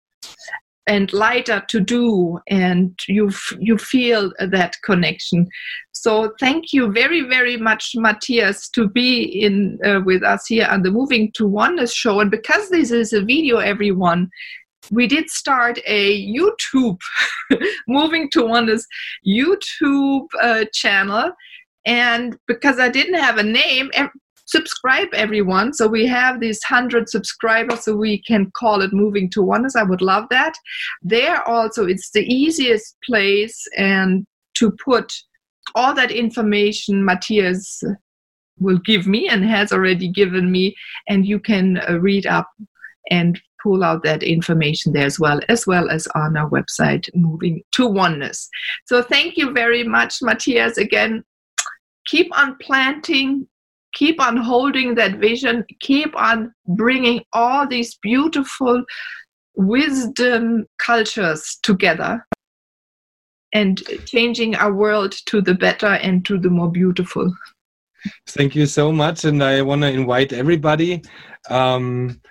and 0.89 1.13
lighter 1.13 1.63
to 1.67 1.79
do 1.79 2.39
and 2.47 2.99
you 3.07 3.31
you 3.59 3.77
feel 3.77 4.33
that 4.39 4.75
connection. 4.83 5.47
So 5.91 6.33
thank 6.39 6.73
you 6.73 6.91
very 6.91 7.21
very 7.21 7.57
much 7.57 7.91
matthias 7.95 8.67
to 8.69 8.89
be 8.89 9.21
in 9.21 9.77
uh, 9.85 10.01
with 10.03 10.23
us 10.23 10.47
here 10.47 10.67
on 10.69 10.81
the 10.81 10.89
moving 10.89 11.31
to 11.33 11.47
oneness 11.47 11.93
show. 11.93 12.19
And 12.19 12.31
because 12.31 12.69
this 12.69 12.91
is 12.91 13.13
a 13.13 13.21
video 13.21 13.57
everyone 13.57 14.29
we 14.91 15.05
did 15.05 15.29
start 15.29 15.77
a 15.85 16.25
youtube 16.35 16.99
moving 17.87 18.29
to 18.31 18.47
oneness 18.47 18.87
youtube 19.27 20.27
uh, 20.41 20.65
channel. 20.73 21.31
And 21.85 22.35
because 22.47 22.79
i 22.79 22.89
didn't 22.89 23.21
have 23.21 23.37
a 23.37 23.43
name 23.43 23.91
subscribe 24.49 25.09
everyone. 25.13 25.73
So 25.73 25.87
we 25.87 26.07
have 26.07 26.39
these 26.39 26.59
100 26.67 27.07
subscribers 27.07 27.85
so 27.85 27.95
we 27.95 28.21
can 28.23 28.51
call 28.51 28.81
it 28.81 28.91
moving 28.91 29.29
to 29.31 29.43
oneness 29.43 29.75
i 29.75 29.83
would 29.83 30.01
love 30.01 30.25
that. 30.31 30.53
There 31.01 31.47
also 31.47 31.85
it's 31.85 32.11
the 32.11 32.25
easiest 32.25 32.97
place 33.05 33.57
and 33.77 34.25
to 34.55 34.71
put 34.83 35.13
all 35.75 35.93
that 35.93 36.11
information 36.11 37.05
matthias 37.05 37.83
will 38.59 38.79
give 38.79 39.05
me 39.07 39.29
and 39.29 39.45
has 39.45 39.71
already 39.71 40.09
given 40.09 40.51
me 40.51 40.75
and 41.07 41.25
you 41.25 41.39
can 41.39 41.77
uh, 41.87 41.99
read 41.99 42.25
up 42.25 42.49
and 43.11 43.39
pull 43.61 43.83
out 43.83 44.03
that 44.03 44.23
information 44.23 44.93
there 44.93 45.05
as 45.05 45.19
well 45.19 45.39
as 45.47 45.67
well 45.67 45.89
as 45.89 46.07
on 46.15 46.35
our 46.35 46.49
website 46.49 47.07
moving 47.13 47.61
to 47.71 47.87
oneness 47.87 48.49
so 48.85 49.01
thank 49.01 49.37
you 49.37 49.51
very 49.51 49.83
much 49.83 50.21
matthias. 50.21 50.77
Again 50.77 51.23
keep 52.07 52.27
on 52.37 52.57
planting 52.61 53.47
keep 53.93 54.21
on 54.21 54.37
holding 54.37 54.95
that 54.95 55.15
vision, 55.15 55.65
keep 55.79 56.15
on 56.15 56.53
bringing 56.67 57.23
all 57.33 57.67
these 57.67 57.95
beautiful 57.95 58.83
wisdom 59.55 60.65
cultures 60.77 61.57
together 61.63 62.25
and 63.53 63.81
changing 64.05 64.55
our 64.55 64.73
world 64.73 65.13
to 65.25 65.41
the 65.41 65.53
better 65.53 65.87
and 65.87 66.25
to 66.25 66.37
the 66.37 66.49
more 66.49 66.71
beautiful. 66.71 67.33
Thank 68.27 68.55
you 68.55 68.65
so 68.65 68.91
much. 68.91 69.25
And 69.25 69.43
I 69.43 69.61
want 69.61 69.81
to 69.81 69.91
invite 69.91 70.31
everybody 70.31 71.01
um, 71.49 72.21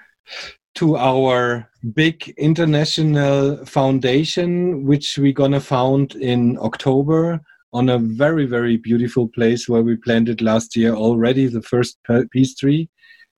to 0.77 0.97
our 0.97 1.69
big 1.93 2.29
international 2.39 3.65
foundation, 3.67 4.85
which 4.85 5.19
we're 5.19 5.33
going 5.33 5.53
to 5.53 5.61
found 5.61 6.15
in 6.15 6.57
October 6.61 7.41
on 7.73 7.89
a 7.89 7.99
very 7.99 8.47
very 8.47 8.77
beautiful 8.77 9.29
place 9.29 9.69
where 9.69 9.83
we 9.83 9.97
planted 9.97 10.41
last 10.41 10.77
year 10.77 10.95
already 10.95 11.47
the 11.47 11.63
first 11.63 11.99
peace 12.33 12.55
tree 12.55 12.89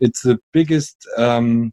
it's 0.01 0.23
the 0.23 0.39
biggest 0.53 0.97
um, 1.19 1.73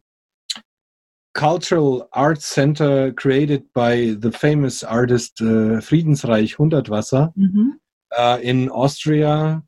cultural 1.38 2.08
art 2.12 2.42
center 2.42 3.12
created 3.12 3.62
by 3.72 4.16
the 4.18 4.32
famous 4.32 4.82
artist 4.82 5.40
uh, 5.40 5.78
Friedensreich 5.80 6.56
Hundertwasser 6.56 7.32
mm-hmm. 7.36 7.68
uh, 8.16 8.38
in 8.42 8.68
Austria. 8.70 9.62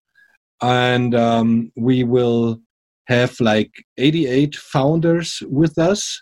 And 0.60 1.14
um, 1.14 1.72
we 1.76 2.02
will 2.02 2.60
have 3.06 3.38
like 3.40 3.70
88 3.98 4.56
founders 4.56 5.42
with 5.46 5.78
us. 5.78 6.20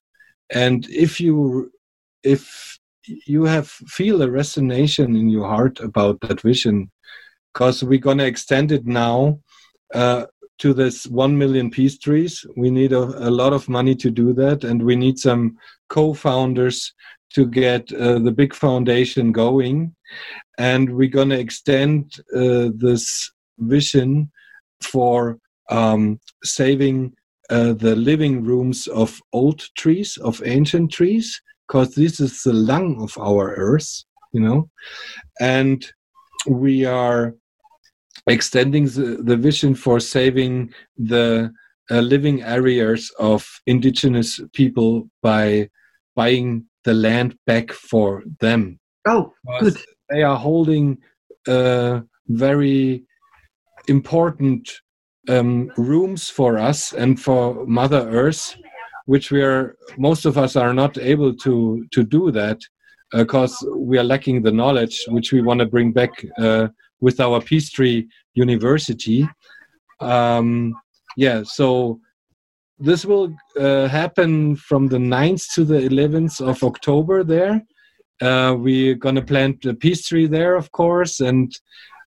And 0.52 0.86
if 0.90 1.18
you, 1.18 1.72
if 2.22 2.77
you 3.26 3.44
have 3.44 3.68
feel 3.68 4.22
a 4.22 4.30
resonance 4.30 4.98
in 4.98 5.28
your 5.28 5.46
heart 5.46 5.80
about 5.80 6.20
that 6.20 6.40
vision 6.40 6.90
because 7.52 7.82
we're 7.82 7.98
going 7.98 8.18
to 8.18 8.26
extend 8.26 8.72
it 8.72 8.86
now 8.86 9.38
uh, 9.94 10.26
to 10.58 10.74
this 10.74 11.06
1 11.06 11.36
million 11.36 11.70
peace 11.70 11.98
trees. 11.98 12.44
We 12.56 12.70
need 12.70 12.92
a, 12.92 12.98
a, 12.98 13.30
lot 13.30 13.52
of 13.52 13.68
money 13.68 13.94
to 13.96 14.10
do 14.10 14.32
that 14.34 14.64
and 14.64 14.82
we 14.82 14.96
need 14.96 15.18
some 15.18 15.56
co-founders 15.88 16.92
to 17.34 17.46
get 17.46 17.92
uh, 17.92 18.18
the 18.18 18.32
big 18.32 18.54
foundation 18.54 19.32
going. 19.32 19.94
And 20.58 20.94
we're 20.94 21.08
going 21.08 21.30
to 21.30 21.38
extend 21.38 22.16
uh, 22.34 22.70
this 22.74 23.30
vision 23.58 24.30
for 24.80 25.38
um, 25.70 26.20
saving 26.42 27.14
uh, 27.50 27.72
the 27.74 27.96
living 27.96 28.44
rooms 28.44 28.86
of 28.88 29.20
old 29.32 29.62
trees 29.74 30.16
of 30.18 30.42
ancient 30.44 30.92
trees 30.92 31.40
because 31.68 31.94
this 31.94 32.18
is 32.18 32.42
the 32.42 32.52
lung 32.52 33.00
of 33.02 33.16
our 33.18 33.54
earth, 33.54 34.04
you 34.32 34.40
know, 34.40 34.70
and 35.38 35.92
we 36.46 36.84
are 36.84 37.34
extending 38.26 38.84
the, 38.86 39.20
the 39.22 39.36
vision 39.36 39.74
for 39.74 40.00
saving 40.00 40.72
the 40.96 41.52
uh, 41.90 42.00
living 42.00 42.42
areas 42.42 43.12
of 43.18 43.46
indigenous 43.66 44.40
people 44.52 45.08
by 45.22 45.68
buying 46.16 46.64
the 46.84 46.94
land 46.94 47.36
back 47.46 47.72
for 47.72 48.22
them. 48.40 48.78
Oh, 49.06 49.32
good. 49.60 49.76
They 50.10 50.22
are 50.22 50.36
holding 50.36 50.98
uh, 51.46 52.00
very 52.28 53.04
important 53.88 54.70
um, 55.28 55.70
rooms 55.76 56.28
for 56.30 56.58
us 56.58 56.92
and 56.92 57.20
for 57.20 57.66
Mother 57.66 58.08
Earth 58.08 58.56
which 59.08 59.30
we 59.30 59.40
are 59.42 59.74
most 59.96 60.26
of 60.26 60.36
us 60.36 60.54
are 60.54 60.74
not 60.74 60.98
able 60.98 61.32
to 61.44 61.86
to 61.94 62.04
do 62.04 62.30
that 62.30 62.58
because 63.12 63.54
uh, 63.62 63.70
we 63.90 63.96
are 63.98 64.08
lacking 64.12 64.42
the 64.42 64.52
knowledge 64.60 64.96
which 65.08 65.32
we 65.32 65.40
want 65.40 65.60
to 65.60 65.66
bring 65.74 65.90
back 65.92 66.12
uh, 66.38 66.68
with 67.00 67.18
our 67.18 67.40
peace 67.40 67.70
tree 67.70 68.06
university. 68.34 69.26
Um, 70.00 70.74
yeah 71.16 71.42
so 71.42 72.00
this 72.78 73.06
will 73.06 73.34
uh, 73.58 73.88
happen 73.88 74.54
from 74.56 74.88
the 74.88 74.98
9th 74.98 75.44
to 75.54 75.64
the 75.64 75.80
11th 75.92 76.40
of 76.40 76.62
october 76.62 77.24
there. 77.24 77.54
Uh, 78.20 78.54
we're 78.58 78.94
going 78.94 79.14
to 79.14 79.30
plant 79.32 79.64
a 79.64 79.74
peace 79.74 80.06
tree 80.08 80.26
there 80.26 80.54
of 80.54 80.70
course 80.72 81.20
and 81.20 81.50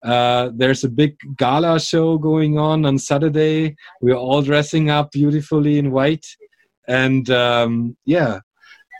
uh, 0.02 0.50
there's 0.54 0.82
a 0.82 0.88
big 0.88 1.16
gala 1.36 1.78
show 1.80 2.18
going 2.18 2.56
on 2.56 2.86
on 2.86 2.96
Saturday. 2.98 3.74
We're 4.00 4.22
all 4.26 4.42
dressing 4.42 4.90
up 4.90 5.10
beautifully 5.10 5.78
in 5.78 5.90
white 5.90 6.24
and 6.88 7.30
um, 7.30 7.96
yeah. 8.04 8.40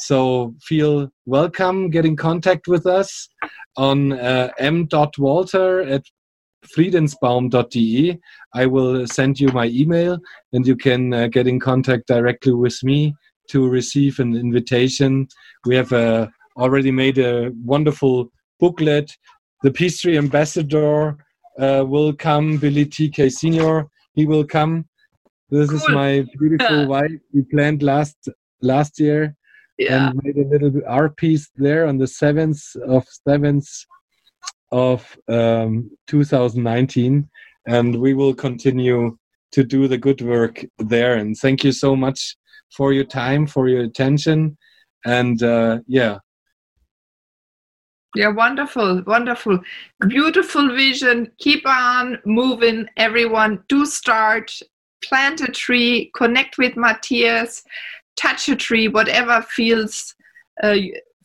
So 0.01 0.55
feel 0.63 1.11
welcome 1.27 1.91
get 1.91 2.07
in 2.07 2.17
contact 2.17 2.69
with 2.69 2.87
us 2.87 3.29
on 3.77 4.13
uh, 4.13 4.51
m.walter 4.59 5.81
at 5.81 6.03
friedensbaum.de 6.77 8.19
i 8.55 8.67
will 8.67 9.07
send 9.07 9.39
you 9.39 9.49
my 9.49 9.67
email 9.67 10.19
and 10.53 10.67
you 10.67 10.77
can 10.77 11.15
uh, 11.15 11.27
get 11.29 11.47
in 11.47 11.59
contact 11.61 12.07
directly 12.09 12.53
with 12.53 12.79
me 12.83 13.15
to 13.49 13.69
receive 13.69 14.19
an 14.21 14.37
invitation. 14.37 15.27
We 15.67 15.77
have 15.77 15.93
uh, 15.93 16.29
already 16.57 16.91
made 16.91 17.19
a 17.19 17.51
wonderful 17.65 18.31
booklet. 18.61 19.17
The 19.63 19.71
peace 19.71 20.01
tree 20.01 20.19
ambassador 20.19 21.17
uh, 21.59 21.85
will 21.87 22.13
come 22.13 22.57
billy 22.59 22.87
tk 22.87 23.33
senior 23.33 23.89
he 24.15 24.27
will 24.27 24.45
come 24.45 24.87
this 25.51 25.71
cool. 25.71 25.79
is 25.79 25.89
my 25.89 26.25
beautiful 26.39 26.87
wife. 26.95 27.21
We 27.33 27.43
planned 27.43 27.83
last 27.83 28.29
last 28.61 29.01
year 29.01 29.37
yeah. 29.79 30.09
and 30.09 30.21
made 30.23 30.37
a 30.37 30.49
little 30.49 30.83
art 30.87 31.17
piece 31.17 31.51
there 31.57 31.87
on 31.87 31.99
the 31.99 32.07
seventh 32.07 32.61
of 32.87 33.07
seventh 33.27 33.69
of 34.71 35.17
um, 35.29 35.91
2019, 36.09 37.29
and 37.67 38.01
we 38.01 38.13
will 38.13 38.35
continue 38.35 39.17
to 39.53 39.65
do 39.65 39.89
the 39.89 39.97
good 39.97 40.21
work 40.21 40.65
there. 40.79 41.15
And 41.15 41.37
thank 41.37 41.65
you 41.65 41.73
so 41.73 41.97
much 41.97 42.37
for 42.77 42.93
your 42.93 43.05
time, 43.05 43.47
for 43.47 43.69
your 43.69 43.83
attention, 43.83 44.59
and 45.07 45.43
uh, 45.43 45.79
yeah. 45.87 46.19
Yeah, 48.15 48.29
wonderful, 48.29 49.03
wonderful, 49.07 49.61
beautiful 50.09 50.75
vision. 50.75 51.31
Keep 51.39 51.67
on 51.67 52.19
moving, 52.25 52.87
everyone. 52.97 53.63
Do 53.69 53.87
start 53.87 54.61
plant 55.05 55.41
a 55.41 55.51
tree, 55.51 56.11
connect 56.15 56.59
with 56.59 56.77
Matthias, 56.77 57.63
touch 58.17 58.49
a 58.49 58.57
tree, 58.57 58.89
whatever 58.89 59.43
feels 59.43 60.15
uh, 60.63 60.77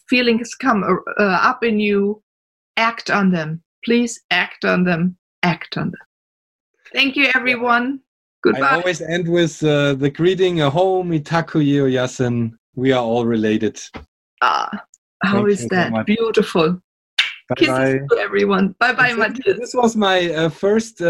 feelings 0.08 0.56
come 0.56 0.84
uh, 1.20 1.24
up 1.24 1.64
in 1.64 1.80
you, 1.80 2.22
act 2.78 3.10
on 3.10 3.32
them. 3.32 3.62
Please 3.84 4.22
act 4.32 4.66
on 4.66 4.84
them. 4.84 5.18
Act 5.44 5.78
on 5.78 5.88
them. 5.88 6.02
Thank 6.94 7.16
you, 7.16 7.30
everyone. 7.36 8.00
Goodbye. 8.44 8.68
I 8.68 8.76
always 8.76 9.02
end 9.02 9.28
with 9.28 9.64
uh, 9.64 9.94
the 9.96 10.10
greeting 10.10 10.62
"Aho 10.62 11.04
mitakuye 11.04 11.82
oyasin." 11.82 12.52
We 12.76 12.92
are 12.92 13.04
all 13.04 13.26
related. 13.26 13.80
Ah, 14.42 14.70
how 15.24 15.38
Thank 15.38 15.50
is 15.50 15.62
you 15.64 15.70
so 15.70 15.76
that? 15.76 16.06
Beautiful. 16.06 16.82
Bye 17.50 17.56
Kisses 17.58 17.78
bye. 17.78 18.00
to 18.10 18.22
everyone. 18.22 18.76
Bye 18.80 18.94
bye, 18.94 19.14
Matthias. 19.14 19.60
This 19.60 19.74
was 19.74 19.96
my 19.96 20.30
uh, 20.34 20.50
first 20.50 21.02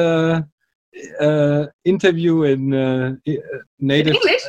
uh, 1.19 1.65
interview 1.85 2.43
in 2.43 2.73
uh, 2.73 3.15
i- 3.27 3.31
uh, 3.37 3.59
In 3.79 3.87
native 3.87 4.15
English? 4.15 4.43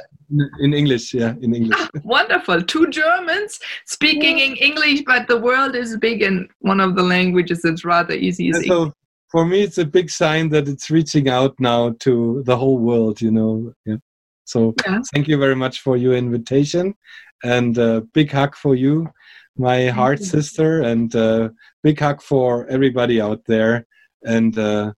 in 0.61 0.73
English. 0.75 1.15
Yeah, 1.15 1.35
in 1.43 1.55
English. 1.55 1.79
Ah, 1.79 1.89
wonderful. 2.03 2.63
Two 2.63 2.87
Germans 2.89 3.59
speaking 3.87 4.39
in 4.39 4.57
English, 4.57 5.03
but 5.07 5.29
the 5.29 5.37
world 5.39 5.75
is 5.77 5.97
big 5.99 6.23
and 6.23 6.49
one 6.61 6.81
of 6.81 6.97
the 6.97 7.03
languages 7.03 7.61
that's 7.63 7.85
rather 7.85 8.15
easy 8.15 8.49
is 8.49 8.57
And 8.57 8.65
so 8.67 8.93
for 9.31 9.45
me, 9.45 9.63
it's 9.63 9.79
a 9.79 9.85
big 9.85 10.11
sign 10.11 10.49
that 10.51 10.69
it's 10.69 10.91
reaching 10.91 11.29
out 11.29 11.55
now 11.61 11.95
to 12.01 12.43
the 12.47 12.57
whole 12.57 12.79
world. 12.79 13.21
You 13.21 13.31
know. 13.31 13.73
Yeah. 13.87 13.97
So 14.45 14.75
Yeah. 14.87 15.01
thank 15.13 15.29
you 15.29 15.39
very 15.39 15.57
much 15.57 15.81
for 15.81 15.97
your 15.97 16.15
invitation, 16.15 16.95
and 17.43 17.79
uh, 17.79 18.01
big 18.13 18.31
hug 18.33 18.55
for 18.57 18.75
you, 18.75 19.09
my 19.57 19.89
heart 19.89 20.21
you. 20.21 20.27
sister, 20.27 20.83
and 20.83 21.15
uh, 21.15 21.49
big 21.83 21.99
hug 22.01 22.21
for 22.23 22.67
everybody 22.69 23.21
out 23.21 23.43
there. 23.47 23.87
And 24.27 24.57
uh, 24.59 24.93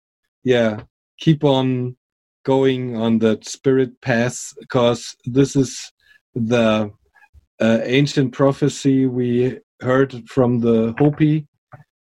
yeah, 0.45 0.83
keep 1.19 1.45
on 1.45 1.97
going 2.45 2.97
on 2.97 3.19
that 3.19 3.45
spirit 3.45 4.01
path 4.01 4.53
because 4.61 5.17
this 5.25 5.57
is 5.57 5.93
the 6.35 6.91
uh, 7.61 7.79
ancient 7.83 8.33
prophecy 8.33 9.07
we 9.07 9.59
heard 9.81 10.29
from 10.29 10.61
the 10.61 10.95
Hopi 10.99 11.47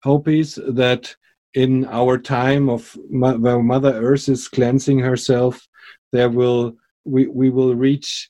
Hopis 0.03 0.57
that 0.67 1.15
in 1.53 1.85
our 1.85 2.17
time 2.17 2.69
of 2.69 2.97
where 3.09 3.61
Mother 3.61 3.93
Earth 3.93 4.29
is 4.29 4.47
cleansing 4.47 4.99
herself, 4.99 5.67
there 6.11 6.29
will 6.29 6.75
we, 7.05 7.27
we 7.27 7.49
will 7.49 7.75
reach 7.75 8.29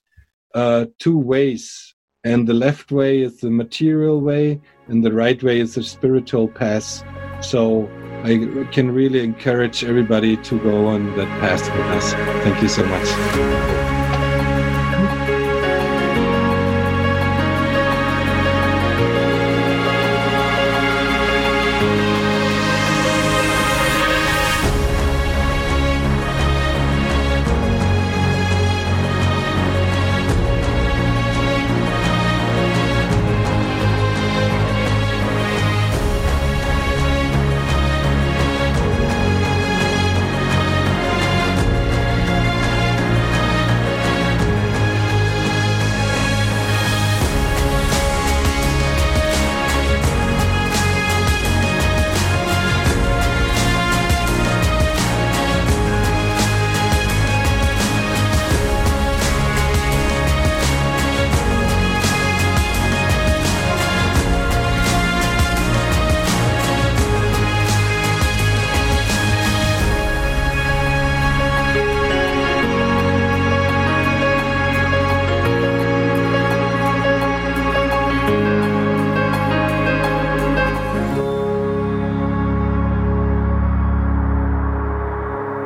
uh, 0.54 0.86
two 0.98 1.18
ways, 1.18 1.94
and 2.24 2.48
the 2.48 2.54
left 2.54 2.90
way 2.90 3.20
is 3.20 3.38
the 3.38 3.50
material 3.50 4.20
way, 4.20 4.60
and 4.88 5.04
the 5.04 5.12
right 5.12 5.40
way 5.42 5.60
is 5.60 5.74
the 5.74 5.82
spiritual 5.82 6.48
path. 6.48 7.04
So 7.40 7.88
I 8.22 8.66
can 8.70 8.92
really 8.92 9.24
encourage 9.24 9.82
everybody 9.84 10.36
to 10.36 10.58
go 10.60 10.86
on 10.86 11.16
that 11.16 11.28
path 11.40 11.62
with 11.62 11.86
us. 11.86 12.12
Thank 12.44 12.62
you 12.62 12.68
so 12.68 12.84
much. 12.84 13.99